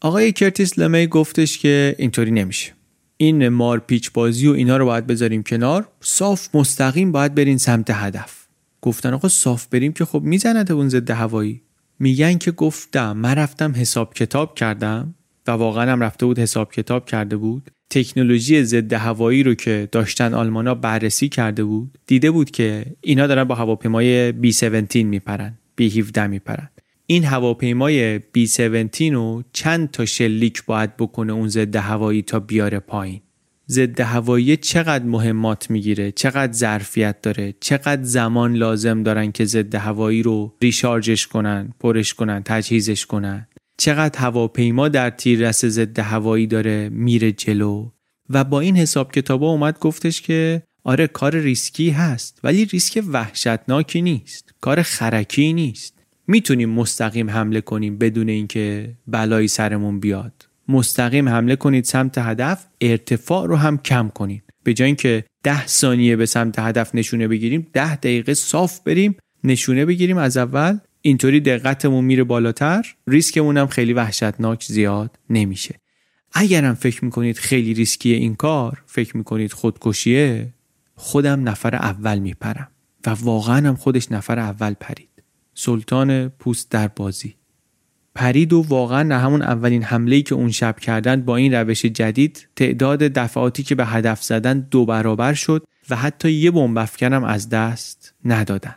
آقای 0.00 0.32
کرتیس 0.32 0.78
لمی 0.78 1.06
گفتش 1.06 1.58
که 1.58 1.96
اینطوری 1.98 2.30
نمیشه. 2.30 2.72
این 3.16 3.48
مار 3.48 3.78
پیچ 3.78 4.12
بازی 4.12 4.46
و 4.46 4.52
اینا 4.52 4.76
رو 4.76 4.84
باید 4.84 5.06
بذاریم 5.06 5.42
کنار. 5.42 5.88
صاف 6.00 6.54
مستقیم 6.54 7.12
باید 7.12 7.34
برین 7.34 7.58
سمت 7.58 7.90
هدف. 7.90 8.46
گفتن 8.82 9.14
آقا 9.14 9.28
صاف 9.28 9.66
بریم 9.66 9.92
که 9.92 10.04
خب 10.04 10.22
می‌زنه 10.22 10.70
اون 10.70 10.88
ضد 10.88 11.10
هوایی. 11.10 11.62
میگن 11.98 12.38
که 12.38 12.50
گفتم 12.50 13.16
من 13.16 13.34
رفتم 13.34 13.72
حساب 13.76 14.14
کتاب 14.14 14.54
کردم 14.54 15.14
و 15.46 15.50
واقعا 15.50 15.92
هم 15.92 16.00
رفته 16.00 16.26
بود 16.26 16.38
حساب 16.38 16.72
کتاب 16.72 17.06
کرده 17.06 17.36
بود. 17.36 17.70
تکنولوژی 17.90 18.64
ضد 18.64 18.92
هوایی 18.92 19.42
رو 19.42 19.54
که 19.54 19.88
داشتن 19.92 20.34
آلمانا 20.34 20.74
بررسی 20.74 21.28
کرده 21.28 21.64
بود 21.64 21.98
دیده 22.06 22.30
بود 22.30 22.50
که 22.50 22.84
اینا 23.00 23.26
دارن 23.26 23.44
با 23.44 23.54
هواپیمای 23.54 24.32
B17 24.32 24.96
میپرن 24.96 25.58
B17 25.80 26.18
میپرن. 26.18 26.70
این 27.06 27.24
هواپیمای 27.24 28.18
B17 28.18 29.00
رو 29.00 29.42
چند 29.52 29.90
تا 29.90 30.04
شلیک 30.04 30.64
باید 30.64 30.96
بکنه 30.96 31.32
اون 31.32 31.48
ضد 31.48 31.76
هوایی 31.76 32.22
تا 32.22 32.40
بیاره 32.40 32.78
پایین. 32.78 33.20
ضد 33.68 34.00
هوایی 34.00 34.56
چقدر 34.56 35.04
مهمات 35.04 35.70
می‌گیره 35.70 36.12
چقدر 36.12 36.52
ظرفیت 36.52 37.22
داره 37.22 37.54
چقدر 37.60 38.02
زمان 38.02 38.54
لازم 38.54 39.02
دارن 39.02 39.32
که 39.32 39.44
ضد 39.44 39.74
هوایی 39.74 40.22
رو 40.22 40.54
ریشارجش 40.62 41.26
کنن 41.26 41.72
پرش 41.80 42.14
کنن 42.14 42.42
تجهیزش 42.44 43.06
کنن. 43.06 43.48
چقدر 43.78 44.18
هواپیما 44.18 44.88
در 44.88 45.10
تیررس 45.10 45.64
ضد 45.64 45.98
هوایی 45.98 46.46
داره 46.46 46.88
میره 46.88 47.32
جلو. 47.32 47.90
و 48.30 48.44
با 48.44 48.60
این 48.60 48.76
حساب 48.76 49.12
کتابا 49.12 49.50
اومد 49.50 49.78
گفتش 49.78 50.22
که 50.22 50.62
آره 50.84 51.06
کار 51.06 51.36
ریسکی 51.36 51.90
هست 51.90 52.40
ولی 52.44 52.64
ریسک 52.64 53.04
وحشتناکی 53.08 54.02
نیست 54.02 54.54
کار 54.60 54.82
خرکی 54.82 55.52
نیست. 55.52 55.94
می‌تونیم 56.26 56.70
مستقیم 56.70 57.30
حمله 57.30 57.60
کنیم 57.60 57.98
بدون 57.98 58.28
اینکه 58.28 58.94
بلایی 59.06 59.48
سرمون 59.48 60.00
بیاد. 60.00 60.45
مستقیم 60.68 61.28
حمله 61.28 61.56
کنید 61.56 61.84
سمت 61.84 62.18
هدف 62.18 62.66
ارتفاع 62.80 63.46
رو 63.46 63.56
هم 63.56 63.78
کم 63.78 64.08
کنید. 64.14 64.42
به 64.62 64.74
جای 64.74 64.86
اینکه 64.86 65.24
ده 65.42 65.66
ثانیه 65.66 66.16
به 66.16 66.26
سمت 66.26 66.58
هدف 66.58 66.94
نشونه 66.94 67.28
بگیریم 67.28 67.66
ده 67.72 67.96
دقیقه 67.96 68.34
صاف 68.34 68.80
بریم 68.80 69.16
نشونه 69.44 69.84
بگیریم 69.84 70.18
از 70.18 70.36
اول. 70.36 70.78
اینطوری 71.00 71.40
دقتمون 71.40 72.04
میره 72.04 72.24
بالاتر. 72.24 72.94
ریسکمون 73.06 73.56
هم 73.56 73.66
خیلی 73.66 73.92
وحشتناک 73.92 74.64
زیاد 74.64 75.18
نمیشه. 75.30 75.74
اگرم 76.32 76.74
فکر 76.74 77.04
می‌کنید 77.04 77.38
خیلی 77.38 77.74
ریسکیه 77.74 78.16
این 78.16 78.34
کار 78.34 78.82
فکر 78.86 79.16
می‌کنید 79.16 79.52
خودکشیه 79.52 80.52
خودم 80.94 81.48
نفر 81.48 81.74
اول 81.74 82.18
میپرم 82.18 82.68
و 83.06 83.10
واقعا 83.10 83.68
هم 83.68 83.76
خودش 83.76 84.12
نفر 84.12 84.38
اول 84.38 84.74
پرید. 84.80 85.22
سلطان 85.54 86.28
پوست 86.28 86.70
در 86.70 86.88
بازی. 86.88 87.34
پرید 88.16 88.52
و 88.52 88.62
واقعا 88.68 89.18
همون 89.18 89.42
اولین 89.42 89.82
حمله 89.82 90.22
که 90.22 90.34
اون 90.34 90.50
شب 90.50 90.78
کردن 90.78 91.22
با 91.22 91.36
این 91.36 91.54
روش 91.54 91.84
جدید 91.84 92.48
تعداد 92.56 92.98
دفعاتی 92.98 93.62
که 93.62 93.74
به 93.74 93.86
هدف 93.86 94.22
زدن 94.22 94.66
دو 94.70 94.84
برابر 94.86 95.34
شد 95.34 95.64
و 95.90 95.96
حتی 95.96 96.32
یه 96.32 96.50
بمب 96.50 96.78
افکن 96.78 97.12
از 97.12 97.48
دست 97.48 98.14
ندادن. 98.24 98.74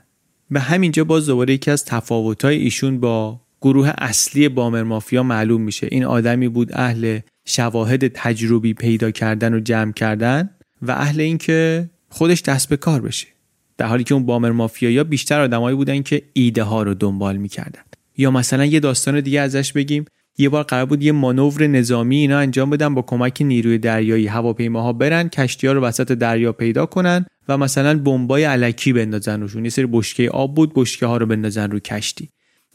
به 0.52 0.60
همینجا 0.60 1.04
باز 1.04 1.26
دوباره 1.26 1.54
یکی 1.54 1.72
از 1.72 1.86
تفاوت‌های 1.86 2.58
ایشون 2.58 3.00
با 3.00 3.42
گروه 3.62 3.94
اصلی 3.98 4.50
بامر 4.50 4.84
مافیا 4.84 5.24
معلوم 5.24 5.62
میشه. 5.62 5.88
این 5.92 6.06
آدمی 6.06 6.48
بود 6.48 6.70
اهل 6.74 7.20
شواهد 7.46 8.08
تجربی 8.08 8.74
پیدا 8.74 9.12
کردن 9.12 9.54
و 9.54 9.60
جمع 9.60 9.92
کردن 9.92 10.50
و 10.82 10.92
اهل 10.92 11.20
اینکه 11.20 11.90
خودش 12.10 12.42
دست 12.42 12.70
به 12.70 12.78
کار 12.78 13.02
بشه. 13.02 13.28
در 13.78 13.86
حالی 13.86 14.04
که 14.04 14.14
اون 14.14 14.26
بامر 14.26 14.52
مافیا 14.52 15.04
بیشتر 15.04 15.42
آدمایی 15.42 15.76
بودن 15.76 16.02
که 16.02 16.22
ایده 16.34 16.64
ها 16.64 16.84
رو 16.84 16.94
دنبال 16.94 17.38
می‌کردن. 17.38 17.82
یا 18.20 18.32
مثلا 18.32 18.66
یه 18.66 18.80
داستان 18.80 19.22
دیگه 19.22 19.42
ازش 19.42 19.74
بگیم. 19.74 20.06
یه 20.38 20.50
بار 20.50 20.64
قرار 20.64 20.86
بود 20.86 21.04
یه 21.04 21.12
مانور 21.12 21.68
نظامی 21.68 22.18
اینا 22.18 22.40
انجام 22.40 22.70
بدن 22.70 22.94
با 22.94 23.02
کمک 23.02 23.42
نیروی 23.42 23.78
دریایی. 23.78 24.28
هواپیماها 24.28 24.94
برن 24.94 25.30
کشتی 25.30 25.68
ها 25.68 25.74
رو 25.74 25.82
وسط 25.82 26.12
دریا 26.12 26.54
پیدا 26.54 26.86
کنن 26.86 27.26
و 27.48 27.58
مثلا 27.58 28.00
بمبای 28.00 28.44
علکی 28.44 28.94
بندازن 28.94 29.42
روشون. 29.42 29.64
یه 29.64 29.70
سری 29.70 29.86
بشکه 29.86 30.30
آب 30.30 30.56
بود 30.56 30.72
بشکه 30.76 31.06
ها 31.06 31.18
رو 31.18 31.26
بندازن 31.26 31.72
رو 31.72 31.80
کشتی. 31.80 32.30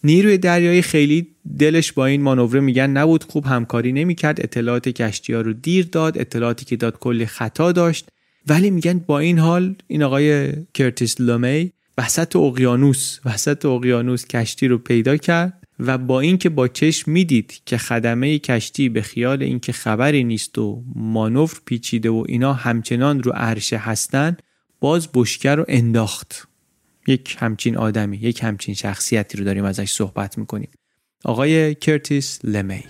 نیروی 0.05 0.39
دریایی 0.39 0.83
خیلی 0.83 1.27
دلش 1.59 1.93
با 1.93 2.07
این 2.07 2.23
مانور 2.23 2.61
میگن 2.61 2.91
نبود 2.91 3.25
خوب 3.25 3.47
همکاری 3.47 3.93
نمی‌کرد. 3.93 4.41
اطلاعات 4.41 4.89
کشتی 4.89 5.33
ها 5.33 5.41
رو 5.41 5.53
دیر 5.53 5.89
داد 5.93 6.19
اطلاعاتی 6.19 6.65
که 6.65 6.77
داد 6.77 6.99
کلی 6.99 7.27
خطا 7.27 7.73
داشت. 7.73 8.09
ولی 8.49 8.71
میگن 8.71 8.99
با 9.07 9.19
این 9.19 9.39
حال 9.39 9.75
این 9.89 10.03
آقای 10.03 10.53
کرتیس 10.75 11.21
لمی 11.21 11.73
وسط 11.99 12.37
اقیانوس 12.37 13.21
وسط 13.25 13.67
اقیانوس 13.67 14.27
کشتی 14.27 14.69
رو 14.69 14.79
پیدا 14.79 15.17
کرد 15.17 15.67
و 15.79 15.99
با 15.99 16.21
اینکه 16.21 16.49
با 16.49 16.69
چشم 16.69 17.11
می‌دید 17.11 17.61
که 17.67 17.79
خدمه 17.79 18.39
کشتی 18.39 18.89
به 18.89 19.03
خیال 19.03 19.43
اینکه 19.43 19.73
خبری 19.73 20.25
نیست 20.25 20.59
و 20.59 20.83
مانور 20.95 21.61
پیچیده 21.67 22.11
و 22.11 22.25
اینا 22.29 22.53
همچنان 22.53 23.23
رو 23.23 23.33
عرشه 23.33 23.77
هستن 23.77 24.37
باز 24.81 25.09
بشکه 25.15 25.51
رو 25.51 25.65
انداخت. 25.69 26.49
یک 27.07 27.37
همچین 27.39 27.77
آدمی 27.77 28.17
یک 28.17 28.43
همچین 28.43 28.75
شخصیتی 28.75 29.39
رو 29.39 29.45
داریم 29.45 29.65
ازش 29.65 29.91
صحبت 29.91 30.39
می‌کنیم. 30.39 30.71
آقای 31.25 31.75
کرتیس 31.75 32.41
لمی 32.45 32.85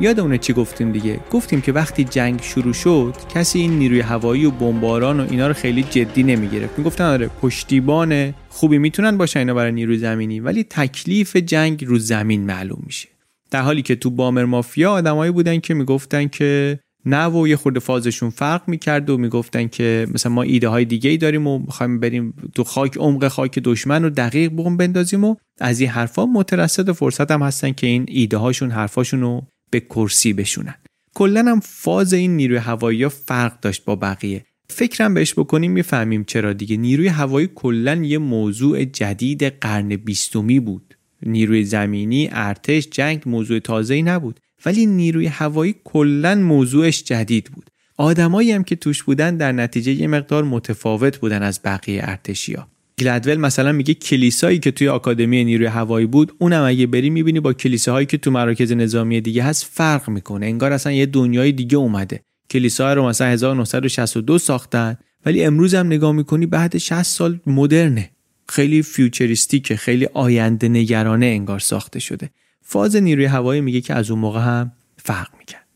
یادمونه 0.00 0.38
چی 0.38 0.52
گفتیم 0.52 0.92
دیگه؟ 0.92 1.20
گفتیم 1.32 1.60
که 1.60 1.72
وقتی 1.72 2.04
جنگ 2.04 2.42
شروع 2.42 2.72
شد 2.72 3.14
کسی 3.34 3.58
این 3.58 3.78
نیروی 3.78 4.00
هوایی 4.00 4.44
و 4.44 4.50
بمباران 4.50 5.20
و 5.20 5.26
اینا 5.30 5.46
رو 5.46 5.52
خیلی 5.52 5.82
جدی 5.82 6.22
نمی‌گرفت. 6.22 6.78
می‌گفتن 6.78 7.04
آره 7.04 7.26
پشتیبان 7.26 8.34
خوبی 8.48 8.78
می‌تونن 8.78 9.18
باشن 9.18 9.38
اینا 9.38 9.54
برای 9.54 9.72
نیروی 9.72 9.98
زمینی 9.98 10.40
ولی 10.40 10.64
تکلیف 10.64 11.36
جنگ 11.36 11.84
رو 11.84 11.98
زمین 11.98 12.46
معلوم 12.46 12.82
میشه. 12.86 13.08
در 13.50 13.62
حالی 13.62 13.82
که 13.82 13.96
تو 13.96 14.10
بامر 14.10 14.44
مافیا 14.44 14.92
آدمایی 14.92 15.32
بودن 15.32 15.60
که 15.60 15.74
می‌گفتن 15.74 16.28
که 16.28 16.80
نه 17.06 17.26
و 17.26 17.48
یه 17.48 17.56
خورده 17.56 17.80
فازشون 17.80 18.30
فرق 18.30 18.62
می‌کرد 18.66 19.10
و 19.10 19.18
می‌گفتن 19.18 19.68
که 19.68 20.06
مثلا 20.14 20.32
ما 20.32 20.42
ایده 20.42 20.68
های 20.68 20.84
دیگه 20.84 21.10
ای 21.10 21.16
داریم 21.16 21.46
و 21.46 21.58
می‌خوایم 21.58 22.00
بریم 22.00 22.34
تو 22.54 22.64
خاک 22.64 22.96
عمق 22.96 23.28
خاک 23.28 23.58
دشمن 23.58 24.02
رو 24.02 24.10
دقیق 24.10 24.50
بوم 24.50 24.76
بندازیم 24.76 25.24
و 25.24 25.36
از 25.60 25.80
این 25.80 25.90
حرفا 25.90 26.26
مترصد 26.26 26.88
و 26.88 26.92
فرصت 26.92 27.30
هم 27.30 27.42
هستن 27.42 27.72
که 27.72 27.86
این 27.86 28.04
ایده 28.08 28.36
هاشون 28.36 28.70
حرفاشون 28.70 29.20
رو 29.20 29.42
به 29.70 29.80
کرسی 29.80 30.32
بشونن. 30.32 30.74
کلا 31.14 31.40
هم 31.40 31.60
فاز 31.60 32.12
این 32.12 32.36
نیروی 32.36 32.56
هوایی 32.56 33.08
فرق 33.08 33.60
داشت 33.60 33.84
با 33.84 33.96
بقیه. 33.96 34.44
فکرم 34.70 35.14
بهش 35.14 35.34
بکنیم 35.34 35.72
می‌فهمیم 35.72 36.24
چرا 36.24 36.52
دیگه. 36.52 36.76
نیروی 36.76 37.08
هوایی 37.08 37.48
کلا 37.54 37.94
یه 37.94 38.18
موضوع 38.18 38.84
جدید 38.84 39.44
قرن 39.44 39.88
بیستمی 39.88 40.60
بود. 40.60 40.94
نیروی 41.22 41.64
زمینی 41.64 42.28
ارتش 42.32 42.88
جنگ 42.90 43.22
موضوع 43.26 43.58
تازه‌ای 43.58 44.02
نبود. 44.02 44.40
ولی 44.66 44.86
نیروی 44.86 45.26
هوایی 45.26 45.74
کلا 45.84 46.34
موضوعش 46.34 47.04
جدید 47.04 47.44
بود. 47.44 47.70
آدمایی 47.96 48.52
هم 48.52 48.64
که 48.64 48.76
توش 48.76 49.02
بودن 49.02 49.36
در 49.36 49.52
نتیجه 49.52 49.92
یه 49.92 50.06
مقدار 50.06 50.44
متفاوت 50.44 51.18
بودن 51.18 51.42
از 51.42 51.60
بقیه 51.64 52.00
ارتشیا 52.04 52.68
گلدول 53.00 53.36
مثلا 53.36 53.72
میگه 53.72 53.94
کلیسایی 53.94 54.58
که 54.58 54.70
توی 54.70 54.88
آکادمی 54.88 55.44
نیروی 55.44 55.66
هوایی 55.66 56.06
بود 56.06 56.32
اونم 56.38 56.64
اگه 56.64 56.86
بری 56.86 57.10
می‌بینی 57.10 57.40
با 57.40 57.52
کلیساهایی 57.52 58.06
که 58.06 58.18
تو 58.18 58.30
مراکز 58.30 58.72
نظامی 58.72 59.20
دیگه 59.20 59.42
هست 59.42 59.66
فرق 59.72 60.08
می‌کنه. 60.10 60.46
انگار 60.46 60.72
اصلا 60.72 60.92
یه 60.92 61.06
دنیای 61.06 61.52
دیگه 61.52 61.76
اومده. 61.76 62.20
کلیسا 62.50 62.94
رو 62.94 63.08
مثلا 63.08 63.28
1962 63.28 64.38
ساختن 64.38 64.96
ولی 65.26 65.44
امروز 65.44 65.74
هم 65.74 65.86
نگاه 65.86 66.12
می‌کنی 66.12 66.46
بعد 66.46 66.78
60 66.78 67.02
سال 67.02 67.40
مدرنه. 67.46 68.10
خیلی 68.48 68.82
futuristic 68.82 69.68
ه 69.68 69.76
خیلی 69.76 70.08
آینده 70.14 70.68
نگرانه 70.68 71.26
انگار 71.26 71.58
ساخته 71.58 72.00
شده. 72.00 72.30
فاز 72.62 72.96
نیروی 72.96 73.24
هوایی 73.24 73.60
میگه 73.60 73.80
که 73.80 73.94
از 73.94 74.10
اون 74.10 74.20
موقع 74.20 74.40
هم 74.40 74.72
فرق 74.96 75.28
می‌کرد. 75.38 75.66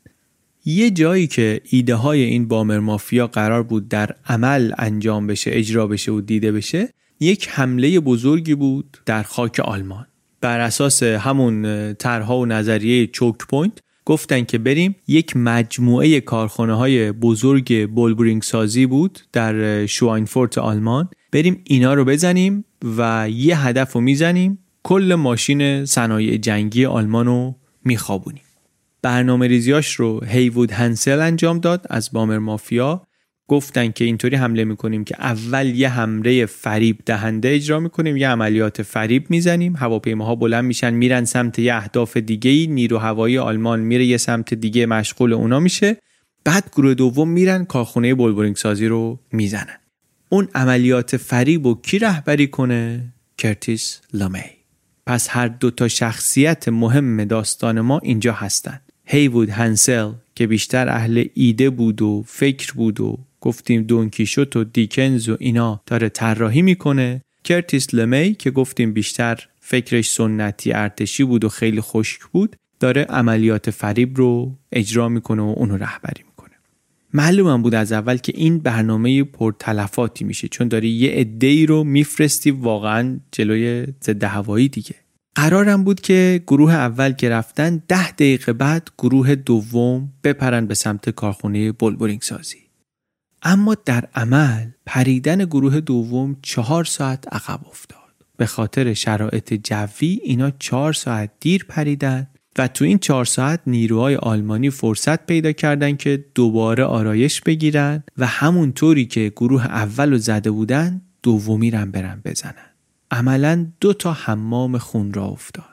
یه 0.65 0.91
جایی 0.91 1.27
که 1.27 1.61
ایده 1.71 1.95
های 1.95 2.23
این 2.23 2.49
Bomber 2.49 2.79
Mafia 2.79 3.27
قرار 3.27 3.63
بود 3.63 3.89
در 3.89 4.15
عمل 4.27 4.73
انجام 4.79 5.27
بشه 5.27 5.51
اجرا 5.55 5.87
بشه 5.87 6.13
و 6.13 6.21
دیده 6.21 6.53
بشه 6.53 6.89
یک 7.25 7.49
حمله 7.51 8.01
بزرگی 8.01 8.55
بود 8.55 8.99
در 9.07 9.23
خاک 9.23 9.61
آلمان. 9.61 10.07
بر 10.41 10.61
اساس 10.61 11.03
همون 11.03 11.95
طرحها 11.95 12.39
و 12.39 12.47
نظریه 12.47 13.07
choke 13.07 13.39
point 13.39 13.79
گفتن 14.05 14.45
که 14.45 14.59
بریم 14.59 14.97
یک 15.07 15.37
مجموعه 15.37 16.21
کارخانه 16.21 16.75
های 16.75 17.13
بزرگ 17.13 17.89
بولبرینگ 17.89 18.43
سازی 18.43 18.87
بود 18.87 19.19
در 19.33 19.87
شواینفورت 19.87 20.59
آلمان. 20.59 21.09
بریم 21.33 21.61
اینا 21.65 21.95
رو 21.95 22.05
بزنیم 22.05 22.65
و 22.99 23.31
یه 23.31 23.67
هدف 23.67 23.93
رو 23.93 24.01
می‌زنیم. 24.01 24.59
کل 24.83 25.15
ماشین 25.15 25.85
صنایع 25.85 26.37
جنگی 26.37 26.85
آلمان 26.85 27.27
رو 27.27 27.55
میخوابونیم. 27.85 28.43
برنامه 29.03 29.47
ریزیاش 29.47 29.95
رو 29.95 30.25
هیوود 30.25 30.71
هنسل 30.73 31.21
انجام 31.21 31.59
داد 31.59 31.87
از 31.91 32.13
بامر 32.13 32.39
مافیا. 32.39 33.07
گفتن 33.49 33.91
که 33.91 34.05
اینطوری 34.05 34.37
حمله 34.37 34.65
می‌کنیم 34.65 35.05
که 35.05 35.17
اول 35.19 35.67
یه 35.67 35.89
حمله 35.89 36.47
فریب 36.47 36.99
دهنده 37.07 37.49
اجرا 37.49 37.81
می‌کنیم 37.81 38.17
یه 38.17 38.29
عملیات 38.29 38.83
فریب 38.83 39.31
می‌زنیم 39.31 39.77
هواپیماها 39.77 40.35
بلند 40.35 40.65
میشن 40.65 40.95
میرن 40.95 41.25
سمت 41.25 41.59
یه 41.59 41.75
اهداف 41.75 42.17
دیگه 42.17 42.51
ای 42.51 42.67
نیرو 42.67 42.99
هوایی 42.99 43.39
آلمان 43.39 43.81
میره 43.81 44.05
یه 44.05 44.17
سمت 44.17 44.55
دیگه 44.55 44.87
مشغول 44.87 45.33
اونا 45.33 45.61
میشه. 45.61 45.97
بعد 46.45 46.71
گروه 46.77 46.95
دوم 46.95 47.29
میرن 47.29 47.65
کارخونه 47.65 48.15
بولبرینگ 48.15 48.57
سازی 48.57 48.87
رو 48.87 49.19
می‌زنن. 49.33 49.79
اون 50.29 50.49
عملیات 50.55 51.17
فریب 51.17 51.67
و 51.67 51.81
کی 51.83 51.99
رهبری 51.99 52.47
کنه؟ 52.47 53.13
کرتیس 53.39 54.01
لمی 54.13 54.41
پس 55.07 55.29
هر 55.31 55.49
دو 55.49 55.71
تا 55.71 55.89
شخصیت 55.89 56.69
مهم 56.69 57.25
داستان 57.25 57.81
ما 57.81 57.99
اینجا 57.99 58.33
هستن. 58.33 58.81
هیوود 59.05 59.51
هنسل 59.51 60.13
که 60.35 60.47
بیشتر 60.47 60.89
اهل 60.89 61.25
ایده 61.35 61.71
بود 61.71 62.03
و 62.03 62.25
فکر 62.27 62.73
بود 62.73 63.01
و 63.01 63.19
گفتیم 63.45 63.83
دونکیشوت 63.83 64.57
و 64.57 64.65
دیکنز 64.65 65.29
و 65.29 65.37
اینا 65.41 65.81
داره 65.87 66.09
طراحی 66.09 66.63
می‌کنه. 66.63 67.23
کرتیس 67.45 67.95
لمی 67.95 68.35
که 68.35 68.51
گفتیم 68.51 68.93
بیشتر 68.93 69.49
فکرش 69.61 70.11
سنتی 70.11 70.73
ارتشی 70.73 71.25
بود 71.25 71.45
و 71.45 71.49
خیلی 71.49 71.81
خشک 71.81 72.21
بود 72.33 72.57
داره 72.81 73.03
عملیات 73.03 73.71
فریب 73.71 74.17
رو 74.17 74.59
اجرا 74.73 75.09
می‌کنه 75.09 75.43
و 75.43 75.55
اونو 75.57 75.77
رهبری 75.77 76.23
می‌کنه. 76.27 76.55
معلومم 77.13 77.63
بود 77.63 77.75
از 77.75 77.93
اول 77.93 78.17
که 78.17 78.33
این 78.37 78.59
برنامه 78.59 79.25
پرتلفاتی 79.25 80.25
میشه 80.25 80.49
چون 80.49 80.69
داری 80.69 80.89
یه 80.89 81.11
عده 81.11 81.47
ای 81.47 81.67
رو 81.67 81.85
میفرستی 81.85 82.51
واقعا 82.51 83.21
جلوی 83.33 83.87
ضد 84.05 84.25
هوایی 84.25 84.69
دیگه. 84.69 84.95
قرارم 85.35 85.85
بود 85.85 86.01
که 86.01 86.43
گروه 86.47 86.73
اول 86.73 87.13
که 87.13 87.29
رفتن 87.29 87.83
ده 87.89 88.11
دقیقه 88.11 88.53
بعد 88.53 88.89
گروه 88.99 89.35
دوم 89.35 90.13
بپرن 90.25 90.67
به 90.67 90.75
سمت 90.75 91.11
کارخونه 91.11 91.73
بولبرینگ 91.73 92.23
سازی. 92.23 92.64
اما 93.45 93.77
در 93.85 94.05
عمل 94.15 94.67
پریدن 94.87 95.45
گروه 95.45 95.81
دوم 95.81 96.37
چهار 96.43 96.85
ساعت 96.85 97.35
عقب 97.35 97.61
افتاد. 97.71 97.99
به 98.37 98.47
خاطر 98.47 98.95
شرایط 98.95 99.55
جوی 99.55 100.21
اینا 100.23 100.51
چهار 100.51 100.93
ساعت 100.93 101.31
دیر 101.41 101.65
پریدن 101.69 102.27
و 102.59 102.69
تو 102.69 102.85
این 102.85 102.99
چهار 102.99 103.25
ساعت 103.25 103.61
نیروهای 103.67 104.17
آلمانی 104.17 104.71
فرصت 104.71 105.27
پیدا 105.27 105.53
کردن 105.53 105.97
که 105.97 106.25
دوباره 106.35 106.85
آرایش 106.85 107.41
بگیرن 107.41 108.03
و 108.19 108.27
همونطوری 108.27 109.07
که 109.07 109.33
گروه 109.37 109.67
اول 109.67 110.11
رو 110.11 110.19
زده 110.19 110.51
بودن 110.51 111.03
دومی 111.23 111.71
رم 111.71 111.91
برن 111.91 112.23
بزنن. 112.25 112.71
عملا 113.11 113.67
دو 113.81 113.93
تا 113.93 114.13
حمام 114.13 114.79
خون 114.79 115.13
را 115.13 115.25
افتاد. 115.25 115.65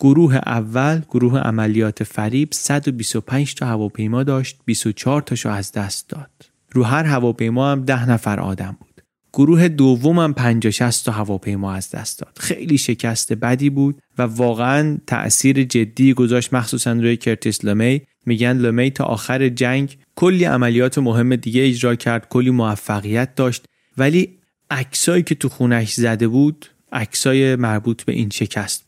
گروه 0.00 0.36
اول 0.46 1.02
گروه 1.10 1.38
عملیات 1.38 2.04
فریب 2.04 2.48
125 2.52 3.54
تا 3.54 3.66
هواپیما 3.66 4.22
داشت 4.22 4.58
24 4.64 5.22
تاشو 5.22 5.48
از 5.48 5.72
دست 5.72 6.08
داد. 6.08 6.47
رو 6.72 6.82
هر 6.82 7.04
هواپیما 7.04 7.72
هم 7.72 7.84
ده 7.84 8.10
نفر 8.10 8.40
آدم 8.40 8.76
بود. 8.80 9.02
گروه 9.32 9.68
دوم 9.68 10.18
هم 10.18 10.32
50 10.32 10.70
60 10.70 11.06
تا 11.06 11.12
هواپیما 11.12 11.72
از 11.72 11.90
دست 11.90 12.18
داد. 12.18 12.38
خیلی 12.40 12.78
شکست 12.78 13.32
بدی 13.32 13.70
بود 13.70 14.00
و 14.18 14.22
واقعا 14.22 14.98
تأثیر 15.06 15.64
جدی 15.64 16.14
گذاشت 16.14 16.54
مخصوصا 16.54 16.92
روی 16.92 17.16
کرتیس 17.16 17.64
لمی 17.64 18.02
میگن 18.26 18.56
لمی 18.56 18.90
تا 18.90 19.04
آخر 19.04 19.48
جنگ 19.48 19.98
کلی 20.14 20.44
عملیات 20.44 20.98
مهم 20.98 21.36
دیگه 21.36 21.66
اجرا 21.66 21.94
کرد 21.94 22.28
کلی 22.28 22.50
موفقیت 22.50 23.34
داشت. 23.34 23.64
ولی 23.98 24.38
عکسایی 24.70 25.22
که 25.22 25.34
تو 25.34 25.48
خونش 25.48 25.92
زده 25.92 26.28
بود 26.28 26.66
عکسای 26.92 27.56
مربوط 27.56 28.02
به 28.02 28.12
این 28.12 28.30
شکست 28.30 28.87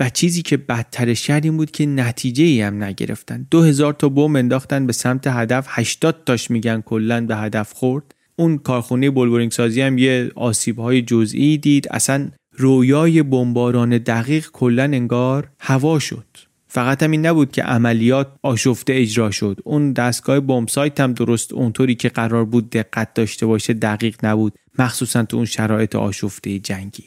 و 0.00 0.10
چیزی 0.10 0.42
که 0.42 0.56
بدتر 0.56 1.14
شد 1.14 1.40
این 1.44 1.56
بود 1.56 1.70
که 1.70 1.86
نتیجه 1.86 2.44
ای 2.44 2.60
هم 2.60 2.84
نگرفتن. 2.84 3.46
دو 3.50 3.62
هزار 3.62 3.92
تا 3.92 4.08
بمب 4.08 4.36
انداختن 4.36 4.86
به 4.86 4.92
سمت 4.92 5.26
هدف 5.26 5.66
80 5.68 6.24
تاش 6.26 6.50
میگن 6.50 6.80
کلا 6.80 7.26
به 7.26 7.36
هدف 7.36 7.72
خورد. 7.72 8.14
اون 8.36 8.58
کارخونه 8.58 9.10
بولورینگ 9.10 9.52
سازی 9.52 9.80
هم 9.80 9.98
یه 9.98 10.30
آسیب 10.34 10.78
های 10.78 11.02
جزئی 11.02 11.58
دید. 11.58 11.88
اصلا 11.90 12.30
رویای 12.52 13.22
بمباران 13.22 13.98
دقیق 13.98 14.50
کلا 14.52 14.82
انگار 14.82 15.48
هوا 15.60 15.98
شد. 15.98 16.26
فقط 16.68 17.02
هم 17.02 17.10
این 17.10 17.26
نبود 17.26 17.52
که 17.52 17.62
عملیات 17.62 18.28
آشفته 18.42 18.92
اجرا 18.96 19.30
شد. 19.30 19.60
اون 19.64 19.92
دستگاه 19.92 20.40
بمب 20.40 20.68
سایت 20.68 21.00
هم 21.00 21.12
درست 21.12 21.52
اونطوری 21.52 21.94
که 21.94 22.08
قرار 22.08 22.44
بود 22.44 22.70
دقت 22.70 23.14
داشته 23.14 23.46
باشه 23.46 23.72
دقیق 23.72 24.24
نبود. 24.24 24.52
مخصوصا 24.78 25.22
تو 25.22 25.36
اون 25.36 25.46
شرایط 25.46 25.96
آشفته 25.96 26.58
جنگی. 26.58 27.04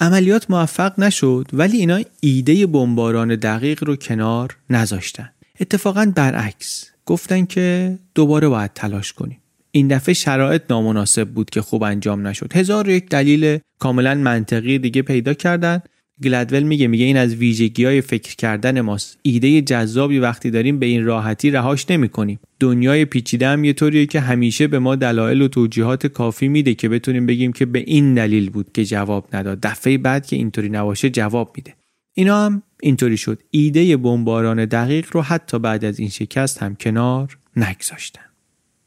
عملیات 0.00 0.50
موفق 0.50 1.00
نشد 1.00 1.48
ولی 1.52 1.78
اینا 1.78 2.00
ایده 2.20 2.66
بمباران 2.66 3.36
دقیق 3.36 3.84
رو 3.84 3.96
کنار 3.96 4.56
نذاشتن. 4.70 5.30
اتفاقا 5.60 6.12
برعکس 6.14 6.90
گفتن 7.06 7.44
که 7.44 7.98
دوباره 8.14 8.48
باید 8.48 8.70
تلاش 8.74 9.12
کنیم. 9.12 9.38
این 9.70 9.88
دفعه 9.88 10.14
شرایط 10.14 10.62
نامناسب 10.70 11.28
بود 11.28 11.50
که 11.50 11.62
خوب 11.62 11.82
انجام 11.82 12.26
نشد. 12.26 12.52
هزار 12.52 12.88
یک 12.88 13.08
دلیل 13.08 13.58
کاملا 13.78 14.14
منطقی 14.14 14.78
دیگه 14.78 15.02
پیدا 15.02 15.34
کردن. 15.34 15.82
گلدول 16.22 16.62
میگه 16.62 16.86
میگه 16.86 17.04
این 17.04 17.16
از 17.16 17.34
ویژگی 17.34 17.84
های 17.84 18.00
فکر 18.00 18.36
کردن 18.36 18.80
ماست. 18.80 19.18
ایده 19.22 19.62
جذابی 19.62 20.18
وقتی 20.18 20.50
داریم 20.50 20.78
به 20.78 20.86
این 20.86 21.04
راحتی 21.04 21.50
رهاش 21.50 21.90
نمی 21.90 22.08
کنیم 22.08 22.40
دنیای 22.60 23.04
پیچیده 23.04 23.48
هم 23.48 23.64
یه 23.64 23.72
طوریه 23.72 24.06
که 24.06 24.20
همیشه 24.20 24.66
به 24.66 24.78
ما 24.78 24.96
دلایل 24.96 25.42
و 25.42 25.48
توجیهات 25.48 26.06
کافی 26.06 26.48
میده 26.48 26.74
که 26.74 26.88
بتونیم 26.88 27.26
بگیم 27.26 27.52
که 27.52 27.66
به 27.66 27.78
این 27.78 28.14
دلیل 28.14 28.50
بود 28.50 28.72
که 28.72 28.84
جواب 28.84 29.28
نداد. 29.32 29.60
دفعه 29.60 29.98
بعد 29.98 30.26
که 30.26 30.36
اینطوری 30.36 30.68
نباشه 30.68 31.10
جواب 31.10 31.52
میده. 31.56 31.74
اینا 32.14 32.44
هم 32.44 32.62
اینطوری 32.82 33.16
شد. 33.16 33.42
ایده 33.50 33.96
بمباران 33.96 34.64
دقیق 34.64 35.08
رو 35.12 35.22
حتی 35.22 35.58
بعد 35.58 35.84
از 35.84 35.98
این 35.98 36.08
شکست 36.08 36.62
هم 36.62 36.74
کنار 36.74 37.38
نگذاشتن. 37.56 38.27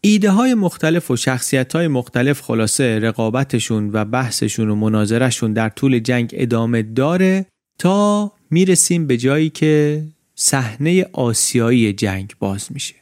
ایده 0.03 0.31
های 0.31 0.53
مختلف 0.53 1.11
و 1.11 1.15
شخصیت 1.15 1.75
های 1.75 1.87
مختلف 1.87 2.41
خلاصه 2.41 2.99
رقابتشون 2.99 3.89
و 3.93 4.05
بحثشون 4.05 4.69
و 4.69 4.75
مناظرشون 4.75 5.53
در 5.53 5.69
طول 5.69 5.99
جنگ 5.99 6.31
ادامه 6.33 6.81
داره 6.81 7.45
تا 7.79 8.31
می‌رسیم 8.49 9.07
به 9.07 9.17
جایی 9.17 9.49
که 9.49 10.03
صحنه 10.35 11.05
آسیایی 11.13 11.93
جنگ 11.93 12.33
باز 12.39 12.67
میشه. 12.69 12.95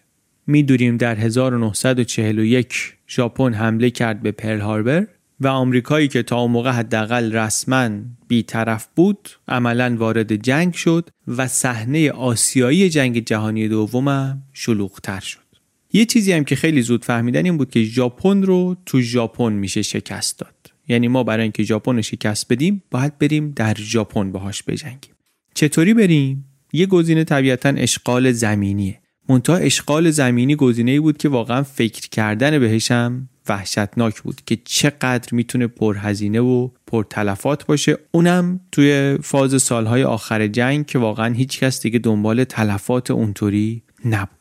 می‌دونیم 0.47 0.97
در 0.97 1.15
1941 1.15 2.93
ژاپن 3.09 3.53
حمله 3.53 3.89
کرد 3.89 4.21
به 4.21 4.31
پرل 4.31 4.59
هاربر 4.59 5.07
و 5.39 5.47
آمریکایی 5.47 6.07
که 6.07 6.23
تا 6.23 6.39
اون 6.39 6.51
موقع 6.51 6.71
حداقل 6.71 7.31
رسما 7.31 7.89
بیطرف 8.27 8.87
بود 8.95 9.29
عملا 9.47 9.95
وارد 9.99 10.35
جنگ 10.35 10.73
شد 10.73 11.09
و 11.27 11.47
صحنه 11.47 12.11
آسیایی 12.11 12.89
جنگ 12.89 13.25
جهانی 13.25 13.67
دومم 13.67 14.43
شلوغتر 14.53 15.19
شد. 15.19 15.48
یه 15.93 16.05
چیزی 16.05 16.31
هم 16.31 16.43
که 16.43 16.55
خیلی 16.55 16.81
زود 16.81 17.05
فهمیدن 17.05 17.45
این 17.45 17.57
بود 17.57 17.69
که 17.69 17.83
ژاپن 17.83 18.43
رو 18.43 18.77
تو 18.85 19.01
ژاپن 19.01 19.53
میشه 19.53 19.81
شکست 19.81 20.39
داد. 20.39 20.55
یعنی 20.87 21.07
ما 21.07 21.23
برای 21.23 21.43
اینکه 21.43 21.63
ژاپن 21.63 21.95
رو 21.95 22.01
شکست 22.01 22.53
بدیم 22.53 22.83
باید 22.91 23.19
بریم 23.19 23.51
در 23.55 23.75
ژاپن 23.79 24.31
باهاش 24.31 24.63
بجنگیم. 24.63 25.13
چطوری 25.53 25.93
بریم؟ 25.93 26.45
یه 26.73 26.85
گزینه 26.85 27.23
طبیعتا 27.23 27.69
اشغال 27.69 28.31
زمینیه. 28.31 28.99
منتها 29.29 29.55
اشغال 29.55 30.09
زمینی 30.09 30.55
گزینه 30.55 30.99
بود 30.99 31.17
که 31.17 31.29
واقعا 31.29 31.63
فکر 31.63 32.09
کردن 32.09 32.59
بهش 32.59 32.91
هم 32.91 33.29
وحشتناک 33.49 34.21
بود 34.21 34.41
که 34.45 34.57
چقدر 34.65 35.27
می‌تونه 35.31 35.67
پرهزینه 35.67 36.39
و 36.39 36.69
پرتلفات 36.87 37.65
باشه. 37.65 37.97
اونم 38.11 38.59
توی 38.71 39.17
فاز 39.23 39.61
سالهای 39.61 40.03
آخر 40.03 40.47
جنگ 40.47 40.85
که 40.85 40.99
واقعا 40.99 41.33
هیچ 41.33 41.59
کس 41.59 41.81
دیگه 41.81 41.99
دنبال 41.99 42.43
تلفات 42.43 43.11
اونطوری 43.11 43.83
نبود. 44.05 44.38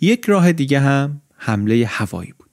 یک 0.00 0.24
راه 0.24 0.52
دیگه 0.52 0.80
هم 0.80 1.20
حمله 1.36 1.86
هوایی 1.86 2.34
بود. 2.38 2.46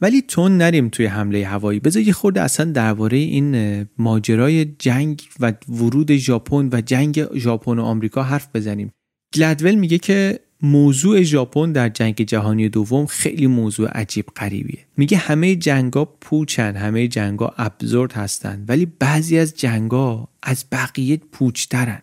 ولی 0.00 0.22
تون 0.22 0.56
نریم 0.56 0.88
توی 0.88 1.06
حمله 1.06 1.46
هوایی 1.46 1.80
بذار 1.80 2.02
یه 2.02 2.12
خورده 2.12 2.40
اصلا 2.40 2.72
درباره 2.72 3.18
این 3.18 3.86
ماجرای 3.98 4.64
جنگ 4.64 5.22
و 5.40 5.52
ورود 5.68 6.16
ژاپن 6.16 6.68
و 6.72 6.80
جنگ 6.80 7.38
ژاپن 7.38 7.78
و 7.78 7.82
آمریکا 7.82 8.22
حرف 8.22 8.48
بزنیم. 8.54 8.92
گلدول 9.34 9.74
میگه 9.74 9.98
که 9.98 10.40
موضوع 10.62 11.22
ژاپن 11.22 11.72
در 11.72 11.88
جنگ 11.88 12.22
جهانی 12.22 12.68
دوم 12.68 13.06
خیلی 13.06 13.46
موضوع 13.46 13.88
عجیب 13.88 14.26
غریبیه. 14.36 14.86
میگه 14.96 15.16
همه 15.16 15.56
جنگا 15.56 16.04
پوچن 16.04 16.76
همه 16.76 17.08
جنگا 17.08 17.54
ابزورد 17.58 18.12
هستن 18.12 18.64
ولی 18.68 18.86
بعضی 18.86 19.38
از 19.38 19.54
جنگا 19.54 20.28
از 20.42 20.64
بقیه 20.72 21.16
پوچترن. 21.16 22.02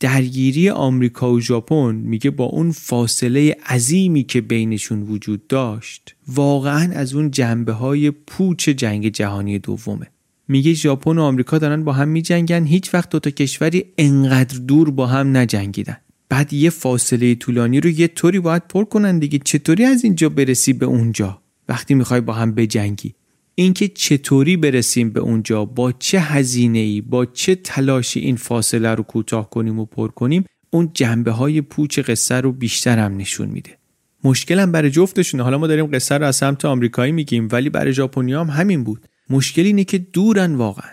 درگیری 0.00 0.70
آمریکا 0.70 1.32
و 1.32 1.40
ژاپن 1.40 1.94
میگه 1.94 2.30
با 2.30 2.44
اون 2.44 2.72
فاصله 2.72 3.56
عظیمی 3.66 4.24
که 4.24 4.40
بینشون 4.40 5.02
وجود 5.02 5.46
داشت 5.46 6.16
واقعا 6.28 6.92
از 6.94 7.14
اون 7.14 7.30
جنبه 7.30 7.72
های 7.72 8.10
پوچ 8.10 8.68
جنگ 8.68 9.08
جهانی 9.08 9.58
دومه. 9.58 10.06
میگه 10.48 10.72
ژاپن 10.72 11.18
و 11.18 11.22
آمریکا 11.22 11.58
دارن 11.58 11.84
با 11.84 11.92
هم 11.92 12.08
میجنگن 12.08 12.64
هیچ 12.64 12.94
وقت 12.94 13.10
دوتا 13.10 13.30
کشوری 13.30 13.84
انقدر 13.98 14.58
دور 14.58 14.90
با 14.90 15.06
هم 15.06 15.36
نجنگیدن. 15.36 15.96
بعد 16.28 16.52
یه 16.52 16.70
فاصله 16.70 17.34
طولانی 17.34 17.80
رو 17.80 17.90
یه 17.90 18.08
طوری 18.08 18.40
باید 18.40 18.68
پر 18.68 18.84
کنن 18.84 19.18
دیگه 19.18 19.38
چطوری 19.44 19.84
از 19.84 20.04
اینجا 20.04 20.28
برسی 20.28 20.72
به 20.72 20.86
اونجا؟ 20.86 21.42
وقتی 21.68 21.94
می‌خوای 21.94 22.20
با 22.20 22.32
هم 22.32 22.52
بجنگی. 22.54 23.14
اینکه 23.62 23.88
چطوری 23.88 24.56
برسیم 24.56 25.10
به 25.10 25.20
اونجا 25.20 25.64
با 25.64 25.92
چه 25.92 26.20
هزینه 26.20 26.78
ای 26.78 27.00
با 27.00 27.26
چه 27.26 27.54
تلاشی 27.54 28.20
این 28.20 28.36
فاصله 28.36 28.94
رو 28.94 29.02
کوتاه 29.02 29.50
کنیم 29.50 29.78
و 29.78 29.84
پر 29.84 30.08
کنیم 30.08 30.44
اون 30.70 30.90
جنبه 30.94 31.30
های 31.30 31.60
پوچ 31.60 31.98
قصه 31.98 32.34
رو 32.34 32.52
بیشتر 32.52 32.98
هم 32.98 33.16
نشون 33.16 33.48
میده. 33.48 33.78
مشکل 34.24 34.60
هم 34.60 34.72
برای 34.72 34.90
جفتشونه. 34.90 35.42
حالا 35.42 35.58
ما 35.58 35.66
داریم 35.66 35.86
قصه 35.86 36.18
رو 36.18 36.26
از 36.26 36.36
سمت 36.36 36.64
آمریکایی 36.64 37.12
میگیم 37.12 37.48
ولی 37.52 37.70
برای 37.70 37.92
ژاپنی 37.92 38.32
هم 38.32 38.46
همین 38.46 38.84
بود. 38.84 39.06
مشکل 39.30 39.62
اینه 39.62 39.84
که 39.84 39.98
دورن 39.98 40.54
واقعا. 40.54 40.90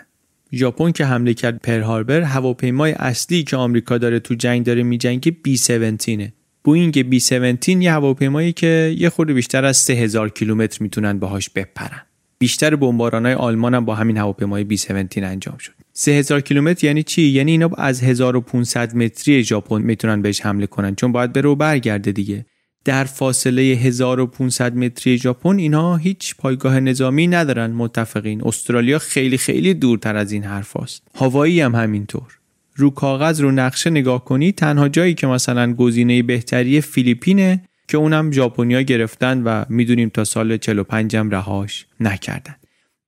ژاپن 0.52 0.92
که 0.92 1.04
حمله 1.04 1.34
کرد 1.34 1.60
پرل 1.62 1.80
هاربر 1.80 2.20
هواپیمای 2.20 2.92
اصلی 2.92 3.42
که 3.42 3.56
آمریکا 3.56 3.98
داره 3.98 4.20
تو 4.20 4.34
جنگ 4.34 4.66
داره 4.66 4.82
میجنگه 4.82 5.30
بی 5.30 5.54
17 5.54 6.32
بوینگ 6.64 7.08
بی 7.08 7.16
17 7.16 7.70
یه 7.70 7.92
هواپیمایی 7.92 8.52
که 8.52 8.94
یه 8.98 9.08
خورده 9.08 9.32
بیشتر 9.32 9.64
از 9.64 9.76
3000 9.76 10.28
کیلومتر 10.28 10.82
می‌تونن 10.82 11.18
باهاش 11.18 11.50
بپرن. 11.50 12.07
بیشتر 12.38 12.74
های 12.74 13.34
آلمان 13.34 13.74
هم 13.74 13.84
با 13.84 13.94
همین 13.94 14.16
هواپیمای 14.16 14.64
بی 14.64 14.74
17 14.74 15.26
انجام 15.26 15.58
شد. 15.58 15.72
3000 15.92 16.40
کیلومتر 16.40 16.86
یعنی 16.86 17.02
چی؟ 17.02 17.22
یعنی 17.22 17.50
اینا 17.50 17.70
از 17.78 18.02
1500 18.02 18.96
متری 18.96 19.44
ژاپن 19.44 19.82
می‌تونن 19.82 20.22
بهش 20.22 20.40
حمله 20.40 20.66
کنن 20.66 20.94
چون 20.94 21.12
باید 21.12 21.32
بره 21.32 21.48
و 21.48 21.54
برگرده 21.54 22.12
دیگه. 22.12 22.46
در 22.84 23.04
فاصله 23.04 23.62
1500 23.62 24.76
متری 24.76 25.18
ژاپن 25.18 25.58
اینا 25.58 25.96
هیچ 25.96 26.36
پایگاه 26.36 26.80
نظامی 26.80 27.26
ندارن 27.26 27.70
متفقین. 27.70 28.42
استرالیا 28.44 28.98
خیلی 28.98 29.38
خیلی 29.38 29.74
دورتر 29.74 30.16
از 30.16 30.32
این 30.32 30.44
حرف 30.44 30.72
هاست. 30.72 31.02
هوایی 31.14 31.60
هم 31.60 31.74
همینطور. 31.74 32.38
رو 32.76 32.90
کاغذ 32.90 33.40
رو 33.40 33.50
نقشه 33.50 33.90
نگاه 33.90 34.24
کنی 34.24 34.52
تنها 34.52 34.88
جایی 34.88 35.14
که 35.14 35.26
مثلا 35.26 35.74
گزینه 35.74 36.22
بهتری 36.22 36.80
فیلیپینه 36.80 37.67
که 37.88 37.96
اونم 37.96 38.32
ژاپنیا 38.32 38.82
گرفتن 38.82 39.42
و 39.42 39.64
می‌دونیم 39.68 40.08
تا 40.08 40.24
سال 40.24 40.56
45 40.56 41.16
هم 41.16 41.30
رهاش 41.30 41.86
نکردن. 42.00 42.56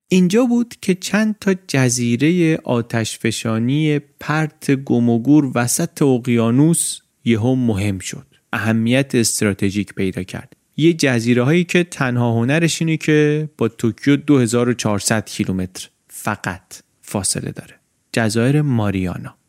اینجا 0.07 0.45
بود 0.45 0.75
که 0.81 0.95
چند 0.95 1.35
تا 1.41 1.55
جزیره 1.67 2.57
آتشفشانی 2.63 3.99
پرت 3.99 4.71
گم 4.71 5.09
و 5.09 5.19
گور 5.19 5.51
وسط 5.55 6.01
اقیانوس 6.01 6.99
یهو 7.25 7.55
مهم 7.55 7.99
شد. 7.99 8.25
اهمیت 8.53 9.15
استراتژیک 9.15 9.93
پیدا 9.93 10.23
کرد. 10.23 10.53
یه 10.77 10.93
جزیره 10.93 11.43
هایی 11.43 11.63
که 11.63 11.83
تنها 11.83 12.33
هنرش 12.33 12.81
اینه 12.81 12.97
که 12.97 13.49
با 13.57 13.67
توکیو 13.67 14.15
2400 14.15 15.25
کیلومتر 15.25 15.89
فقط 16.07 16.73
فاصله 17.01 17.51
داره. 17.51 17.75
جزایر 18.13 18.61
ماریانا. 18.61 19.40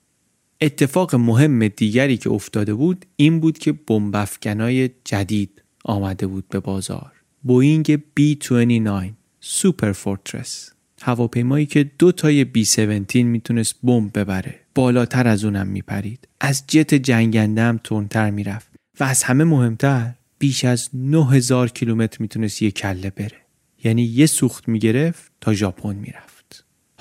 اتفاق 0.63 1.15
مهم 1.15 1.69
دیگری 1.69 2.17
که 2.17 2.31
افتاده 2.31 2.75
بود 2.75 3.07
این 3.17 3.41
بود 3.41 3.59
که 3.59 3.73
بمب‌افکنای 3.73 4.91
جدید 5.05 5.63
آمده 5.85 6.27
بود 6.27 6.49
به 6.49 6.61
بازار. 6.61 7.13
بوینگ 7.43 7.97
B29 7.97 9.13
Superfortress. 9.41 10.71
هواپیمایی 11.03 11.67
که 11.67 11.91
دو 11.99 12.13
تای 12.13 12.45
بی 12.45 12.63
17 12.63 13.23
می‌تونست 13.23 13.75
بمب 13.83 14.19
ببره. 14.19 14.55
بالاتر 14.75 15.29
از 15.29 15.45
اونم 15.45 15.67
میپرید. 15.67 16.29
از 16.41 16.65
جت 16.69 16.95
جنگنده 16.95 17.63
هم 17.63 17.81
تندتر 17.85 18.31
می‌رفت 18.31 18.69
و 19.01 19.05
از 19.05 19.23
همه 19.23 19.45
مهمتر 19.45 20.13
بیش 20.39 20.65
از 20.65 20.89
9000 20.95 21.69
کیلومتر 21.69 22.17
می‌تونست 22.21 22.63
یه 22.63 22.71
کله 22.71 23.11
بره. 23.11 23.39
یعنی 23.85 24.03
یه 24.03 24.27
سوخت 24.27 24.69
می‌گرفت 24.69 25.33
تا 25.41 25.55
ژاپن 25.55 25.97
می‌رفت. 25.97 26.32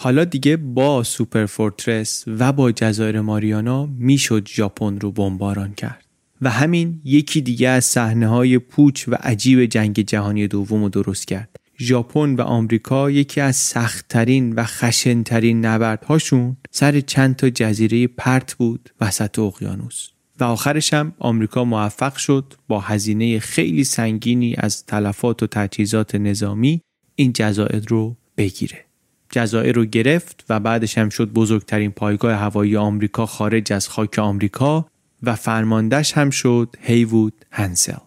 حالا 0.04 0.26
دیگه 0.26 0.58
با 0.58 1.04
سوپر 1.04 1.46
فورترس 1.46 2.24
و 2.28 2.54
با 2.54 2.72
جزایر 2.72 3.22
ماریانا 3.22 3.86
می‌شد 3.86 4.48
ژاپن 4.48 5.00
رو 5.00 5.12
بمباران 5.12 5.74
کرد. 5.74 6.06
و 6.42 6.50
همین 6.50 7.02
یکی 7.04 7.42
دیگه 7.42 7.70
از 7.70 7.86
صحنه 7.86 8.28
های 8.28 8.60
پوچ 8.60 9.08
و 9.08 9.16
عجیب 9.16 9.66
جنگ 9.66 10.00
جهانی 10.00 10.48
دوم 10.48 10.84
رو 10.84 10.90
درست 10.90 11.28
کرد. 11.28 11.56
ژاپن 11.80 12.36
و 12.36 12.42
آمریکا 12.42 13.12
یکی 13.12 13.42
از 13.42 13.56
سختترین 13.56 14.54
و 14.54 14.64
خشنترین 14.64 15.66
نبردهاشون 15.66 16.58
سر 16.72 17.00
چند 17.00 17.36
تا 17.36 17.50
جزیره 17.50 18.08
پرت 18.08 18.54
بود 18.54 18.90
وسط 19.02 19.40
اقیانوس. 19.40 20.10
و 20.40 20.44
آخرش 20.44 20.94
هم 20.94 21.14
آمریکا 21.20 21.64
موفق 21.64 22.16
شد 22.16 22.54
با 22.68 22.80
هزینه 22.80 23.40
خیلی 23.40 23.84
سنگینی 23.84 24.56
از 24.58 24.86
تلفات 24.86 25.44
و 25.44 25.48
تجهیزات 25.48 26.16
نظامی 26.16 26.82
این 27.16 27.34
جزایر 27.34 27.84
رو 27.88 28.16
بگیره. 28.38 28.91
جزایر 29.32 29.76
رو 29.76 29.86
گرفت 29.86 30.46
و 30.50 30.60
بعدش 30.60 30.98
هم 30.98 31.10
شد 31.10 31.30
بزرگترین 31.30 31.92
پایگاه 31.92 32.34
هوایی 32.34 32.78
آمریکا 32.78 33.26
خارج 33.26 33.74
از 33.74 33.90
خاک 33.90 34.20
آمریکا 34.20 34.88
و 35.24 35.36
فرماندهش 35.36 36.14
هم 36.14 36.30
شد 36.30 36.76
هیوود 36.80 37.46
هنسل. 37.52 37.98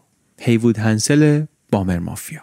هیوود 0.41 0.79
هنسل 0.79 1.45
بامر 1.70 1.99
مافیا. 1.99 2.43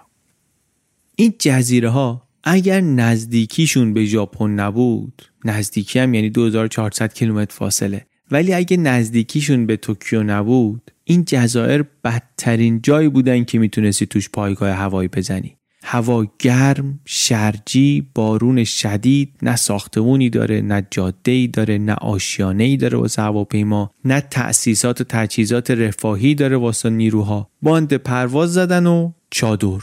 این 1.16 1.34
جزیره 1.40 1.90
ها 1.90 2.28
اگر 2.44 2.82
نزدیکیشون 2.82 3.94
به 3.94 4.06
ژاپن 4.06 4.50
نبود 4.50 5.22
نزدیکی 5.46 6.00
هم 6.00 6.14
یعنی 6.14 6.30
2400 6.30 7.14
کیلومتر 7.14 7.56
فاصله 7.56 8.06
ولی 8.32 8.54
اگه 8.54 8.78
نزدیکیشون 8.78 9.66
به 9.66 9.78
توکیو 9.78 10.24
نبود 10.24 10.92
این 11.04 11.26
جزایر 11.28 11.86
بدترین 12.04 12.82
جایی 12.82 13.10
بودن 13.10 13.44
که 13.44 13.60
می‌تونستی 13.60 14.06
توش 14.06 14.30
پایگاه 14.30 14.70
هوایی 14.70 15.08
بزنی. 15.08 15.58
هوا 15.84 16.28
گرم، 16.40 17.00
شرجی، 17.06 18.08
بارون 18.16 18.64
شدید، 18.64 19.30
نه 19.42 19.56
ساختمونی 19.56 20.30
داره، 20.30 20.62
نه 20.62 20.88
جاده 20.92 21.48
داره، 21.48 21.78
نه 21.78 21.94
آشیانه 21.94 22.64
ای 22.64 22.78
داره 22.78 22.98
واسه 22.98 23.22
هواپیما، 23.22 23.92
نه 24.06 24.22
تأسیسات 24.22 25.02
و 25.02 25.04
تجهیزات 25.04 25.72
رفاهی 25.72 26.36
داره 26.36 26.58
واسه 26.58 26.90
نیروها. 26.90 27.50
باند 27.62 27.94
پرواز 27.94 28.54
زدن 28.54 28.86
و 28.86 29.12
چادر. 29.30 29.82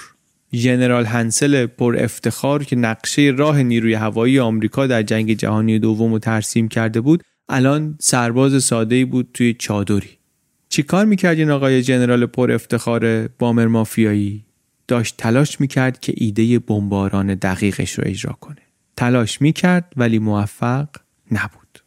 ژنرال 0.55 1.05
هنسل 1.05 1.66
پر 1.66 1.96
افتخار 1.99 2.64
که 2.64 2.76
نقشه 2.76 3.34
راه 3.36 3.62
نیروی 3.62 3.94
هوایی 3.94 4.38
آمریکا 4.38 4.86
در 4.86 5.03
جنگ 5.03 5.32
جهانی 5.32 5.78
دوم 5.78 6.12
رو 6.12 6.18
ترسیم 6.18 6.68
کرده 6.68 7.01
بود 7.01 7.22
الان 7.49 7.96
سرباز 8.01 8.64
ساده 8.64 9.05
بود 9.05 9.28
توی 9.34 9.55
چادری 9.55 10.09
چی 10.68 10.82
کار 10.82 11.05
می‌کرد 11.05 11.38
این 11.38 11.51
آقای 11.51 11.82
جنرال 11.82 12.26
پر 12.26 12.53
افتخار 12.53 13.28
بامر 13.28 13.66
مافیایی 13.66 14.44
داشت 14.89 15.14
تلاش 15.18 15.61
می‌کرد 15.61 16.01
که 16.01 16.12
ایده 16.16 16.59
بمباران 16.59 17.34
دقیقش 17.34 17.93
رو 17.93 18.05
اجرا 18.07 18.32
کنه. 18.32 18.62
تلاش 18.97 19.43
می‌کرد 19.43 19.93
ولی 19.97 20.18
موفق 20.18 20.89
نبود. 21.32 21.78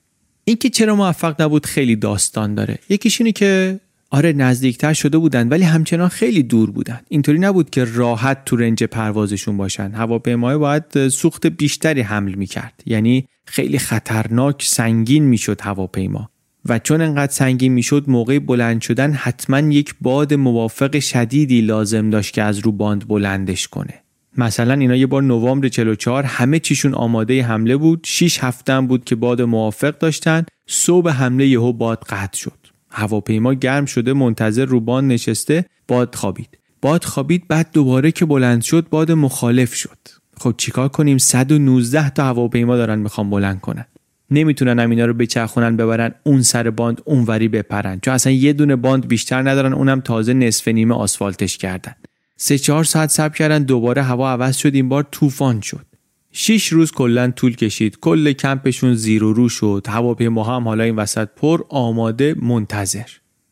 اینکه 0.45 0.69
چرا 0.69 0.95
موفق 0.95 1.41
نبود 1.41 1.65
خیلی 1.65 1.95
داستان 1.95 2.55
داره. 2.55 2.79
یکیش 2.89 3.21
اینه 3.21 3.31
که 3.31 3.79
آره 4.09 4.33
نزدیکتر 4.33 4.93
شده 4.93 5.17
بودن 5.17 5.49
ولی 5.49 5.63
همچنان 5.63 6.09
خیلی 6.09 6.43
دور 6.43 6.71
بودن. 6.71 6.99
اینطوری 7.09 7.39
نبود 7.39 7.69
که 7.69 7.85
راحت 7.85 8.45
تو 8.45 8.55
رنج 8.55 8.83
پروازشون 8.83 9.57
باشن. 9.57 9.91
هواپیمای 9.91 10.57
باید 10.57 11.07
سوخت 11.07 11.47
بیشتری 11.47 12.01
حمل 12.01 12.33
می‌کرد. 12.33 12.83
یعنی 12.85 13.27
خیلی 13.45 13.79
خطرناک 13.79 14.63
سنگین 14.63 15.23
می‌شد 15.23 15.61
هواپیما. 15.61 16.29
و 16.65 16.79
چون 16.79 17.01
انقدر 17.01 17.31
سنگین 17.31 17.73
می‌شد 17.73 18.03
موقع 18.07 18.39
بلند 18.39 18.81
شدن 18.81 19.13
حتما 19.13 19.59
یک 19.59 19.95
باد 20.01 20.33
موافق 20.33 20.99
شدیدی 20.99 21.61
لازم 21.61 22.09
داشت 22.09 22.33
که 22.33 22.43
از 22.43 22.59
رو 22.59 22.71
باند 22.71 23.07
بلندش 23.07 23.67
کنه. 23.67 23.93
مثلا 24.37 24.73
اینا 24.73 24.95
یه 24.95 25.07
بار 25.07 25.23
نوامبر 25.23 25.67
44 25.67 26.23
همه 26.23 26.59
چیشون 26.59 26.93
آماده 26.93 27.43
حمله 27.43 27.77
بود. 27.77 27.99
6 28.03 28.43
هفته 28.43 28.81
بود 28.81 29.03
که 29.03 29.15
باد 29.15 29.41
موافق 29.41 29.97
داشتن. 29.97 30.45
صبح 30.67 31.09
حمله 31.09 31.47
یهو 31.47 31.73
باد 31.73 32.03
قطع 32.09 32.37
شد. 32.37 32.67
هواپیما 32.89 33.53
گرم 33.53 33.85
شده 33.85 34.13
منتظر 34.13 34.65
رو 34.65 34.79
باند 34.79 35.11
نشسته. 35.11 35.65
باد 35.87 36.15
خوابید. 36.15 36.57
باد 36.81 37.03
خوابید 37.03 37.47
بعد 37.47 37.69
دوباره 37.73 38.11
که 38.11 38.25
بلند 38.25 38.61
شد 38.61 38.89
باد 38.89 39.11
مخالف 39.11 39.73
شد. 39.73 39.97
خب 40.37 40.53
چیکار 40.57 40.89
کنیم؟ 40.89 41.17
119 41.17 42.09
تا 42.09 42.23
هواپیما 42.23 42.77
دارن 42.77 42.99
می‌خوان 42.99 43.29
بلند 43.29 43.61
کنن. 43.61 43.85
نمی‌تونن 44.31 44.79
هم 44.79 44.89
اینا 44.89 45.05
رو 45.05 45.13
بچرخونن 45.13 45.77
ببرن 45.77 46.11
اون 46.23 46.41
سر 46.41 46.69
باند 46.69 47.01
اونوری 47.05 47.47
بپرن. 47.47 47.99
چون 47.99 48.13
اصلا 48.13 48.33
یه 48.33 48.53
دونه 48.53 48.75
باند 48.75 49.07
بیشتر 49.07 49.49
ندارن 49.49 49.73
اونم 49.73 50.01
تازه 50.01 50.33
نصف 50.33 50.67
نیمه 50.67 50.95
آسفالتش 50.95 51.57
کردن. 51.57 51.95
سه 52.37 52.57
چهار 52.57 52.83
ساعت 52.83 53.09
صبر 53.09 53.35
کردن 53.35 53.63
دوباره 53.63 54.01
هوا 54.01 54.31
عوض 54.31 54.57
شد 54.57 54.75
این 54.75 54.89
بار 54.89 55.07
طوفان 55.11 55.61
شد. 55.61 55.85
شیش 56.31 56.67
روز 56.67 56.91
کلا 56.91 57.31
طول 57.31 57.55
کشید. 57.55 57.99
کل 57.99 58.33
کمپشون 58.33 58.93
زیر 58.93 59.23
و 59.23 59.33
رو 59.33 59.49
شد. 59.49 59.85
هواپیما 59.89 60.43
هم 60.43 60.67
حالا 60.67 60.83
این 60.83 60.95
وسط 60.95 61.27
پر 61.35 61.61
آماده 61.69 62.35
منتظر. 62.41 63.05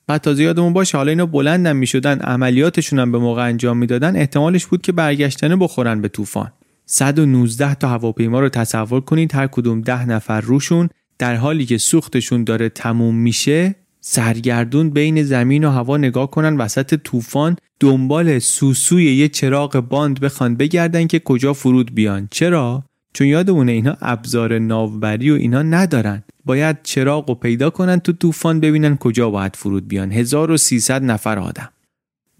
بعد 0.07 0.21
تازه 0.21 0.43
یادمون 0.43 0.73
باشه 0.73 0.97
حالا 0.97 1.09
اینا 1.09 1.25
بلندم 1.25 1.75
می‌شدن 1.75 2.19
عملیاتشون 2.19 2.99
هم 2.99 3.11
به 3.11 3.17
موقع 3.17 3.47
انجام 3.47 3.77
می‌دادن 3.77 4.15
احتمالش 4.15 4.65
بود 4.65 4.81
که 4.81 4.91
برگشتنه 4.91 5.55
بخورن 5.55 6.01
به 6.01 6.07
طوفان. 6.07 6.51
119 6.91 7.75
تا 7.75 7.89
هواپیما 7.89 8.39
رو 8.39 8.49
تصور 8.49 9.01
کنید 9.01 9.35
هر 9.35 9.47
کدوم 9.47 9.81
10 9.81 10.05
نفر 10.05 10.41
روشون 10.41 10.89
در 11.17 11.35
حالی 11.35 11.65
که 11.65 11.77
سوختشون 11.77 12.43
داره 12.43 12.69
تموم 12.69 13.15
میشه 13.15 13.75
سرگردون 14.01 14.89
بین 14.89 15.23
زمین 15.23 15.63
و 15.63 15.69
هوا 15.69 15.97
نگاه 15.97 16.31
کنن 16.31 16.57
وسط 16.57 16.95
طوفان 16.95 17.55
دنبال 17.79 18.39
سوسوی 18.39 19.15
یه 19.15 19.27
چراغ 19.27 19.79
باند 19.79 20.19
بخوان 20.19 20.55
بگردن 20.55 21.07
که 21.07 21.19
کجا 21.19 21.53
فرود 21.53 21.95
بیان. 21.95 22.27
چرا؟ 22.31 22.83
چون 23.13 23.27
یادمونه 23.27 23.71
اینا 23.71 23.97
ابزار 24.01 24.59
ناوبری 24.59 25.31
و 25.31 25.33
اینا 25.33 25.61
ندارن. 25.61 26.23
باید 26.45 26.77
چراغ 26.83 27.29
رو 27.29 27.35
پیدا 27.35 27.69
کنن 27.69 27.99
تو 27.99 28.11
طوفان 28.11 28.59
ببینن 28.59 28.97
کجا 28.97 29.29
باید 29.29 29.55
فرود 29.55 29.87
بیان. 29.87 30.11
1300 30.11 31.03
نفر 31.03 31.39
آدم. 31.39 31.69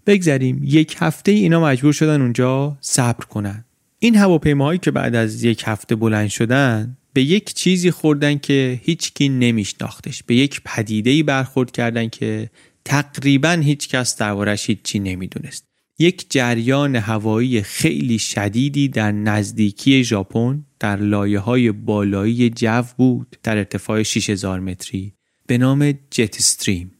بگذریم. 0.06 0.60
یک 0.64 0.96
هفته 0.98 1.32
اینا 1.32 1.60
مجبور 1.60 1.92
شدن 1.92 2.20
اونجا 2.20 2.76
صبر 2.80 3.24
کنن. 3.24 3.64
این 4.02 4.16
هواپیماهایی 4.16 4.78
که 4.78 4.90
بعد 4.90 5.14
از 5.14 5.44
یک 5.44 5.62
هفته 5.66 5.96
بلند 5.96 6.28
شدن 6.28 6.96
به 7.12 7.22
یک 7.22 7.54
چیزی 7.54 7.90
خوردن 7.90 8.38
که 8.38 8.80
هیچکی 8.84 9.28
نمیشناختش 9.28 10.22
به 10.22 10.34
یک 10.34 10.60
پدیده‌ای 10.64 11.22
برخورد 11.22 11.70
کردن 11.70 12.08
که 12.08 12.50
تقریبا 12.84 13.50
هیچ 13.50 13.88
کس 13.88 14.16
دربارش 14.16 14.66
هیچی 14.70 14.98
نمی‌دونست. 14.98 15.64
یک 15.98 16.30
جریان 16.30 16.96
هوایی 16.96 17.62
خیلی 17.62 18.18
شدیدی 18.18 18.88
در 18.88 19.12
نزدیکی 19.12 20.04
ژاپن 20.04 20.64
در 20.78 20.96
لایه 20.96 21.38
های 21.38 21.72
بالایی 21.72 22.50
جو 22.50 22.82
بود 22.96 23.36
در 23.42 23.56
ارتفاع 23.56 24.02
6000 24.02 24.60
متری 24.60 25.12
به 25.46 25.58
نام 25.58 25.92
جت 26.10 26.36
استریم 26.36 26.90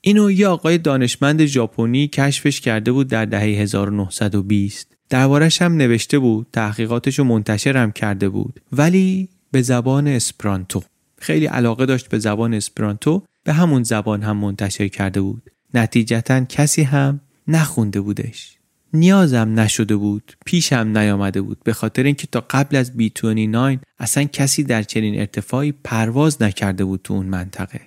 اینو 0.00 0.30
یه 0.30 0.46
آقای 0.46 0.78
دانشمند 0.78 1.44
ژاپنی 1.44 2.08
کشفش 2.08 2.60
کرده 2.60 2.92
بود 2.92 3.08
در 3.08 3.24
دهه 3.24 3.42
1920 3.42 4.99
دربارش 5.10 5.62
هم 5.62 5.76
نوشته 5.76 6.18
بود 6.18 6.46
تحقیقاتش 6.52 7.18
رو 7.18 7.24
منتشر 7.24 7.76
هم 7.76 7.92
کرده 7.92 8.28
بود. 8.28 8.60
ولی 8.72 9.28
به 9.50 9.62
زبان 9.62 10.08
اسپرانتو. 10.08 10.82
خیلی 11.18 11.46
علاقه 11.46 11.86
داشت 11.86 12.08
به 12.08 12.18
زبان 12.18 12.54
اسپرانتو 12.54 13.22
به 13.44 13.52
همون 13.52 13.82
زبان 13.82 14.22
هم 14.22 14.36
منتشر 14.36 14.88
کرده 14.88 15.20
بود. 15.20 15.50
نتیجتا 15.74 16.44
کسی 16.44 16.82
هم 16.82 17.20
نخونده 17.48 18.00
بودش. 18.00 18.56
نیازم 18.94 19.60
نشده 19.60 19.96
بود 19.96 20.32
پیشم 20.46 20.98
نیامده 20.98 21.40
بود. 21.40 21.58
به 21.64 21.72
خاطر 21.72 22.02
اینکه 22.02 22.26
تا 22.26 22.44
قبل 22.50 22.76
از 22.76 22.96
بی 22.96 23.08
29 23.08 23.80
اصلا 23.98 24.24
کسی 24.24 24.62
در 24.62 24.82
چنین 24.82 25.20
ارتفاعی 25.20 25.72
پرواز 25.72 26.42
نکرده 26.42 26.84
بود 26.84 27.00
تو 27.04 27.14
اون 27.14 27.26
منطقه. 27.26 27.80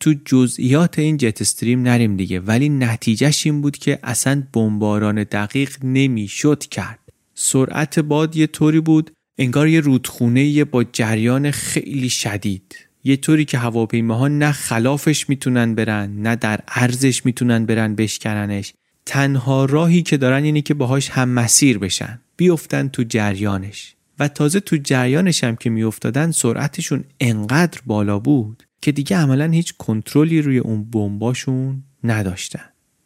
تو 0.00 0.14
جزئیات 0.24 0.98
این 0.98 1.16
جت 1.16 1.40
استریم 1.40 1.82
نریم 1.82 2.16
دیگه. 2.16 2.40
ولی 2.40 2.68
نتیجهش 2.68 3.46
این 3.46 3.60
بود 3.60 3.76
که 3.78 3.98
اصلا 4.02 4.42
بمباران 4.52 5.24
دقیق 5.24 5.76
نمی‌شد 5.84 6.64
کرد. 6.64 6.98
سرعت 7.34 7.98
باد 7.98 8.36
یه 8.36 8.46
طوری 8.46 8.80
بود 8.80 9.10
انگار 9.38 9.68
یه 9.68 9.80
رودخونه 9.80 10.64
با 10.64 10.84
جریان 10.84 11.50
خیلی 11.50 12.10
شدید. 12.10 12.76
یه 13.04 13.16
طوری 13.16 13.44
که 13.44 13.58
هواپیماها 13.58 14.28
نه 14.28 14.52
خلافش 14.52 15.28
می‌تونن 15.28 15.74
برن 15.74 16.22
نه 16.22 16.36
در 16.36 16.60
ارزش 16.68 17.26
می‌تونن 17.26 17.66
برن 17.66 17.94
بشکننش. 17.94 18.72
تنها 19.06 19.64
راهی 19.64 20.02
که 20.02 20.16
دارن 20.16 20.44
اینه 20.44 20.62
که 20.62 20.74
باهاش 20.74 21.10
هم 21.10 21.28
مسیر 21.28 21.78
بشن 21.78 22.20
بیفتن 22.36 22.88
تو 22.88 23.02
جریانش. 23.02 23.94
و 24.18 24.28
تازه 24.28 24.60
تو 24.60 24.76
جریانش 24.76 25.44
هم 25.44 25.56
که 25.56 25.70
میافتادن 25.70 26.30
سرعتشون 26.30 27.04
انقدر 27.20 27.80
بالا 27.86 28.18
بود 28.18 28.62
که 28.82 28.92
دیگه 28.92 29.16
عملا 29.16 29.46
هیچ 29.46 29.74
کنترلی 29.78 30.42
روی 30.42 30.58
اون 30.58 30.84
بمباشون 30.84 31.82
نداشتن. 32.04 32.64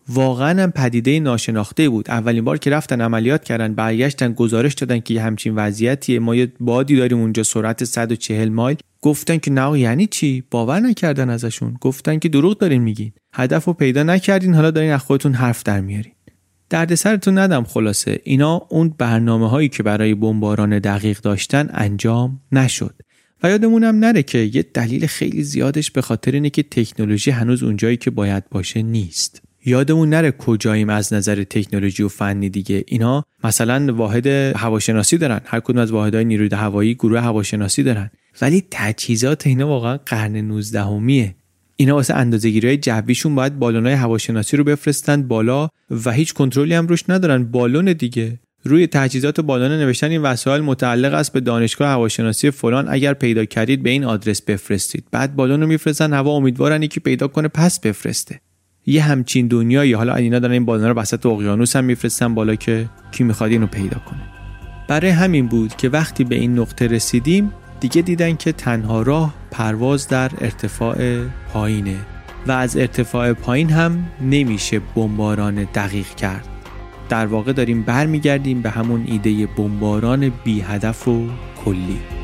واقعا 0.08 0.62
هم 0.62 0.70
پدیده 0.70 1.20
ناشناخته 1.20 1.88
بود. 1.88 2.10
اولین 2.10 2.44
بار 2.44 2.58
که 2.58 2.70
رفتن 2.70 3.00
عملیات 3.00 3.44
کردن 3.44 3.74
برگشتن 3.74 4.32
گزارش 4.32 4.74
دادن 4.74 5.00
که 5.00 5.20
همچین 5.20 5.54
وضعیتیه. 5.54 6.18
ما 6.18 6.34
یه 6.34 6.52
بادی 6.60 6.96
داریم 6.96 7.18
اونجا 7.18 7.42
سرعت 7.42 7.84
140 7.84 8.48
مایل. 8.48 8.76
گفتن 9.00 9.38
که 9.38 9.50
نه 9.50 9.78
یعنی 9.78 10.06
چی؟ 10.06 10.44
باور 10.50 10.80
نکردن 10.80 11.30
ازشون. 11.30 11.76
گفتن 11.80 12.18
که 12.18 12.28
دروغ 12.28 12.58
دارین 12.58 12.82
میگین. 12.82 13.12
هدف 13.34 13.64
رو 13.64 13.72
پیدا 13.72 14.02
نکردین. 14.02 14.54
حالا 14.54 14.70
دارین 14.70 14.92
از 14.92 15.00
خودتون 15.00 15.34
حرف 15.34 15.62
در 15.62 15.80
میارین. 15.80 16.12
سرتون 16.94 17.38
ندم 17.38 17.64
خلاصه. 17.64 18.20
اینا 18.24 18.66
اون 18.70 18.94
برنامه 18.98 19.50
هایی 19.50 19.68
که 19.68 19.82
برای 19.82 20.14
بمباران 20.14 20.78
دقیق 20.78 21.20
داشتن 21.20 21.68
انجام 21.72 22.40
نشد. 22.52 22.94
و 23.44 23.48
یادمونم 23.48 23.96
نره 23.96 24.22
که 24.22 24.38
یه 24.38 24.64
دلیل 24.74 25.06
خیلی 25.06 25.42
زیادش 25.42 25.90
به 25.90 26.02
خاطر 26.02 26.32
اینه 26.32 26.50
که 26.50 26.62
تکنولوژی 26.62 27.30
هنوز 27.30 27.62
اونجایی 27.62 27.96
که 27.96 28.10
باید 28.10 28.50
باشه 28.50 28.82
نیست. 28.82 29.42
یادمون 29.64 30.08
نره 30.08 30.30
کجاییم 30.30 30.88
از 30.88 31.12
نظر 31.12 31.44
تکنولوژی 31.44 32.02
و 32.02 32.08
فنی 32.08 32.48
دیگه. 32.48 32.84
اینا 32.86 33.24
مثلا 33.44 33.94
واحد 33.94 34.26
هواشناسی 34.26 35.18
دارن. 35.18 35.40
هر 35.44 35.60
کدوم 35.60 35.78
از 35.78 35.90
واحدهای 35.90 36.24
نیروی 36.24 36.48
هوایی 36.52 36.94
گروه 36.94 37.20
هواشناسی 37.20 37.82
دارن. 37.82 38.10
ولی 38.42 38.64
تجهیزات 38.70 39.46
اینا 39.46 39.68
واقعا 39.68 39.96
قرن 40.06 40.36
19 40.36 40.80
همیه 40.80 41.34
اینا 41.76 41.94
واسه 41.94 42.14
اندازه‌گیری 42.14 42.68
های 42.68 42.76
جویشون 42.76 43.34
باید 43.34 43.58
بالونای 43.58 43.94
هواشناسی 43.94 44.56
رو 44.56 44.64
بفرستن 44.64 45.22
بالا 45.22 45.68
و 46.04 46.10
هیچ 46.10 46.32
کنترلی 46.32 46.74
هم 46.74 46.86
روش 46.86 47.04
ندارن. 47.08 47.44
بالون 47.44 47.92
دیگه. 47.92 48.38
روی 48.64 48.86
تجهیزات 48.86 49.40
بالون 49.40 49.70
نوشتن 49.70 50.10
این 50.10 50.22
وسایل 50.22 50.62
متعلق 50.62 51.14
است 51.14 51.32
به 51.32 51.40
دانشگاه 51.40 51.88
هواشناسی 51.88 52.50
فلان 52.50 52.86
اگر 52.88 53.14
پیدا 53.14 53.44
کردید 53.44 53.82
به 53.82 53.90
این 53.90 54.04
آدرس 54.04 54.42
بفرستید. 54.42 55.04
بعد 55.10 55.36
بالون 55.36 55.60
رو 55.60 55.66
میفرستن 55.66 56.12
هوا 56.12 56.30
امیدوارن 56.30 56.82
یکی 56.82 57.00
پیدا 57.00 57.28
کنه 57.28 57.48
پس 57.48 57.80
بفرسته. 57.80 58.40
یه 58.86 59.02
همچین 59.02 59.46
دنیایی. 59.46 59.92
حالا 59.92 60.14
اینا 60.14 60.38
دارن 60.38 60.52
این 60.52 60.64
بالون 60.64 60.88
رو 60.88 60.94
وسط 60.94 61.26
اقیانوس 61.26 61.76
هم 61.76 61.84
میفرستن 61.84 62.34
بالا 62.34 62.54
که 62.54 62.88
کی 63.12 63.24
می‌خواد 63.24 63.50
اینو 63.50 63.66
پیدا 63.66 63.98
کنه. 63.98 64.20
برای 64.88 65.10
همین 65.10 65.46
بود 65.46 65.76
که 65.76 65.88
وقتی 65.88 66.24
به 66.24 66.34
این 66.34 66.58
نقطه 66.58 66.86
رسیدیم 66.86 67.52
دیگه 67.80 68.02
دیدن 68.02 68.36
که 68.36 68.52
تنها 68.52 69.02
راه 69.02 69.34
پرواز 69.50 70.08
در 70.08 70.30
ارتفاع 70.40 71.24
پایینه. 71.52 71.96
و 72.46 72.52
از 72.52 72.76
ارتفاع 72.76 73.32
پایین 73.32 73.70
هم 73.70 74.04
نمیشه 74.20 74.80
بمباران 74.94 75.68
دقیق 75.74 76.06
کرد. 76.06 76.53
در 77.08 77.26
واقع 77.26 77.52
داریم 77.52 77.82
برمیگردیم 77.82 78.62
به 78.62 78.70
همون 78.70 79.04
ایده 79.06 79.46
بمباران 79.46 80.32
بی 80.44 80.60
هدف 80.60 81.08
و 81.08 81.28
کلی. 81.64 82.23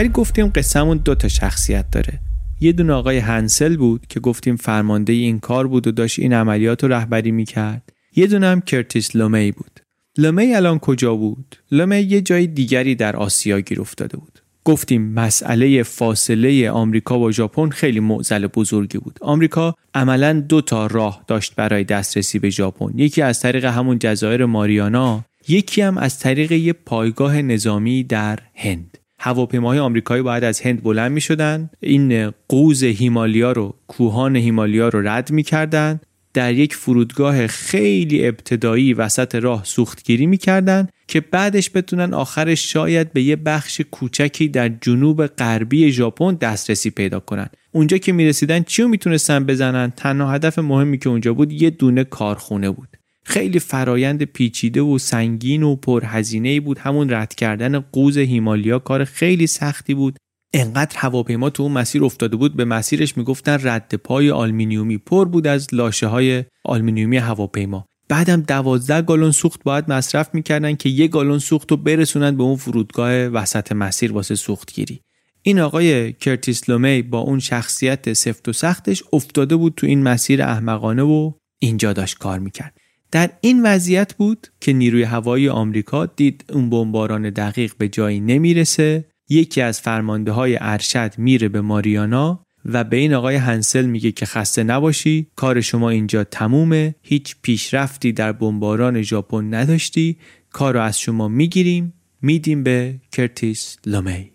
ولی 0.00 0.08
گفتیم 0.08 0.46
قصهمون 0.46 0.98
دو 0.98 1.14
تا 1.14 1.28
شخصیت 1.28 1.90
داره. 1.90 2.20
یه 2.60 2.72
دونه 2.72 2.92
آقای 2.92 3.18
هنسل 3.18 3.76
بود 3.76 4.06
که 4.08 4.20
گفتیم 4.20 4.56
فرمانده 4.56 5.12
این 5.12 5.38
کار 5.38 5.66
بود 5.66 5.86
و 5.86 5.92
داشت 5.92 6.18
این 6.18 6.32
عملیات 6.32 6.84
رو 6.84 6.92
رهبری 6.92 7.30
می‌کرد. 7.30 7.92
یه 8.16 8.26
دونه 8.26 8.46
هم 8.46 8.60
کرتیس 8.60 9.16
لمی 9.16 9.52
بود. 9.52 9.80
لمی 10.18 10.54
الان 10.54 10.78
کجا 10.78 11.14
بود؟ 11.14 11.56
لمی 11.72 12.00
یه 12.00 12.20
جای 12.20 12.46
دیگری 12.46 12.94
در 12.94 13.16
آسیا 13.16 13.60
گیر 13.60 13.80
افتاده 13.80 14.16
بود. 14.16 14.38
گفتیم 14.64 15.02
مسئله 15.12 15.82
فاصله 15.82 16.70
آمریکا 16.70 17.18
و 17.18 17.32
ژاپن 17.32 17.68
خیلی 17.68 18.00
معضل 18.00 18.46
بزرگی 18.46 18.98
بود. 18.98 19.18
آمریکا 19.20 19.74
عملا 19.94 20.32
دو 20.48 20.60
تا 20.60 20.86
راه 20.86 21.24
داشت 21.26 21.54
برای 21.54 21.84
دسترسی 21.84 22.38
به 22.38 22.50
ژاپن. 22.50 22.98
یکی 22.98 23.22
از 23.22 23.40
طریق 23.40 23.64
همون 23.64 23.98
جزایر 23.98 24.44
ماریانا 24.44 25.24
یکی 25.48 25.82
هم 25.82 25.98
از 25.98 26.18
طریق 26.18 26.52
یه 26.52 26.72
پایگاه 26.72 27.42
نظامی 27.42 28.04
در 28.04 28.38
هند. 28.54 28.99
هواپیماهای 29.22 29.78
آمریکایی 29.78 30.22
باید 30.22 30.44
از 30.44 30.60
هند 30.60 30.82
بلند 30.82 31.12
می 31.12 31.20
شدن 31.20 31.70
این 31.80 32.32
قوز 32.48 32.84
هیمالیا 32.84 33.52
رو 33.52 33.74
کوهان 33.86 34.36
هیمالیا 34.36 34.88
رو 34.88 35.08
رد 35.08 35.30
می 35.30 35.42
کردن 35.42 36.00
در 36.34 36.54
یک 36.54 36.74
فرودگاه 36.74 37.46
خیلی 37.46 38.26
ابتدایی 38.26 38.94
وسط 38.94 39.34
راه 39.34 39.64
سوختگیری 39.64 40.26
می‌کردن 40.26 40.88
که 41.08 41.20
بعدش 41.20 41.70
بتونن 41.74 42.14
آخرش 42.14 42.72
شاید 42.72 43.12
به 43.12 43.22
یه 43.22 43.36
بخش 43.36 43.80
کوچکی 43.90 44.48
در 44.48 44.68
جنوب 44.68 45.26
غربی 45.26 45.92
ژاپن 45.92 46.34
دسترسی 46.34 46.90
پیدا 46.90 47.20
کنن. 47.20 47.48
اونجا 47.72 47.98
که 47.98 48.12
می‌رسیدن 48.12 48.62
چیو 48.62 48.88
می‌تونستن 48.88 49.44
بزنن؟ 49.44 49.92
تنها 49.96 50.32
هدف 50.32 50.58
مهمی 50.58 50.98
که 50.98 51.08
اونجا 51.08 51.34
بود 51.34 51.52
یه 51.52 51.70
دونه 51.70 52.04
کارخونه 52.04 52.70
بود. 52.70 52.99
خیلی 53.30 53.58
فرایند 53.58 54.22
پیچیده 54.22 54.80
و 54.80 54.98
سنگین 54.98 55.62
و 55.62 55.76
پرهزینه 55.76 56.60
بود. 56.60 56.78
همون 56.78 57.10
رد 57.10 57.34
کردن 57.34 57.78
قوز 57.78 58.18
هیمالیا 58.18 58.78
کار 58.78 59.04
خیلی 59.04 59.46
سختی 59.46 59.94
بود. 59.94 60.16
انقدر 60.54 60.96
هواپیما 60.98 61.50
تو 61.50 61.62
اون 61.62 61.72
مسیر 61.72 62.04
افتاده 62.04 62.36
بود 62.36 62.56
به 62.56 62.64
مسیرش 62.64 63.16
می‌گفتن 63.16 63.58
رد 63.62 63.94
پای 63.94 64.30
آلمینیومی. 64.30 64.98
پر 64.98 65.24
بود 65.24 65.46
از 65.46 65.68
لاشه 65.72 66.06
های 66.06 66.44
آلمینیومی 66.64 67.16
هواپیما. 67.16 67.84
بعدم 68.08 68.40
دوازده 68.40 69.02
گالون 69.02 69.30
سوخت 69.30 69.64
باید 69.64 69.90
مصرف 69.90 70.34
می‌کردن 70.34 70.74
که 70.74 70.88
یک 70.88 71.10
گالون 71.10 71.38
سوخت 71.38 71.70
رو 71.70 71.76
برسونن 71.76 72.36
به 72.36 72.42
اون 72.42 72.56
فرودگاه 72.56 73.12
وسط 73.12 73.72
مسیر 73.72 74.12
واسه 74.12 74.34
سوختگیری. 74.34 75.00
این 75.42 75.60
آقای 75.60 76.12
کرتیس 76.12 76.68
لومی 76.68 77.02
با 77.02 77.18
اون 77.18 77.38
شخصیت 77.38 78.12
سفت 78.12 78.48
و 78.48 78.52
سختش 78.52 79.02
افتاده 79.12 79.56
بود 79.56 79.74
تو 79.76 79.86
این 79.86 80.02
مسیر 80.02 80.42
احمقانه 80.42 81.02
و 81.02 81.32
اینجا 81.58 81.92
داشت 81.92 82.18
کار 82.18 82.38
می‌کرد. 82.38 82.79
در 83.10 83.30
این 83.40 83.62
وضعیت 83.62 84.14
بود 84.14 84.46
که 84.60 84.72
نیروی 84.72 85.02
هوایی 85.02 85.48
آمریکا 85.48 86.06
دید 86.06 86.44
اون 86.52 86.70
بمباران 86.70 87.30
دقیق 87.30 87.72
به 87.78 87.88
جایی 87.88 88.20
نمی‌رسه. 88.20 89.04
یکی 89.28 89.60
از 89.60 89.80
فرمانده 89.80 90.32
های 90.32 90.58
ارشد 90.60 91.14
میره 91.18 91.48
به 91.48 91.60
ماریانا 91.60 92.44
و 92.64 92.84
به 92.84 92.96
این 92.96 93.14
آقای 93.14 93.36
هنسل 93.36 93.86
میگه 93.86 94.12
که 94.12 94.26
خسته 94.26 94.62
نباشی 94.62 95.26
کار 95.36 95.60
شما 95.60 95.90
اینجا 95.90 96.24
تمومه 96.24 96.94
هیچ 97.02 97.36
پیشرفتی 97.42 98.12
در 98.12 98.32
بمباران 98.32 99.02
ژاپن 99.02 99.54
نداشتی 99.54 100.16
کار 100.52 100.74
رو 100.74 100.80
از 100.80 101.00
شما 101.00 101.28
می‌گیریم 101.28 101.92
میدیم 102.22 102.62
به 102.62 103.00
کرتیس 103.12 103.76
لومی. 103.86 104.30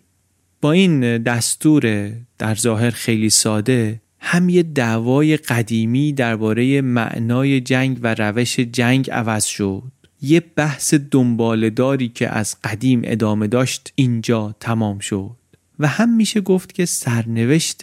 با 0.61 0.71
این 0.71 1.17
دستور 1.17 2.11
در 2.37 2.55
ظاهر 2.55 2.89
خیلی 2.89 3.29
ساده 3.29 4.01
هم 4.27 4.49
یه 4.49 4.63
دعوای 4.63 5.37
قدیمی 5.37 6.13
درباره 6.13 6.81
معنای 6.81 7.61
جنگ 7.61 7.99
و 8.01 8.15
روش 8.15 8.59
جنگ 8.59 9.11
عوض 9.11 9.45
شد. 9.45 9.91
یه 10.21 10.43
بحث 10.55 10.93
دنبالداری 10.93 12.09
که 12.09 12.29
از 12.29 12.55
قدیم 12.63 13.01
ادامه 13.03 13.47
داشت 13.47 13.93
اینجا 13.95 14.55
تمام 14.59 14.99
شد. 14.99 15.35
و 15.79 15.87
هم 15.87 16.15
میشه 16.15 16.41
گفت 16.41 16.73
که 16.73 16.85
سرنوشت 16.85 17.81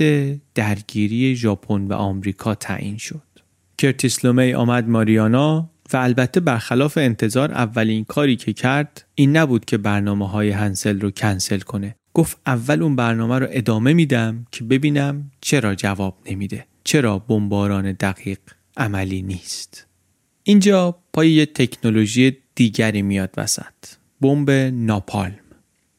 درگیری 0.54 1.36
ژاپن 1.36 1.86
و 1.86 1.92
آمریکا 1.92 2.54
تعیین 2.54 2.96
شد. 2.96 3.22
کرتیس 3.78 4.24
لومی 4.24 4.54
آمد 4.54 4.88
ماریانا 4.88 5.70
و 5.92 5.96
البته 5.96 6.40
برخلاف 6.40 6.98
انتظار 6.98 7.52
اولین 7.52 8.04
کاری 8.04 8.36
که 8.36 8.52
کرد 8.52 9.04
این 9.14 9.36
نبود 9.36 9.64
که 9.64 9.78
برنامه 9.78 10.28
های 10.28 10.50
هنسل 10.50 11.00
رو 11.00 11.10
کنسل 11.10 11.58
کنه. 11.58 11.94
گفت 12.14 12.38
اول 12.46 12.82
اون 12.82 12.96
برنامه 12.96 13.38
رو 13.38 13.46
ادامه 13.50 13.92
میدم 13.92 14.46
که 14.52 14.64
ببینم 14.64 15.30
چرا 15.40 15.74
جواب 15.74 16.18
نمیده. 16.30 16.66
چرا 16.84 17.18
بمباران 17.18 17.92
دقیق 17.92 18.38
عملی 18.76 19.22
نیست. 19.22 19.86
اینجا 20.42 20.98
پای 21.12 21.30
یه 21.30 21.46
تکنولوژی 21.46 22.36
دیگری 22.54 23.02
میاد 23.02 23.30
وسط. 23.36 23.64
بمب 24.20 24.50
ناپالم. 24.72 25.38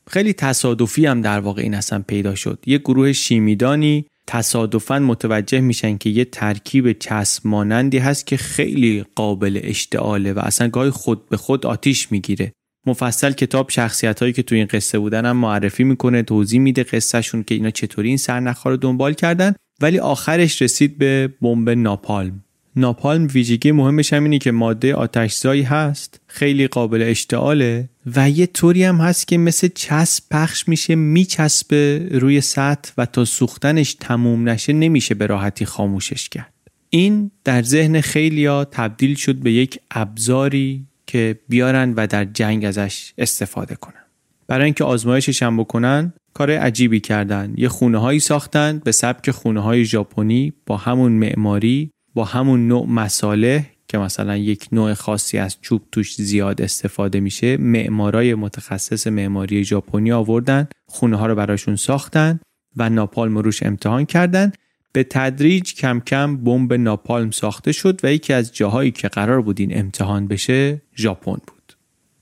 خیلی 0.07 0.33
تصادفی 0.33 1.05
هم 1.05 1.21
در 1.21 1.39
واقع 1.39 1.61
این 1.61 1.73
اصلا 1.73 2.03
پیدا 2.07 2.35
شد. 2.35 2.63
یه 2.65 2.77
گروه 2.77 3.11
شیمیدانی 3.13 4.05
تصادفا 4.27 4.99
متوجه 4.99 5.59
میشن 5.59 5.97
که 5.97 6.09
یه 6.09 6.25
ترکیب 6.25 6.91
چسب 6.91 7.47
مانندی 7.47 7.97
هست 7.97 8.27
که 8.27 8.37
خیلی 8.37 9.05
قابل 9.15 9.59
اشتعاله 9.63 10.33
و 10.33 10.39
اصلا 10.39 10.67
گاهی 10.67 10.89
خود 10.89 11.29
به 11.29 11.37
خود 11.37 11.65
آتیش 11.65 12.11
می‌گیره. 12.11 12.53
مفصل 12.85 13.31
کتاب 13.31 13.69
شخصیت 13.69 14.19
هایی 14.19 14.33
که 14.33 14.43
تو 14.43 14.55
این 14.55 14.65
قصه 14.65 14.99
بودن 14.99 15.25
هم 15.25 15.37
معرفی 15.37 15.83
می‌کنه 15.83 16.23
توضیح 16.23 16.59
میده 16.59 16.83
قصهشون 16.83 17.43
که 17.43 17.55
اینا 17.55 17.69
چطوری 17.69 18.07
این 18.07 18.17
سرنخها 18.17 18.69
رو 18.69 18.77
دنبال 18.77 19.13
کردن. 19.13 19.53
ولی 19.81 19.99
آخرش 19.99 20.61
رسید 20.61 20.97
به 20.97 21.29
بمب 21.41 21.69
ناپالم. 21.69 22.43
ناپالم 22.75 23.27
ویژگی 23.33 23.71
مهمش 23.71 24.13
هم 24.13 24.23
اینه 24.23 24.37
که 24.37 24.51
ماده 24.51 24.95
آتشزایی 24.95 25.61
هست 25.61 26.21
خیلی 26.27 26.67
قابل 26.67 27.01
اشتعاله 27.01 27.89
و 28.15 28.29
یه 28.29 28.45
طوری 28.45 28.83
هم 28.83 28.95
هست 28.95 29.27
که 29.27 29.37
مثل 29.37 29.69
چسب 29.75 30.23
پخش 30.31 30.67
میشه 30.67 30.95
میچسبه 30.95 32.07
روی 32.11 32.41
سطح 32.41 32.91
و 32.97 33.05
تا 33.05 33.25
سوختنش 33.25 33.93
تموم 33.93 34.49
نشه 34.49 34.73
نمیشه 34.73 35.15
به 35.15 35.25
راحتی 35.25 35.65
خاموشش 35.65 36.29
کرد. 36.29 36.53
این 36.89 37.31
در 37.43 37.63
ذهن 37.63 38.01
خیلیا 38.01 38.65
تبدیل 38.65 39.15
شد 39.15 39.35
به 39.35 39.51
یک 39.51 39.79
ابزاری 39.91 40.85
که 41.13 41.39
بیارن 41.49 41.93
و 41.93 42.07
در 42.07 42.25
جنگ 42.25 42.65
ازش 42.65 43.13
استفاده 43.17 43.75
کنن. 43.75 44.03
برای 44.47 44.65
اینکه 44.65 44.83
آزمایشش 44.83 45.43
هم 45.43 45.57
بکنن 45.57 46.13
کار 46.33 46.51
عجیبی 46.51 46.99
کردن. 46.99 47.53
یه 47.57 47.69
خونه 47.69 47.97
هایی 47.97 48.19
ساختن 48.19 48.81
به 48.83 48.91
سبک 48.91 49.31
خونه 49.31 49.59
های 49.59 49.85
ژاپنی 49.85 50.53
با 50.65 50.77
همون 50.77 51.11
معماری 51.11 51.91
با 52.13 52.25
همون 52.25 52.67
نوع 52.67 52.87
مساله 52.87 53.65
که 53.87 53.97
مثلا 53.97 54.37
یک 54.37 54.67
نوع 54.71 54.93
خاصی 54.93 55.37
از 55.37 55.57
چوب 55.61 55.81
توش 55.91 56.15
زیاد 56.15 56.61
استفاده 56.61 57.19
میشه 57.19 57.57
معمارای 57.57 58.35
متخصص 58.35 59.07
معماری 59.07 59.63
ژاپنی 59.63 60.11
آوردن 60.11 60.67
خونه 60.87 61.17
ها 61.17 61.25
رو 61.25 61.35
براشون 61.35 61.75
ساختن 61.75 62.39
و 62.77 62.89
ناپالم 62.89 63.37
روش 63.37 63.63
امتحان 63.63 64.05
کردن. 64.05 64.51
به 64.93 65.03
تدریج 65.03 65.73
کم 65.73 65.99
کم 65.99 66.37
بمب 66.37 66.73
ناپالم 66.73 67.31
ساخته 67.31 67.71
شد 67.71 67.99
و 68.03 68.13
یکی 68.13 68.33
از 68.33 68.55
جاهایی 68.55 68.91
که 68.91 69.07
قرار 69.07 69.41
بود 69.41 69.59
این 69.59 69.77
امتحان 69.77 70.27
بشه 70.27 70.81
ژاپن 70.97 71.31
بود. 71.31 71.73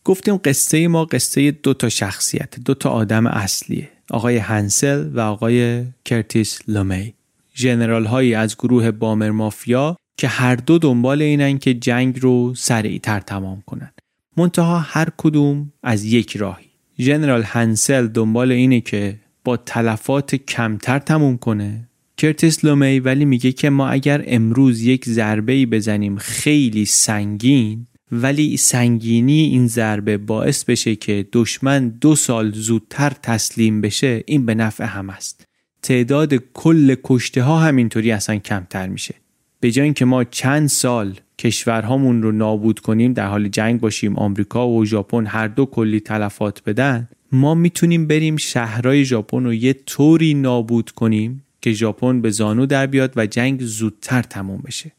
گفتیم 0.03 0.38
قصه 0.38 0.88
ما 0.88 1.05
قصه 1.05 1.51
دو 1.51 1.74
تا 1.74 1.89
شخصیت 1.89 2.59
دو 2.59 2.74
تا 2.74 2.89
آدم 2.89 3.28
اصلیه 3.28 3.89
آقای 4.09 4.38
هنسل 4.38 5.09
و 5.13 5.19
آقای 5.19 5.86
کرتیس 6.05 6.59
لمی. 6.68 7.14
ژنرال 7.55 8.05
هایی 8.05 8.34
از 8.34 8.57
گروه 8.57 8.91
Bomber 8.91 9.30
Mafia 9.30 9.97
که 10.17 10.28
هر 10.28 10.55
دو 10.55 10.78
دنبال 10.78 11.22
اینن 11.22 11.57
که 11.57 11.74
جنگ 11.74 12.19
رو 12.19 12.55
سریعتر 12.55 13.19
تمام 13.19 13.63
کنن. 13.65 13.91
منتها 14.38 14.80
هر 14.80 15.07
کدوم 15.17 15.72
از 15.84 16.03
یک 16.03 16.38
راهی. 16.38 16.65
ژنرال 16.99 17.43
هنسل 17.43 18.07
دنبال 18.07 18.51
اینه 18.51 18.82
که 18.82 19.19
با 19.43 19.57
تلفات 19.57 20.36
کمتر 20.36 20.99
تموم 20.99 21.38
کنه 21.38 21.88
کرتیس 22.22 22.65
لمی 22.66 22.99
ولی 22.99 23.26
میگه 23.26 23.51
که 23.51 23.69
ما 23.69 23.88
اگر 23.89 24.24
امروز 24.28 24.82
یک 24.82 25.05
ضربه 25.05 25.53
ای 25.53 25.65
بزنیم 25.65 26.17
خیلی 26.17 26.86
سنگین 26.86 27.88
ولی 28.11 28.57
سنگینی 28.57 29.41
این 29.41 29.67
ضربه 29.67 30.17
باعث 30.17 30.63
بشه 30.63 30.95
که 30.95 31.28
دشمن 31.34 31.89
دو 31.89 32.15
سال 32.15 32.51
زودتر 32.51 33.09
تسلیم 33.09 33.82
بشه 33.82 34.24
این 34.26 34.45
به 34.45 34.55
نفع 34.55 34.84
هم 34.84 35.09
است. 35.09 35.45
تعداد 35.82 36.34
کل 36.53 36.95
کشته 37.03 37.43
ها 37.43 37.59
همینطوری 37.59 38.11
اصلا 38.11 38.36
کمتر 38.36 38.88
میشه. 38.88 39.15
به 39.59 39.72
جای 39.72 39.84
اینکه 39.84 40.05
ما 40.05 40.24
چند 40.24 40.69
سال 40.69 41.15
کشورهامون 41.39 42.24
رو 42.24 42.32
نابود 42.32 42.80
کنیم 42.80 43.13
در 43.13 43.28
حال 43.28 43.47
جنگ 43.47 43.80
باشیم 43.80 44.15
آمریکا 44.15 44.69
و 44.69 44.86
ژاپن 44.86 45.26
هر 45.26 45.47
دو 45.47 45.65
کلی 45.65 45.99
تلفات 45.99 46.61
بدن 46.65 47.09
ما 47.32 47.55
می‌تونیم 47.55 48.07
بریم 48.07 48.38
شهرهای 48.38 49.05
ژاپن 49.05 49.43
رو 49.43 49.53
یه 49.53 49.74
طوری 49.74 50.34
نابود 50.34 50.89
کنیم 50.89 51.43
که 51.62 51.72
ژاپن 51.72 52.22
به 52.22 52.30
زانو 52.30 52.66
در 52.66 52.88
بیاد 52.88 53.14
و 53.16 53.26
جنگ 53.26 53.62
زودتر 53.62 54.22
تموم 54.22 54.62
بشه. 54.66 54.91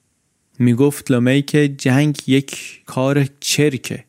می‌گفت 0.58 1.10
لومی 1.10 1.42
که 1.42 1.68
جنگ 1.68 2.18
یک 2.26 2.82
کار 2.86 3.26
چرکه. 3.40 4.04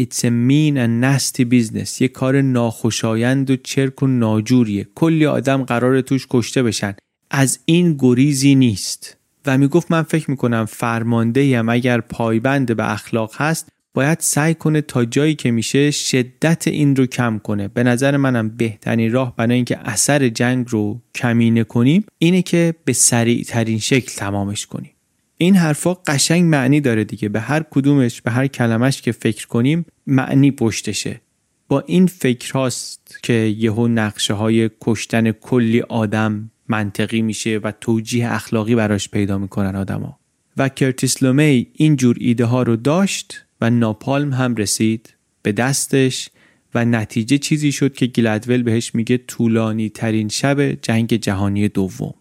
It's 0.00 0.18
a 0.18 0.30
mean 0.48 0.76
and 0.76 1.04
nasty 1.04 1.44
business. 1.44 2.00
یک 2.00 2.12
کار 2.12 2.40
ناخوشایند 2.40 3.50
و 3.50 3.56
چرک 3.56 4.02
و 4.02 4.06
ناجوریه. 4.06 4.88
کلی 4.94 5.26
آدم 5.26 5.62
قرار 5.64 6.00
توش 6.00 6.26
کشته 6.30 6.62
بشن. 6.62 6.94
از 7.30 7.58
این 7.64 7.96
گریزی 7.98 8.54
نیست. 8.54 9.16
و 9.46 9.58
می‌گفت 9.58 9.90
من 9.90 10.02
فکر 10.02 10.30
می‌کنم 10.30 10.64
فرمانده 10.64 11.58
هم 11.58 11.68
اگر 11.68 12.00
پایبند 12.00 12.76
به 12.76 12.92
اخلاق 12.92 13.34
هست 13.36 13.68
باید 13.94 14.18
سعی 14.20 14.54
کنه 14.54 14.80
تا 14.80 15.04
جایی 15.04 15.34
که 15.34 15.50
میشه 15.50 15.90
شدت 15.90 16.68
این 16.68 16.96
رو 16.96 17.06
کم 17.06 17.38
کنه. 17.38 17.68
به 17.68 17.82
نظر 17.82 18.16
منم 18.16 18.48
بهترین 18.48 19.12
راه 19.12 19.36
برای 19.36 19.54
اینکه 19.54 19.78
اثر 19.78 20.28
جنگ 20.28 20.66
رو 20.68 21.00
کمینه 21.14 21.64
کنیم 21.64 22.04
اینه 22.18 22.42
که 22.42 22.74
به 22.84 22.92
سریع 22.92 23.42
ترین 23.42 23.78
شکل 23.78 24.12
تمامش 24.16 24.66
کنیم. 24.66 24.90
این 25.36 25.56
حرفا 25.56 25.94
قشنگ 25.94 26.44
معنی 26.44 26.80
داره 26.80 27.04
دیگه. 27.04 27.28
به 27.28 27.40
هر 27.40 27.62
کدومش 27.70 28.22
به 28.22 28.30
هر 28.30 28.46
کلمش 28.46 29.02
که 29.02 29.12
فکر 29.12 29.46
کنیم 29.46 29.86
معنی 30.06 30.50
پشتشه. 30.50 31.20
با 31.68 31.80
این 31.80 32.06
فکر 32.06 32.52
هاست 32.52 33.18
که 33.22 33.32
یهو 33.32 33.88
نقشه 33.88 34.34
های 34.34 34.70
کشتن 34.80 35.32
کلی 35.32 35.80
آدم 35.80 36.50
منطقی 36.68 37.22
میشه 37.22 37.58
و 37.58 37.72
توجیه 37.80 38.32
اخلاقی 38.32 38.74
براش 38.74 39.08
پیدا 39.08 39.38
می‌کنن 39.38 39.76
آدما. 39.76 40.18
و 40.56 40.68
کرتیس 40.68 41.22
لمی 41.22 41.66
این 41.72 41.96
جور 41.96 42.16
ایده 42.20 42.44
ها 42.44 42.62
رو 42.62 42.76
داشت 42.76 43.44
و 43.60 43.70
ناپالم 43.70 44.32
هم 44.32 44.54
رسید 44.54 45.14
به 45.42 45.52
دستش 45.52 46.30
و 46.74 46.84
نتیجه 46.84 47.38
چیزی 47.38 47.72
شد 47.72 47.94
که 47.94 48.06
گلدول 48.06 48.62
بهش 48.62 48.94
میگه 48.94 49.18
طولانی 49.18 49.88
ترین 49.88 50.28
شب 50.28 50.72
جنگ 50.72 51.14
جهانی 51.14 51.68
دوم. 51.68 52.14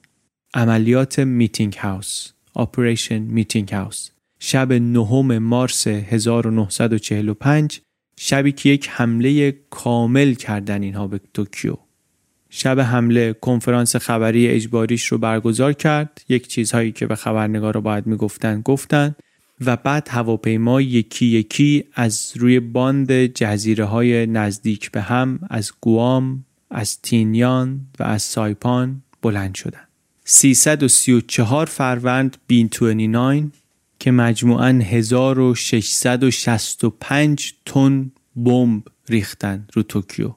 عملیات 0.53 1.19
میتینگ 1.19 1.73
هاوس 1.73 2.31
Operation 2.53 3.19
Meetinghouse. 3.19 4.09
شب 4.39 4.73
نهم 4.73 5.37
مارس 5.37 5.87
1945 5.87 7.81
شبی 8.17 8.51
که 8.51 8.69
یک 8.69 8.89
حمله 8.89 9.51
کامل 9.69 10.33
کردن 10.33 10.83
اینها 10.83 11.07
به 11.07 11.21
توکیو. 11.33 11.77
شب 12.49 12.79
حمله 12.79 13.33
کنفرانس 13.33 13.95
خبری 13.95 14.47
اجباریش 14.47 15.05
رو 15.05 15.17
برگزار 15.17 15.73
کرد. 15.73 16.21
یک 16.29 16.47
چیزهایی 16.47 16.91
که 16.91 17.05
به 17.05 17.15
خبرنگار 17.15 17.73
رو 17.73 17.81
باید 17.81 18.07
می‌گفتن 18.07 18.61
گفتن. 18.61 19.15
و 19.65 19.75
بعد 19.75 20.07
هواپیما 20.11 20.81
یکی 20.81 21.25
یکی 21.25 21.83
از 21.93 22.33
روی 22.35 22.59
باند 22.59 23.25
جزیره 23.25 23.85
های 23.85 24.25
نزدیک 24.25 24.91
به 24.91 25.01
هم 25.01 25.39
از 25.49 25.71
گوام، 25.81 26.45
از 26.71 27.01
تینیان 27.01 27.81
و 27.99 28.03
از 28.03 28.21
سایپان 28.21 29.01
بلند 29.21 29.55
شدن. 29.55 29.87
334 30.25 31.65
فروند 31.65 32.37
بین 32.47 32.67
29 32.67 33.51
که 33.99 34.11
مجموعاً 34.11 34.67
1665 34.67 37.53
تن 37.65 38.11
بمب 38.35 38.83
ریختن 39.09 39.67
رو 39.73 39.83
توکیو 39.83 40.33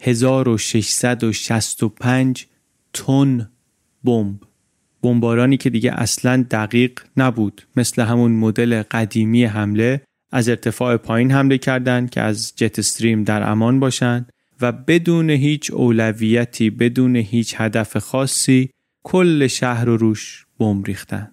1665 0.00 2.46
تن 2.92 3.50
بمب 4.04 4.47
بمبارانی 5.02 5.56
که 5.56 5.70
دیگه 5.70 5.92
اصلا 5.92 6.44
دقیق 6.50 7.00
نبود. 7.16 7.62
مثل 7.76 8.02
همون 8.02 8.32
مدل 8.32 8.82
قدیمی 8.82 9.44
حمله 9.44 10.00
از 10.32 10.48
ارتفاع 10.48 10.96
پایین 10.96 11.30
حمله 11.30 11.58
کردند 11.58 12.10
که 12.10 12.20
از 12.20 12.52
جت 12.56 12.78
استریم 12.78 13.24
در 13.24 13.50
امان 13.50 13.80
باشند 13.80 14.32
و 14.60 14.72
بدون 14.72 15.30
هیچ 15.30 15.70
اولویتی 15.70 16.70
بدون 16.70 17.16
هیچ 17.16 17.54
هدف 17.58 17.96
خاصی 17.96 18.70
کل 19.02 19.46
شهر 19.46 19.84
رو 19.84 19.96
روش 19.96 20.46
بمب 20.58 20.86
ریختن. 20.86 21.30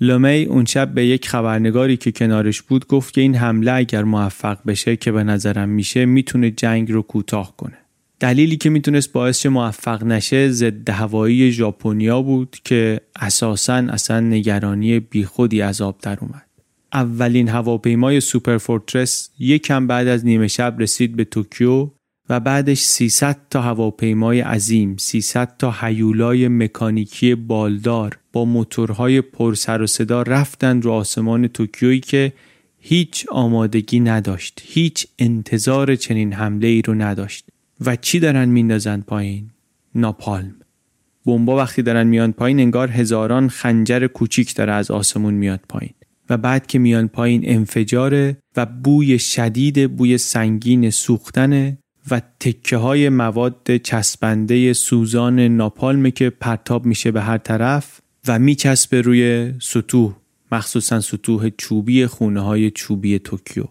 لومی 0.00 0.44
اون 0.44 0.64
شب 0.64 0.94
به 0.94 1.06
یک 1.06 1.28
خبرنگاری 1.28 1.96
که 1.96 2.12
کنارش 2.12 2.62
بود 2.62 2.86
گفت 2.86 3.14
که 3.14 3.20
این 3.20 3.34
حمله 3.34 3.72
اگر 3.72 4.04
موفق 4.04 4.58
بشه 4.66 4.96
که 4.96 5.12
به 5.12 5.24
نظرم 5.24 5.68
میشه 5.68 6.06
می‌تونه 6.06 6.50
جنگ 6.50 6.92
رو 6.92 7.02
کوتاه 7.02 7.56
کنه. 7.56 7.78
دلیلی 8.22 8.56
که 8.56 8.70
می‌تونست 8.70 9.12
باعث 9.12 9.46
موفق 9.46 10.04
نشه 10.04 10.48
ضد 10.48 10.90
هوایی 10.90 11.52
ژاپنیا 11.52 12.22
بود 12.22 12.56
که 12.64 13.00
اساسا 13.16 13.74
اصلا 13.74 14.20
نگرانی 14.20 15.00
بیخودی 15.00 15.62
از 15.62 15.80
آب 15.80 15.98
در 16.02 16.18
اومد. 16.20 16.46
اولین 16.92 17.48
هواپیمای 17.48 18.20
Superfortress 18.20 19.30
یکم 19.38 19.86
بعد 19.86 20.08
از 20.08 20.24
نیمه 20.24 20.48
شب 20.48 20.76
رسید 20.78 21.16
به 21.16 21.24
توکیو 21.24 21.90
و 22.28 22.40
بعدش 22.40 22.78
300 22.78 23.36
تا 23.50 23.62
هواپیمای 23.62 24.40
عظیم، 24.40 24.96
300 24.96 25.56
تا 25.58 25.74
هیولای 25.80 26.48
مکانیکی 26.48 27.34
بالدار 27.34 28.18
با 28.32 28.44
موتورهای 28.44 29.20
پر 29.20 29.54
سر 29.54 29.82
و 29.82 29.86
صدا 29.86 30.22
رفتن 30.22 30.82
رو 30.82 30.92
آسمان 30.92 31.48
توکیویی 31.48 32.00
که 32.00 32.32
هیچ 32.78 33.26
آمادگی 33.30 34.00
نداشت، 34.00 34.62
هیچ 34.64 35.06
انتظار 35.18 35.96
چنین 35.96 36.32
حمله 36.32 36.66
ای 36.66 36.82
رو 36.82 36.94
نداشت. 36.94 37.51
و 37.86 37.96
چی 37.96 38.20
دارن 38.20 38.48
میندازن 38.48 39.00
پایین؟ 39.00 39.50
ناپالم. 39.94 40.54
بمبا 41.26 41.56
وقتی 41.56 41.82
دارن 41.82 42.06
میان 42.06 42.32
پایین 42.32 42.60
انگار 42.60 42.90
هزاران 42.90 43.48
خنجر 43.48 44.06
کوچیک 44.06 44.54
داره 44.54 44.72
از 44.72 44.90
آسمون 44.90 45.34
میاد 45.34 45.60
پایین. 45.68 45.94
و 46.30 46.36
بعد 46.36 46.66
که 46.66 46.78
میان 46.78 47.08
پایین 47.08 47.42
انفجاره 47.44 48.36
و 48.56 48.66
بوی 48.66 49.18
شدید 49.18 49.96
بوی 49.96 50.18
سنگین 50.18 50.90
سوختنه 50.90 51.78
و 52.10 52.22
تکه 52.40 52.76
های 52.76 53.08
مواد 53.08 53.76
چسبنده 53.76 54.72
سوزان 54.72 55.40
ناپالمه 55.40 56.10
که 56.10 56.30
پرتاب 56.30 56.86
میشه 56.86 57.10
به 57.10 57.22
هر 57.22 57.38
طرف 57.38 58.00
و 58.28 58.38
میچسبه 58.38 59.00
روی 59.00 59.52
سطوح 59.60 60.14
مخصوصا 60.52 61.00
سطوح 61.00 61.50
چوبی 61.58 62.06
خونه 62.06 62.40
های 62.40 62.70
چوبی 62.70 63.18
توکیو. 63.18 63.64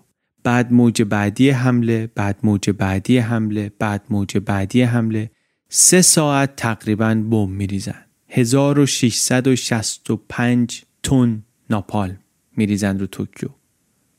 بعد 0.44 0.74
موج 0.74 1.02
بعدی 1.02 1.50
حمله 1.50 2.10
بعد 2.16 2.38
موج 2.44 2.70
بعدی 2.70 3.18
حمله 3.18 3.72
بعد 3.80 4.04
موج 4.10 4.38
بعدی 4.38 4.82
حمله. 4.82 5.32
سه 5.70 6.02
ساعت 6.02 6.56
تقریبا 6.56 7.16
بمب 7.16 7.50
میریزن. 7.50 8.06
1665 8.30 10.84
تن 11.04 11.44
ناپال 11.70 12.16
میریزن 12.58 13.00
رو 13.00 13.08
توکیو. 13.08 13.50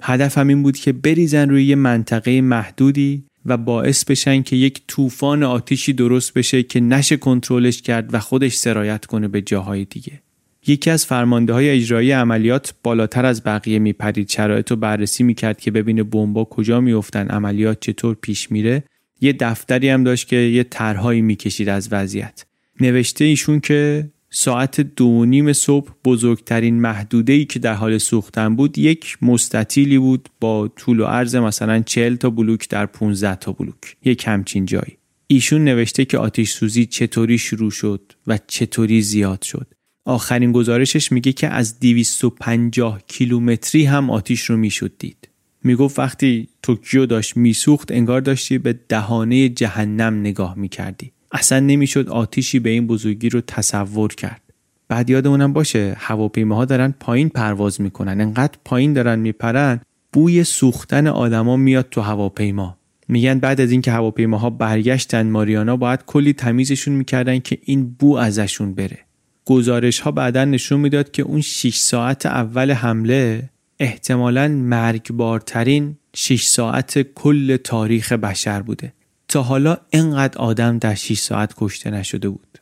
هدفم 0.03 0.49
این 0.49 0.63
بود 0.63 0.77
که 0.77 0.93
بریزن 0.93 1.49
روی 1.49 1.65
یه 1.65 1.75
منطقه 1.75 2.41
محدودی 2.41 3.25
و 3.47 3.57
باعث 3.57 4.05
بشن 4.05 4.43
که 4.43 4.57
یک 4.57 4.83
طوفان 4.89 5.43
آتیشی 5.43 5.93
درست 5.93 6.35
بشه 6.35 6.63
که 6.63 6.81
نشه 6.81 7.17
کنترلش 7.17 7.83
کرد 7.83 8.15
و 8.15 8.19
خودش 8.19 8.55
سرایت 8.55 9.07
کنه 9.07 9.29
به 9.29 9.43
جاهای 9.43 9.85
دیگه. 9.85 10.23
یکی 10.67 10.91
از 10.91 11.07
فرمانده 11.07 11.53
های 11.53 11.71
اجرایی 11.71 12.11
عملیات 12.11 12.75
بالاتر 12.83 13.27
از 13.27 13.43
بقیه 13.45 13.79
میپرید. 13.79 14.29
شرایط 14.29 14.71
رو 14.71 14.77
بررسی 14.77 15.25
می‌کرد 15.25 15.61
که 15.61 15.71
ببینه 15.71 16.03
بمبا 16.03 16.45
کجا 16.45 16.81
میفتن 16.81 17.29
عملیات 17.29 17.81
چطور 17.81 18.17
پیش 18.21 18.53
میره. 18.53 18.85
یه 19.21 19.33
دفتری 19.33 19.89
هم 19.89 20.05
داشت 20.05 20.29
که 20.29 20.37
یه 20.37 20.65
طرحهایی 20.65 21.23
می‌کشید 21.23 21.69
از 21.69 21.89
وضعیت. 21.93 22.45
نوشته 22.81 23.25
ایشون 23.25 23.61
که 23.61 24.11
ساعت 24.31 24.81
دو 24.81 25.25
نیم 25.25 25.53
صبح 25.53 25.91
بزرگترین 26.05 26.81
محدوده 26.81 27.33
ای 27.33 27.45
که 27.45 27.59
در 27.59 27.75
حال 27.75 27.99
سوختن 27.99 28.57
بود 28.57 28.79
یک 28.79 29.19
مستطیلی 29.23 29.99
بود 29.99 30.29
با 30.41 30.69
طول 30.69 31.01
و 31.01 31.05
عرض 31.05 31.37
مثلا 31.37 31.81
40 31.81 32.15
تا 32.15 32.31
بلوک 32.31 32.69
در 32.69 32.87
15 32.87 33.35
تا 33.35 33.53
بلوک. 33.53 33.97
یک 34.05 34.25
همچین 34.27 34.67
جایی. 34.67 34.97
ایشون 35.27 35.65
نوشته 35.65 36.05
که 36.05 36.19
آتیش 36.19 36.51
سوزی 36.51 36.87
چطوری 36.87 37.39
شروع 37.39 37.71
شد 37.71 38.13
و 38.27 38.39
چطوری 38.47 39.03
زیاد 39.03 39.43
شد. 39.43 39.67
آخرین 40.05 40.53
گزارشش 40.53 41.13
میگه 41.13 41.33
که 41.33 41.49
از 41.49 41.81
250 41.81 43.01
کیلومتری 43.07 43.85
هم 43.85 44.11
آتیش 44.11 44.43
رو 44.43 44.57
می‌شد 44.57 44.93
دید. 44.99 45.29
می‌گفت 45.65 45.99
وقتی 45.99 46.49
توکیو 46.63 47.07
داشت 47.07 47.37
میسوخت 47.37 47.93
انگار 47.93 48.21
داشتی 48.21 48.59
به 48.59 48.79
دهانه 48.89 49.49
جهنم 49.49 50.21
نگاه 50.21 50.59
می‌کردی. 50.59 51.13
اصلا 51.33 51.61
نمی‌شد 51.61 52.09
آتیشی 52.09 52.59
به 52.59 52.71
این 52.71 52.87
بزرگی 52.87 53.29
رو 53.29 53.41
تصور 53.41 54.15
کرد. 54.15 54.43
بعد 54.89 55.11
یادمونم 55.11 55.53
باشه 55.53 55.97
هواپیماها 55.99 56.65
دارن 56.65 56.95
پایین 57.01 57.29
پرواز 57.29 57.81
می‌کنن. 57.81 58.21
انقدر 58.21 58.59
پایین 58.65 58.93
دارن 58.93 59.19
میپرن 59.19 59.81
بوی 60.13 60.45
سوختن 60.45 61.07
آدما 61.07 61.57
میاد 61.57 61.89
تو 61.91 62.01
هواپیما. 62.01 62.77
میگن 63.09 63.39
بعد 63.39 63.61
از 63.61 63.71
اینکه 63.71 63.93
هواپیماها 63.93 64.51
برگشتن 64.51 65.31
ماریانا 65.31 65.77
باید 65.77 66.05
کلی 66.07 66.33
تمیزشون 66.33 66.95
می‌کردن 66.95 67.39
که 67.39 67.59
این 67.65 67.91
بو 67.99 68.15
ازشون 68.17 68.75
بره. 68.75 68.99
گزارش 69.45 70.01
ها 70.01 70.11
بعدا 70.11 70.45
نشون 70.45 70.81
می‌داد 70.81 71.11
که 71.11 71.23
اون 71.23 71.41
6 71.41 71.77
ساعت 71.77 72.27
اول 72.27 72.71
حمله 72.71 73.51
احتمالا 73.79 74.49
مرگبارترین 74.49 75.97
6 76.17 76.43
ساعت 76.43 76.99
کل 76.99 77.57
تاریخ 77.57 78.13
بشر 78.13 78.63
بوده. 78.63 78.93
تا 79.29 79.43
حالا 79.43 79.77
انقدر 79.93 80.39
آدم 80.39 80.79
در 80.79 80.95
6 80.95 81.19
ساعت 81.19 81.55
کشته 81.57 81.91
نشده 81.91 82.29
بود. 82.29 82.59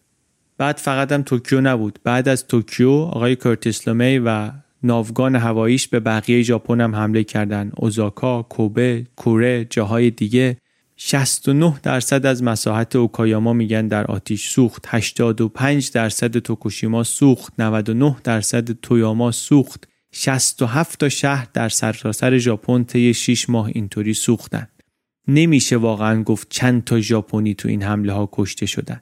بعد 0.58 0.76
فقط 0.76 1.12
هم 1.12 1.22
توکیو 1.22 1.60
نبود. 1.60 1.98
بعد 2.04 2.28
از 2.28 2.46
توکیو 2.46 2.90
آقای 2.90 3.36
کرتیس 3.36 3.88
لومی 3.88 4.18
و 4.18 4.50
ناوگان 4.82 5.36
هواییش 5.36 5.88
به 5.88 6.00
بقیه 6.00 6.42
ژاپن 6.42 6.80
هم 6.80 6.94
حمله 6.96 7.24
کردند. 7.24 7.72
اوزاکا، 7.76 8.42
کوبه، 8.42 9.06
کوره، 9.16 9.66
جاهای 9.70 10.10
دیگه 10.10 10.56
69 11.02 11.74
درصد 11.82 12.26
از 12.26 12.42
مساحت 12.42 12.96
اوکایاما 12.96 13.52
میگن 13.52 13.88
در 13.88 14.04
آتیش 14.06 14.48
سوخت. 14.48 14.84
85 14.88 15.90
درصد 15.90 16.38
توکوشیما 16.38 17.02
سوخت. 17.02 17.52
99 17.58 18.16
درصد 18.24 18.72
تویاما 18.72 19.30
سوخت. 19.30 19.88
67 20.12 21.00
تا 21.00 21.08
شهر 21.08 21.48
در 21.54 21.68
سرتاسر 21.68 22.38
ژاپن 22.38 22.84
طی 22.84 23.14
6 23.14 23.50
ماه 23.50 23.66
اینطوری 23.66 24.14
سوختن. 24.14 24.68
نمیشه 25.28 25.76
واقعا 25.76 26.22
گفت 26.22 26.46
چند 26.50 26.84
تا 26.84 27.00
ژاپنی 27.00 27.54
تو 27.54 27.68
این 27.68 27.82
حمله 27.82 28.12
ها 28.12 28.28
کشته 28.32 28.66
شدن. 28.66 29.00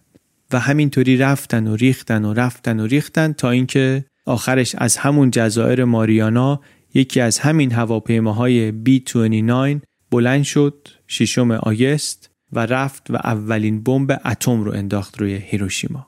و 0.52 0.58
همینطوری 0.58 1.16
رفتن 1.16 1.66
و 1.66 1.76
ریختن 1.76 2.24
و 2.24 2.32
رفتن 2.32 2.80
و 2.80 2.86
ریختن 2.86 3.32
تا 3.32 3.50
اینکه 3.50 4.04
آخرش 4.26 4.74
از 4.78 4.96
همون 4.96 5.30
جزایر 5.30 5.84
ماریانا 5.84 6.60
یکی 6.94 7.20
از 7.20 7.38
همین 7.38 7.72
هواپیماهای 7.72 8.72
B29 8.72 9.80
بلند 10.10 10.42
شد. 10.42 10.97
ششم 11.08 11.50
آگست 11.50 12.30
و 12.52 12.66
رفت 12.66 13.10
و 13.10 13.16
اولین 13.16 13.82
بمب 13.82 14.20
اتم 14.24 14.64
رو 14.64 14.72
انداخت 14.72 15.20
روی 15.20 15.34
هیروشیما. 15.34 16.06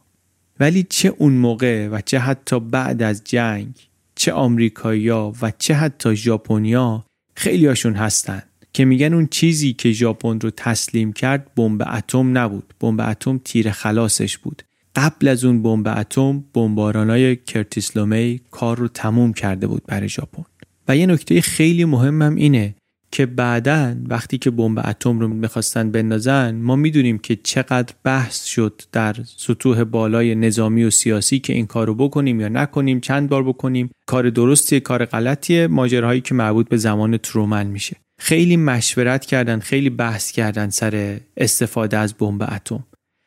ولی 0.60 0.86
چه 0.90 1.08
اون 1.18 1.32
موقع 1.32 1.88
و 1.88 2.00
چه 2.00 2.18
حتی 2.18 2.60
بعد 2.60 3.02
از 3.02 3.24
جنگ 3.24 3.74
چه 4.14 4.32
آمریکایی‌ها 4.32 5.32
و 5.42 5.52
چه 5.58 5.74
حتی 5.74 6.16
ژاپنیا 6.16 7.04
خیلیاشون 7.36 7.94
هستن 7.94 8.42
که 8.72 8.84
میگن 8.84 9.14
اون 9.14 9.26
چیزی 9.26 9.72
که 9.72 9.92
ژاپن 9.92 10.40
رو 10.40 10.50
تسلیم 10.56 11.12
کرد 11.12 11.54
بمب 11.54 11.82
اتم 11.92 12.38
نبود. 12.38 12.74
بمب 12.80 13.00
اتم 13.00 13.40
تیر 13.44 13.70
خلاصش 13.70 14.38
بود. 14.38 14.62
قبل 14.96 15.28
از 15.28 15.44
اون 15.44 15.62
بمب 15.62 15.88
اتم 15.88 16.44
بمبارانای 16.54 17.36
کرتیسلومی 17.36 18.40
کار 18.50 18.78
رو 18.78 18.88
تموم 18.88 19.32
کرده 19.32 19.66
بود 19.66 19.82
برای 19.86 20.08
ژاپن. 20.08 20.44
و 20.88 20.96
یه 20.96 21.06
نکته 21.06 21.40
خیلی 21.40 21.84
مهمم 21.84 22.34
اینه 22.34 22.74
که 23.12 23.26
بعدا 23.26 23.96
وقتی 24.08 24.38
که 24.38 24.50
بمب 24.50 24.78
اتم 24.84 25.20
رو 25.20 25.28
می‌خواستن 25.28 25.90
بندازن 25.90 26.54
ما 26.54 26.76
می‌دونیم 26.76 27.18
که 27.18 27.36
چقدر 27.36 27.94
بحث 28.04 28.44
شد 28.44 28.82
در 28.92 29.16
سطوح 29.36 29.84
بالای 29.84 30.34
نظامی 30.34 30.84
و 30.84 30.90
سیاسی 30.90 31.38
که 31.38 31.52
این 31.52 31.66
کار 31.66 31.86
رو 31.86 31.94
بکنیم 31.94 32.40
یا 32.40 32.48
نکنیم 32.48 33.00
چند 33.00 33.28
بار 33.28 33.42
بکنیم. 33.42 33.90
کار 34.06 34.30
درستیه 34.30 34.80
کار 34.80 35.04
غلطیه. 35.04 35.66
ماجراهایی 35.66 36.20
که 36.20 36.34
مربوط 36.34 36.68
به 36.68 36.76
زمان 36.76 37.16
ترومن 37.16 37.66
میشه. 37.66 37.96
خیلی 38.18 38.56
مشورت 38.56 39.26
کردن 39.26 39.58
خیلی 39.58 39.90
بحث 39.90 40.32
کردن 40.32 40.70
سر 40.70 41.20
استفاده 41.36 41.98
از 41.98 42.14
بمب 42.14 42.42
اتم. 42.42 42.84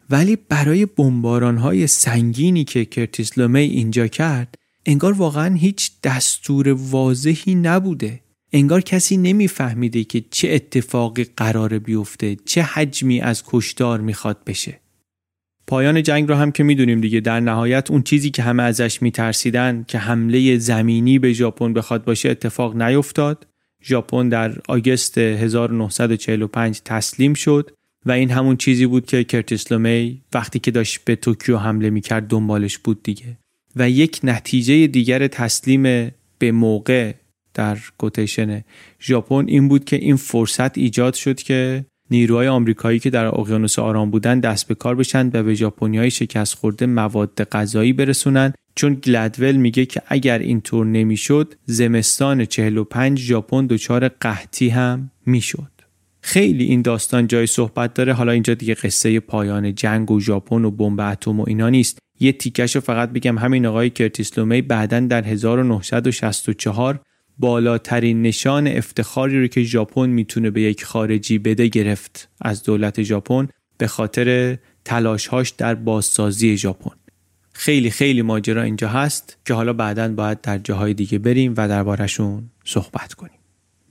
ولی 0.09 0.37
برای 0.49 0.85
بمباران 0.85 1.57
های 1.57 1.87
سنگینی 1.87 2.63
که 2.63 2.85
کرتیس 2.85 3.37
لومی 3.37 3.59
اینجا 3.59 4.07
کرد 4.07 4.55
انگار 4.85 5.13
واقعا 5.13 5.55
هیچ 5.55 5.91
دستور 6.03 6.69
واضحی 6.69 7.55
نبوده. 7.55 8.22
انگار 8.53 8.81
کسی 8.81 9.17
نمیفهمیده 9.17 10.03
که 10.03 10.23
چه 10.31 10.49
اتفاقی 10.51 11.25
قرار 11.37 11.79
بیفته 11.79 12.37
چه 12.45 12.61
حجمی 12.61 13.21
از 13.21 13.43
کشتار 13.47 14.01
می‌خواد 14.01 14.37
بشه. 14.45 14.79
پایان 15.67 16.03
جنگ 16.03 16.29
رو 16.29 16.35
هم 16.35 16.51
که 16.51 16.63
می‌دونیم 16.63 17.01
دیگه 17.01 17.19
در 17.19 17.39
نهایت 17.39 17.91
اون 17.91 18.03
چیزی 18.03 18.29
که 18.29 18.43
همه 18.43 18.63
ازش 18.63 19.01
میترسیدن 19.01 19.85
که 19.87 19.97
حمله 19.97 20.57
زمینی 20.57 21.19
به 21.19 21.33
ژاپن 21.33 21.73
بخواد 21.73 22.05
باشه 22.05 22.29
اتفاق 22.29 22.81
نیفتاد. 22.81 23.47
ژاپن 23.83 24.29
در 24.29 24.57
آگست 24.67 25.17
1945 25.17 26.81
تسلیم 26.85 27.33
شد 27.33 27.71
و 28.05 28.11
این 28.11 28.31
همون 28.31 28.57
چیزی 28.57 28.85
بود 28.85 29.05
که 29.05 29.23
کرتیس 29.23 29.71
لومی 29.71 30.21
وقتی 30.33 30.59
که 30.59 30.71
داشت 30.71 30.99
به 31.05 31.15
توکیو 31.15 31.57
حمله 31.57 31.89
می‌کرد 31.89 32.27
دنبالش 32.27 32.77
بود 32.77 33.03
دیگه. 33.03 33.37
و 33.75 33.89
یک 33.89 34.19
نتیجه 34.23 34.87
دیگر 34.87 35.27
تسلیم 35.27 36.11
به 36.39 36.51
موقع 36.51 37.13
در 37.53 37.77
quotation 37.97 38.63
ژاپن 39.01 39.45
این 39.47 39.67
بود 39.67 39.85
که 39.85 39.95
این 39.95 40.15
فرصت 40.15 40.77
ایجاد 40.77 41.13
شد 41.13 41.35
که 41.35 41.85
نیروهای 42.11 42.47
آمریکایی 42.47 42.99
که 42.99 43.09
در 43.09 43.25
اقیانوس 43.25 43.79
آرام 43.79 44.11
بودن 44.11 44.39
دست 44.39 44.67
به 44.67 44.75
کار 44.75 44.95
بشن 44.95 45.29
و 45.33 45.43
به 45.43 45.53
ژاپنیای 45.53 46.11
شکست 46.11 46.55
خورده 46.55 46.85
مواد 46.85 47.43
غذایی 47.43 47.93
برسونن. 47.93 48.53
چون 48.75 48.93
گلدول 48.93 49.55
میگه 49.55 49.85
که 49.85 50.01
اگر 50.07 50.39
اینطور 50.39 50.85
نمی‌شد 50.85 51.53
زمستان 51.65 52.45
45 52.45 53.19
ژاپن 53.19 53.65
دچار 53.65 54.07
قحطی 54.07 54.69
هم 54.69 55.11
می‌شد. 55.25 55.71
خیلی 56.21 56.63
این 56.63 56.81
داستان 56.81 57.27
جای 57.27 57.47
صحبت 57.47 57.93
داره. 57.93 58.13
حالا 58.13 58.31
اینجا 58.31 58.53
دیگه 58.53 58.73
قصه 58.73 59.19
پایان 59.19 59.75
جنگ 59.75 60.11
و 60.11 60.19
ژاپن 60.19 60.65
و 60.65 60.71
بمب 60.71 60.99
اتم 60.99 61.39
و 61.39 61.45
اینا 61.47 61.69
نیست. 61.69 61.99
یه 62.19 62.31
تیکش 62.31 62.75
رو 62.75 62.81
فقط 62.81 63.09
بگم 63.09 63.37
همین 63.37 63.65
آقای 63.65 63.89
کرتیس 63.89 64.37
لومی 64.37 64.61
بعدا 64.61 64.99
در 64.99 65.23
1964 65.23 66.99
بالاترین 67.37 68.21
نشان 68.21 68.67
افتخاری 68.67 69.41
رو 69.41 69.47
که 69.47 69.63
ژاپن 69.63 70.09
می‌تونه 70.09 70.49
به 70.49 70.61
یک 70.61 70.85
خارجی 70.85 71.37
بده 71.37 71.67
گرفت 71.67 72.29
از 72.41 72.63
دولت 72.63 73.03
ژاپن 73.03 73.47
به 73.77 73.87
خاطر 73.87 74.57
تلاشهاش 74.85 75.49
در 75.49 75.75
بازسازی 75.75 76.57
ژاپن. 76.57 76.95
خیلی 77.53 77.89
خیلی 77.89 78.21
ماجرا 78.21 78.61
اینجا 78.61 78.87
هست 78.87 79.37
که 79.45 79.53
حالا 79.53 79.73
بعدا 79.73 80.07
باید 80.07 80.41
در 80.41 80.57
جاهای 80.57 80.93
دیگه 80.93 81.19
بریم 81.19 81.53
و 81.57 81.67
دربارهشون 81.67 82.49
صحبت 82.65 83.13
کنیم. 83.13 83.39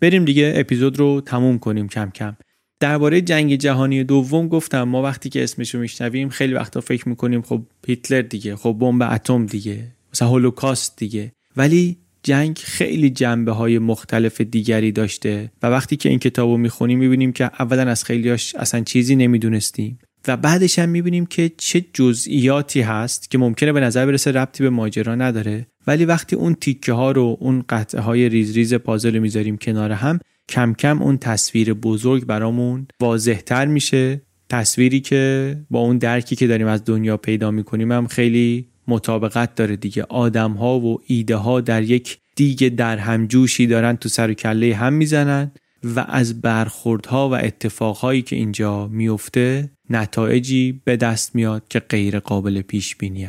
بریم 0.01 0.25
دیگه 0.25 0.53
اپیزود 0.57 0.99
رو 0.99 1.21
تموم 1.21 1.59
کنیم 1.59 1.89
کم 1.89 2.11
کم. 2.11 2.37
درباره 2.81 3.21
جنگ 3.21 3.57
جهانی 3.57 4.05
دوم 4.05 4.49
گفتم 4.49 4.83
ما 4.83 5.03
وقتی 5.03 5.29
که 5.29 5.43
اسمش 5.43 5.75
رو 5.75 5.81
میشنویم 5.81 6.29
خیلی 6.29 6.55
وقتا 6.55 6.81
فکر 6.81 7.09
می‌کنیم 7.09 7.43
خب 7.43 7.63
هیتلر 7.87 8.23
دیگه 8.23 8.57
خب 8.57 8.77
بمب 8.81 9.03
اتم 9.03 9.47
دیگه 9.47 9.89
مثلا 10.15 10.29
هولوکاست 10.29 10.97
دیگه. 10.97 11.33
ولی 11.57 11.97
جنگ 12.23 12.59
خیلی 12.59 13.11
جنبه 13.11 13.53
های 13.53 13.79
مختلف 13.79 14.41
دیگری 14.41 14.93
داشته 14.93 15.53
و 15.63 15.67
وقتی 15.67 15.97
که 15.97 16.09
این 16.09 16.19
کتاب 16.19 16.51
رو 16.51 16.57
می‌خونیم 16.57 16.99
می‌بینیم 16.99 17.33
که 17.33 17.45
اولا 17.45 17.83
از 17.83 18.05
خیلیاش 18.05 18.55
اصلا 18.55 18.81
چیزی 18.81 19.17
نمی‌دونستیم 19.17 19.99
و 20.29 20.37
بعدش 20.37 20.79
هم 20.79 20.89
می‌بینیم 20.89 21.27
که 21.27 21.53
چه 21.57 21.85
جزئیاتی 21.93 22.81
هست 22.81 23.31
که 23.31 23.39
ممکنه 23.39 23.73
به 23.73 23.81
نظر 23.81 24.07
برسه 24.07 24.33
ربطی 24.33 24.63
به 24.63 24.71
ماجرا 24.71 25.15
نداره. 25.15 25.67
ولی 25.87 26.05
وقتی 26.05 26.37
اون 26.37 26.55
تیکه 26.55 26.93
ها 26.93 27.11
رو 27.13 27.37
اون 27.41 27.65
قطعه 27.69 28.01
های 28.01 28.29
ریز 28.29 28.55
ریز 28.57 28.75
پازل 28.75 29.19
می‌ذاریم 29.19 29.57
کنار 29.57 29.93
هم 29.93 30.19
کم 30.49 30.75
کم 30.75 31.03
اون 31.03 31.19
تصویر 31.19 31.75
بزرگ 31.75 32.25
برامون 32.25 32.87
واضحتر 33.01 33.67
میشه. 33.67 34.23
تصویری 34.49 35.01
که 35.01 35.57
با 35.71 35.81
اون 35.81 35.99
درکی 35.99 36.37
که 36.37 36.47
داریم 36.47 36.67
از 36.67 36.85
دنیا 36.85 37.17
پیدا 37.17 37.51
می‌کنیم 37.51 37.93
هم 37.93 38.07
خیلی 38.07 38.72
مطابقت 38.89 39.55
داره 39.55 39.77
دیگه. 39.77 40.03
آدم 40.09 40.53
ها 40.53 40.81
و 40.81 40.99
ایده 41.07 41.37
ها 41.37 41.61
در 41.61 41.83
یک 41.83 42.19
دیگه 42.37 42.69
در 42.69 42.99
همجوشی 42.99 43.67
دارن 43.67 43.97
تو 43.97 44.09
سر 44.09 44.31
و 44.31 44.35
کله 44.35 44.75
هم 44.75 44.93
می‌زنن 44.93 45.53
و 45.85 46.05
از 46.09 46.41
برخوردها 46.41 47.29
و 47.29 47.35
اتفاقهایی 47.35 48.23
که 48.23 48.37
اینجا 48.37 48.87
میفته 48.87 49.71
نتایجی 49.91 50.81
به 50.85 50.97
دست 50.97 51.35
میاد 51.35 51.63
که 51.69 51.81
غیر 51.81 52.19
قابل 52.19 52.63
پیش 52.63 52.97
بینی 52.97 53.29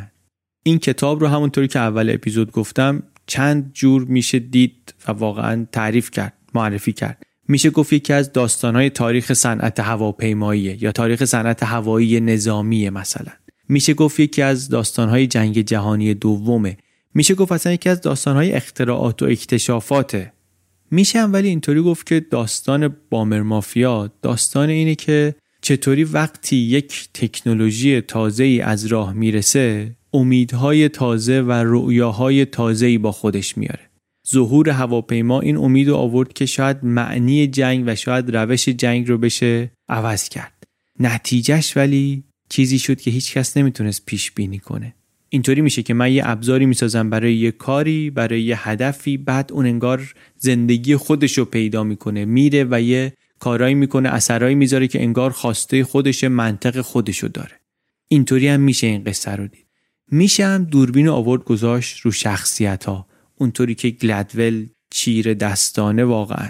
این 0.64 0.80
کتاب 0.80 1.22
رو 1.22 1.28
همونطوری 1.28 1.68
که 1.68 1.80
اول 1.80 2.10
اپیزود 2.10 2.52
گفتم 2.52 3.04
چند 3.28 3.72
جور 3.74 4.04
میشه 4.04 4.40
دید 4.40 4.94
و 5.08 5.12
واقعا 5.12 5.66
تعریف 5.72 6.12
کرد 6.12 6.34
معرفی 6.54 6.94
کرد. 6.94 7.24
میشه 7.48 7.70
گفت 7.70 7.94
یکی 7.94 8.14
از 8.14 8.32
داستانهای 8.32 8.90
تاریخ 8.90 9.34
صنعت 9.34 9.80
هواپیمایی 9.80 10.62
یا 10.62 10.92
تاریخ 10.92 11.26
صنعت 11.26 11.64
هوایی 11.64 12.20
نظامی 12.20 12.90
مثلا. 12.90 13.32
میشه 13.70 13.94
گفت 13.94 14.20
یکی 14.20 14.42
از 14.42 14.70
داستانهای 14.70 15.28
جنگ 15.28 15.62
جهانی 15.62 16.14
دومه. 16.14 16.78
میشه 17.14 17.36
گفت 17.36 17.52
اصلا 17.52 17.74
یکی 17.74 17.90
از 17.90 18.02
داستانهای 18.02 18.52
اختراعات 18.52 19.22
و 19.22 19.26
اکتشافاته. 19.26 20.34
میشه 20.92 21.20
هم 21.20 21.34
ولی 21.34 21.48
اینطوری 21.48 21.82
گفت 21.82 22.08
که 22.08 22.20
داستان 22.20 22.96
بامر 23.10 23.42
مافیا 23.42 24.12
داستان 24.22 24.70
اینه 24.70 24.96
که 24.96 25.36
چطوری 25.62 26.04
وقتی 26.04 26.56
یک 26.56 27.10
تکنولوژی 27.14 28.02
تازه 28.02 28.44
ای 28.44 28.62
از 28.62 28.86
راه 28.86 29.14
می‌رسه 29.14 29.96
امیدهای 30.14 30.90
تازه 30.90 31.42
و 31.42 31.52
رؤیاهای 31.52 32.46
تازه 32.46 32.86
ای 32.86 32.98
با 32.98 33.12
خودش 33.12 33.58
میاره. 33.58 33.90
ظهور 34.30 34.70
هواپیما 34.70 35.42
این 35.42 35.58
امید 35.58 35.90
رو 35.90 35.96
آورد 35.96 36.34
که 36.34 36.46
شاید 36.46 36.78
معنی 36.84 37.48
جنگ 37.48 37.84
و 37.88 37.96
شاید 37.96 38.36
روش 38.36 38.70
جنگ 38.70 39.10
رو 39.10 39.18
بشه 39.18 39.72
عوض 39.90 40.30
کرد. 40.30 40.64
نتیجهش 41.00 41.78
ولی 41.78 42.24
چیزی 42.54 42.80
شد 42.80 43.02
که 43.02 43.12
هیچ 43.12 43.34
کس 43.34 43.58
نمی‌تونست 43.58 44.06
پیش 44.06 44.32
بینی 44.32 44.60
کنه. 44.60 44.96
اینطوری 45.30 45.62
میشه 45.62 45.84
که 45.84 45.94
من 45.94 46.14
یه 46.14 46.24
ابزاری 46.26 46.66
می‌سازم 46.66 47.10
برای 47.10 47.36
یه 47.36 47.52
کاری 47.52 48.10
برای 48.10 48.42
یه 48.42 48.70
هدفی 48.70 49.18
بعد 49.18 49.52
اون 49.52 49.66
انگار 49.66 50.14
زندگی 50.38 50.96
خودش 50.96 51.38
رو 51.38 51.46
پیدا 51.46 51.84
می‌کنه. 51.84 52.26
میره 52.26 52.66
و 52.70 52.82
یه 52.82 53.14
کارایی 53.40 53.76
می‌کنه 53.76 54.10
اثرایی 54.10 54.56
می‌ذاره 54.56 54.88
که 54.88 55.02
انگار 55.02 55.32
خواسته 55.32 55.84
خودش 55.84 56.24
منطق 56.24 56.82
خودشو 56.82 57.28
داره. 57.28 57.60
اینطوری 58.08 58.48
هم 58.48 58.60
میشه 58.60 58.88
این 58.88 59.04
قصه 59.04 59.32
رو 59.32 59.48
دید. 59.48 59.68
میشه 60.12 60.46
هم 60.46 60.64
دوربین 60.64 61.08
آورد 61.08 61.44
گذاشت 61.44 62.00
رو 62.00 62.12
شخصیت 62.12 62.86
ها 62.86 63.08
اونطوری 63.36 63.76
که 63.76 63.90
گلدول 63.90 64.68
چیر 64.90 65.34
دستانه 65.34 66.04
واقعا. 66.04 66.50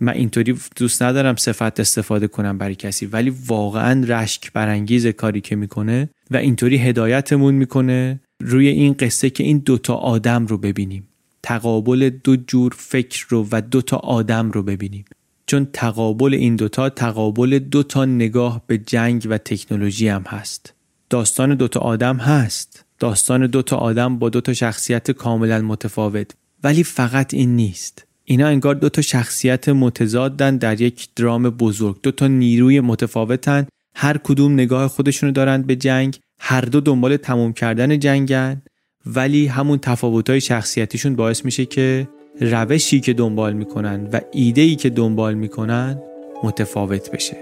من 0.00 0.12
اینطوری 0.12 0.58
دوست 0.76 1.02
ندارم 1.02 1.36
صفت 1.36 1.80
استفاده 1.80 2.28
کنم 2.28 2.58
برای 2.58 2.74
کسی 2.74 3.06
ولی 3.06 3.32
واقعا 3.46 4.04
رشک 4.08 4.52
برانگیز 4.52 5.06
کاری 5.06 5.40
که 5.40 5.56
می‌کنه 5.56 6.08
و 6.30 6.36
اینطوری 6.36 6.76
هدایتمون 6.76 7.54
می‌کنه 7.54 8.20
روی 8.40 8.68
این 8.68 8.92
قصه 8.92 9.30
که 9.30 9.44
این 9.44 9.58
دوتا 9.58 9.94
آدم 9.94 10.46
رو 10.46 10.58
ببینیم. 10.58 11.08
تقابل 11.42 12.10
دو 12.24 12.36
جور 12.36 12.74
فکر 12.76 13.26
رو 13.28 13.48
و 13.50 13.60
دوتا 13.60 13.96
آدم 13.96 14.50
رو 14.50 14.62
ببینیم. 14.62 15.04
چون 15.46 15.66
تقابل 15.72 16.34
این 16.34 16.56
دوتا 16.56 16.90
تقابل 16.90 17.58
دوتا 17.58 18.04
نگاه 18.04 18.62
به 18.66 18.78
جنگ 18.78 19.26
و 19.30 19.38
تکنولوژی 19.38 20.08
هم 20.08 20.22
هست. 20.22 20.74
داستان 21.10 21.54
دوتا 21.54 21.80
آدم 21.80 22.16
هست. 22.16 22.84
داستان 22.98 23.46
دوتا 23.46 23.76
آدم 23.76 24.18
با 24.18 24.28
دوتا 24.28 24.52
شخصیت 24.52 25.10
کاملا 25.10 25.60
متفاوت. 25.60 26.30
ولی 26.64 26.84
فقط 26.84 27.34
این 27.34 27.56
نیست. 27.56 28.07
اینا 28.30 28.46
انگار 28.46 28.74
دو 28.74 28.88
تا 28.88 29.02
شخصیت 29.02 29.68
متضادن 29.68 30.56
در 30.56 30.80
یک 30.80 31.08
درام 31.16 31.50
بزرگ. 31.50 31.96
دو 32.02 32.10
تا 32.10 32.26
نیروی 32.26 32.80
متفاوتن. 32.80 33.66
هر 33.94 34.18
کدوم 34.18 34.52
نگاه 34.52 34.88
خودشونو 34.88 35.32
دارند 35.32 35.66
به 35.66 35.76
جنگ. 35.76 36.18
هر 36.40 36.60
دو 36.60 36.80
دنبال 36.80 37.16
تموم 37.16 37.52
کردن 37.52 37.98
جنگن. 37.98 38.62
ولی 39.06 39.46
همون 39.46 39.78
تفاوتهای 39.78 40.40
شخصیتیشون 40.40 41.16
باعث 41.16 41.44
میشه 41.44 41.66
که 41.66 42.08
روشی 42.40 43.00
که 43.00 43.12
دنبال 43.12 43.52
می‌کنن 43.52 44.08
و 44.12 44.20
ایدهی 44.32 44.76
که 44.76 44.90
دنبال 44.90 45.34
می‌کنن 45.34 45.98
متفاوت 46.44 47.10
بشه. 47.10 47.36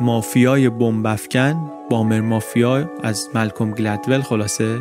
مافیای 0.00 0.68
بمبافکن 0.68 1.70
بامر 1.90 2.20
مافیا 2.20 2.90
از 3.02 3.28
ملکوم 3.34 3.70
گلدول 3.70 4.20
خلاصه 4.20 4.78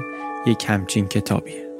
یک 0.48 0.65
همچین 0.68 1.07
کتابیه. 1.07 1.70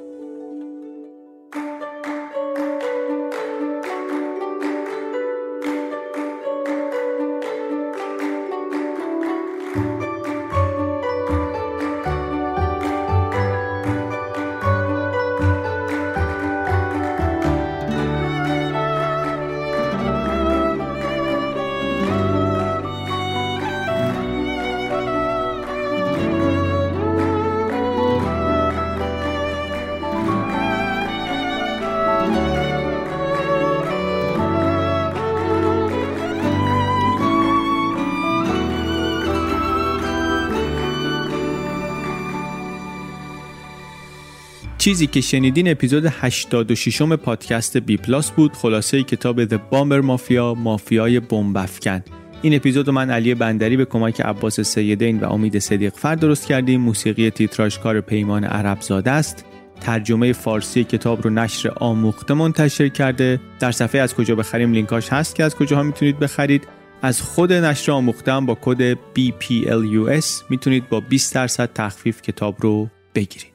چیزی 44.82 45.06
که 45.06 45.20
شنیدین 45.20 45.70
اپیزود 45.70 46.06
86 46.06 47.02
م 47.02 47.16
پادکست 47.16 47.76
بی 47.76 47.96
پلاس 47.96 48.30
بود 48.30 48.52
خلاصه 48.52 49.02
کتاب 49.02 49.44
The 49.48 49.58
Bomber 49.72 50.04
Mafia 50.04 50.54
مافیای 50.54 51.20
بمب‌افکن 51.20 52.02
این 52.42 52.54
اپیزود 52.54 52.90
من 52.90 53.10
علی 53.10 53.34
بندری 53.34 53.76
به 53.76 53.84
کمک 53.84 54.20
عباس 54.20 54.60
سیدین 54.60 55.20
و 55.20 55.32
امید 55.32 55.58
صدیق 55.58 55.94
فر 55.94 56.14
درست 56.14 56.46
کردیم. 56.46 56.80
موسیقی 56.80 57.30
تیتراژ 57.30 57.78
کار 57.78 58.00
پیمان 58.00 58.44
عرب 58.44 58.80
زاده 58.80 59.10
است. 59.10 59.44
ترجمه 59.80 60.32
فارسی 60.32 60.84
کتاب 60.84 61.22
رو 61.22 61.30
نشر 61.30 61.70
آموخته 61.76 62.34
منتشر 62.34 62.88
کرده. 62.88 63.40
در 63.60 63.72
صفحه 63.72 64.00
از 64.00 64.14
کجا 64.14 64.34
بخریم 64.34 64.72
لینکاش 64.72 65.08
هست 65.08 65.34
که 65.34 65.44
از 65.44 65.54
کجاها 65.56 65.82
می‌تونید 65.82 66.18
بخرید. 66.18 66.68
از 67.02 67.20
خود 67.20 67.52
نشر 67.52 67.92
آموخته 67.92 68.40
با 68.40 68.58
کد 68.60 68.94
BPLUS 68.94 70.26
می‌تونید 70.50 70.88
با 70.88 71.00
20 71.00 71.34
درصد 71.34 71.70
تخفیف 71.74 72.22
کتاب 72.22 72.56
رو 72.60 72.88
بگیرید. 73.14 73.51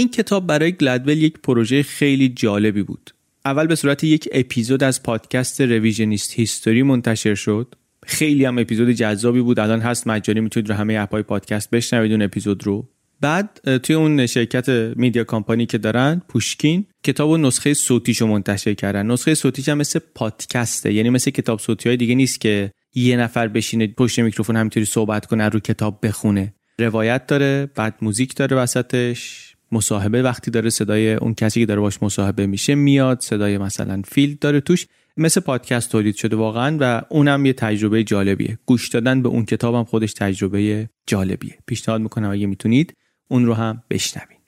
این 0.00 0.08
کتاب 0.08 0.46
برای 0.46 0.72
گلدول 0.72 1.18
یک 1.18 1.38
پروژه 1.42 1.82
خیلی 1.82 2.28
جالبی 2.28 2.82
بود. 2.82 3.10
اول 3.44 3.66
به 3.66 3.74
صورت 3.74 4.04
یک 4.04 4.28
اپیزود 4.32 4.82
از 4.82 5.02
پادکست 5.02 5.60
Revisionist 5.60 6.34
History 6.34 6.82
منتشر 6.82 7.34
شد. 7.34 7.74
خیلی 8.06 8.44
هم 8.44 8.58
اپیزود 8.58 8.90
جذابی 8.90 9.40
بود. 9.40 9.58
الان 9.58 9.80
هست 9.80 10.06
مجانی 10.06 10.40
می‌تونید 10.40 10.70
رو 10.70 10.74
همه 10.74 10.94
app 10.94 11.11
های 11.11 11.22
پادکست 11.22 11.70
بشنوید 11.70 12.12
اون 12.12 12.22
اپیزود 12.22 12.66
رو. 12.66 12.88
بعد 13.20 13.78
توی 13.78 13.96
اون 13.96 14.26
شرکت 14.26 14.68
media 14.96 15.24
company 15.24 15.66
که 15.66 15.78
دارن 15.78 16.22
پوشکین 16.28 16.86
کتاب 17.04 17.30
و 17.30 17.36
نسخه 17.36 17.74
صوتیشو 17.74 18.26
منتشر 18.26 18.74
کردن 18.74 19.06
نسخه 19.06 19.34
صوتیش 19.34 19.68
هم 19.68 19.78
مثل 19.78 20.00
پادکسته 20.14 20.92
یعنی 20.92 21.10
مثل 21.10 21.30
کتاب 21.30 21.58
صوتی 21.58 21.88
های 21.88 21.96
دیگه 21.96 22.14
نیست 22.14 22.40
که 22.40 22.72
یه 22.94 23.16
نفر 23.16 23.48
بشینه 23.48 23.86
پشت 23.86 24.18
میکروفون 24.18 24.56
همینطوری 24.56 24.86
صحبت 24.86 25.26
کنه 25.26 25.48
رو 25.48 25.60
کتاب 25.60 26.06
بخونه 26.06 26.54
روایت 26.78 27.26
داره 27.26 27.70
بعد 27.74 27.94
موزیک 28.02 28.34
داره 28.34 28.56
وسطش 28.56 29.49
مصاحبه 29.72 30.22
وقتی 30.22 30.50
داره 30.50 30.70
صدای 30.70 31.14
اون 31.14 31.34
کسی 31.34 31.60
که 31.60 31.66
داره 31.66 31.80
باش 31.80 32.02
مصاحبه 32.02 32.46
میشه 32.46 32.74
میاد 32.74 33.20
صدای 33.20 33.58
مثلا 33.58 34.02
field 34.08 34.38
داره 34.38 34.60
توش 34.60 34.86
مثل 35.16 35.40
پادکست 35.40 35.92
تولید 35.92 36.14
شده 36.14 36.36
واقعا 36.36 36.76
و 36.80 37.02
اونم 37.08 37.46
یه 37.46 37.52
تجربه 37.52 38.04
جالبیه. 38.04 38.58
گوش 38.66 38.88
دادن 38.88 39.22
به 39.22 39.28
اون 39.28 39.44
کتابم 39.44 39.84
خودش 39.84 40.12
تجربه 40.12 40.88
جالبیه. 41.06 41.58
پیشنهاد 41.66 42.00
می‌کنم 42.00 42.30
اگه 42.30 42.46
می‌تونید 42.46 42.94
اون 43.28 43.46
رو 43.46 43.54
هم 43.54 43.82
بشنوین. 43.90 44.38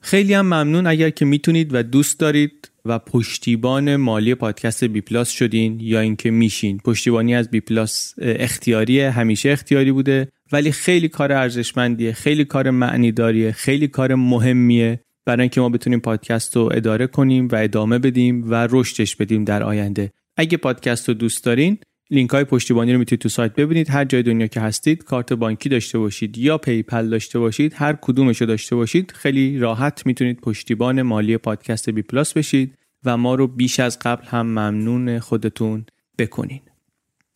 خیلی 0.00 0.34
هم 0.34 0.46
ممنون 0.46 0.86
اگر 0.86 1.10
که 1.10 1.24
می‌تونید 1.24 1.74
و 1.74 1.82
دوست 1.82 2.20
دارید 2.20 2.70
و 2.84 2.98
پشتیبان 2.98 3.96
مالی 3.96 4.34
پادکست 4.34 4.84
بی 4.84 5.00
پلاس 5.00 5.30
شدین 5.30 5.80
یا 5.80 6.00
اینکه 6.00 6.30
میشین. 6.30 6.78
پشتیبانی 6.78 7.34
از 7.34 7.50
بی 7.50 7.60
پلاس 7.60 8.14
اختیاری 8.18 9.00
همیشه 9.00 9.50
اختیاری 9.50 9.92
بوده. 9.92 10.28
ولی 10.52 10.72
خیلی 10.72 11.08
کار 11.08 11.32
ارزشمندیه 11.32 12.12
خیلی 12.12 12.44
کار 12.44 12.70
معنی 12.70 13.12
داریه 13.12 13.52
خیلی 13.52 13.88
کار 13.88 14.14
مهمیه 14.14 15.00
برای 15.24 15.40
اینکه 15.40 15.60
ما 15.60 15.68
بتونیم 15.68 16.00
پادکست 16.00 16.56
رو 16.56 16.68
اداره 16.74 17.06
کنیم 17.06 17.48
و 17.48 17.56
ادامه 17.56 17.98
بدیم 17.98 18.50
و 18.50 18.68
رشدش 18.70 19.16
بدیم 19.16 19.44
در 19.44 19.62
آینده. 19.62 20.12
اگه 20.36 20.56
پادکست 20.56 21.08
رو 21.08 21.14
دوست 21.14 21.44
دارین 21.44 21.78
لینک 22.10 22.30
های 22.30 22.44
پشتیبانی 22.44 22.92
رو 22.92 22.98
می‌تونید 22.98 23.22
تو 23.22 23.28
سایت 23.28 23.54
ببینید. 23.54 23.90
هر 23.90 24.04
جای 24.04 24.22
دنیا 24.22 24.46
که 24.46 24.60
هستید 24.60 25.04
کارت 25.04 25.32
بانکی 25.32 25.68
داشته 25.68 25.98
باشید 25.98 26.38
یا 26.38 26.58
PayPal 26.58 27.08
داشته 27.08 27.38
باشید 27.38 27.72
هر 27.76 27.92
کدومش 27.92 28.40
رو 28.40 28.46
داشته 28.46 28.76
باشید 28.76 29.12
خیلی 29.12 29.58
راحت 29.58 30.06
می‌تونید 30.06 30.40
پشتیبان 30.40 31.02
مالی 31.02 31.36
پادکست 31.36 31.90
بی 31.90 32.02
پلاس 32.02 32.32
بشید 32.32 32.74
و 33.04 33.16
ما 33.16 33.34
رو 33.34 33.46
بیش 33.46 33.80
از 33.80 33.98
قبل 33.98 34.26
هم 34.26 34.46
ممنون 34.46 35.18
خودتون 35.18 35.84
بکنین. 36.18 36.60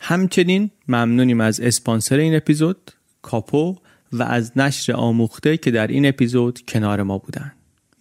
همچنین 0.00 0.70
ممنونیم 0.88 1.40
از 1.40 1.60
اسپانسر 1.60 2.16
این 2.16 2.36
اپیزود. 2.36 2.90
کاپو 3.24 3.76
و 4.12 4.22
از 4.22 4.52
نشر 4.56 4.92
آموخته 4.92 5.56
که 5.56 5.70
در 5.70 5.86
این 5.86 6.06
اپیزود 6.06 6.60
کنار 6.68 7.02
ما 7.02 7.18
بودن. 7.18 7.52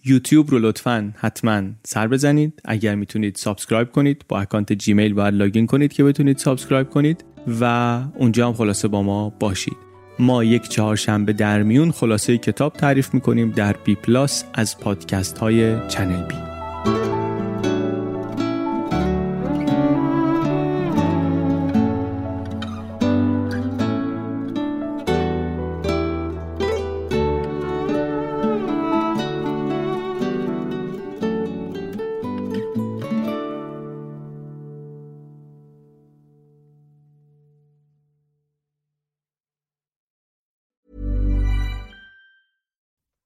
یوتیوب 0.04 0.50
رو 0.50 0.58
لطفا 0.58 1.12
حتما 1.16 1.62
سر 1.84 2.08
بزنید. 2.08 2.60
اگر 2.64 2.94
می‌تونید 2.94 3.36
subscribe 3.36 3.92
کنید 3.92 4.24
با 4.28 4.40
account 4.40 4.72
جیمیل 4.72 5.14
باید 5.14 5.34
login 5.34 5.66
کنید 5.66 5.92
که 5.92 6.04
بتونید 6.04 6.38
subscribe 6.38 6.90
کنید 6.90 7.24
و 7.60 7.64
اونجا 8.14 8.46
هم 8.46 8.52
خلاصه 8.52 8.88
با 8.88 9.02
ما 9.02 9.30
باشید. 9.30 9.76
ما 10.18 10.44
یک 10.44 10.68
چهارشنبه 10.68 11.32
در 11.32 11.62
میون 11.62 11.90
خلاصه 11.90 12.38
کتاب 12.38 12.72
تعریف 12.72 13.14
می‌کنیم 13.14 13.50
در 13.50 13.76
بی 13.84 13.94
پلاس 13.94 14.44
از 14.54 14.78
پادکست 14.78 15.38
های 15.38 15.88
چنل 15.88 16.28
بی 16.28 16.34